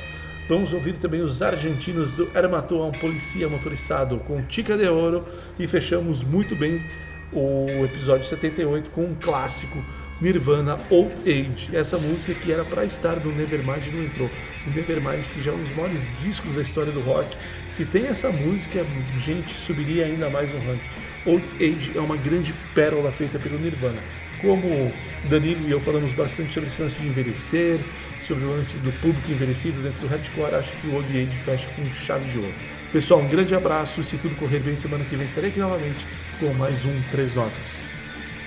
Vamos 0.49 0.73
ouvir 0.73 0.97
também 0.97 1.21
os 1.21 1.41
argentinos 1.41 2.11
do 2.13 2.29
Hermatou, 2.35 2.85
um 2.85 2.91
polícia 2.91 3.47
motorizado 3.47 4.17
com 4.19 4.41
Tica 4.41 4.75
de 4.75 4.87
Ouro. 4.87 5.25
E 5.59 5.67
fechamos 5.67 6.23
muito 6.23 6.55
bem 6.55 6.83
o 7.31 7.67
episódio 7.85 8.25
78 8.25 8.89
com 8.89 9.03
um 9.03 9.15
clássico 9.15 9.77
Nirvana 10.21 10.79
ou 10.89 11.11
Age. 11.25 11.69
Essa 11.73 11.97
música 11.97 12.33
que 12.33 12.51
era 12.51 12.63
para 12.63 12.85
estar 12.85 13.15
no 13.15 13.31
Nevermind 13.31 13.87
não 13.91 14.03
entrou. 14.03 14.29
O 14.67 14.69
Nevermind, 14.69 15.25
que 15.33 15.41
já 15.41 15.51
é 15.51 15.55
um 15.55 15.63
dos 15.63 15.75
maiores 15.75 16.07
discos 16.21 16.55
da 16.55 16.61
história 16.61 16.91
do 16.91 17.01
rock, 17.01 17.35
se 17.67 17.83
tem 17.85 18.05
essa 18.05 18.29
música, 18.29 18.85
gente, 19.19 19.53
subiria 19.53 20.05
ainda 20.05 20.29
mais 20.29 20.53
no 20.53 20.59
ranking. 20.59 20.89
Old 21.25 21.43
Age 21.57 21.91
é 21.95 21.99
uma 21.99 22.17
grande 22.17 22.53
pérola 22.75 23.11
feita 23.11 23.39
pelo 23.39 23.57
Nirvana. 23.59 23.99
Como 24.39 24.91
Danilo 25.29 25.67
e 25.67 25.71
eu 25.71 25.79
falamos 25.79 26.13
bastante 26.13 26.53
sobre 26.53 26.69
esse 26.69 26.81
lance 26.81 26.95
de 26.95 27.07
envelhecer, 27.07 27.79
sobre 28.25 28.43
o 28.45 28.47
lance 28.47 28.77
do 28.77 28.91
público 28.99 29.31
envelhecido 29.31 29.81
dentro 29.81 30.01
do 30.01 30.07
hardcore, 30.07 30.55
acho 30.55 30.71
que 30.73 30.87
o 30.87 30.95
Old 30.95 31.09
Age 31.09 31.37
fecha 31.37 31.67
com 31.75 31.85
chave 31.93 32.29
de 32.29 32.37
ouro. 32.37 32.53
Pessoal, 32.91 33.21
um 33.21 33.27
grande 33.27 33.55
abraço. 33.55 34.03
Se 34.03 34.17
tudo 34.17 34.35
correr 34.35 34.59
bem, 34.59 34.75
semana 34.75 35.05
que 35.05 35.15
vem 35.15 35.25
estarei 35.25 35.49
aqui 35.49 35.59
novamente 35.59 36.05
com 36.39 36.53
mais 36.53 36.83
um 36.85 37.01
Três 37.11 37.33
Notas. 37.33 37.95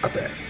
Até! 0.03 0.44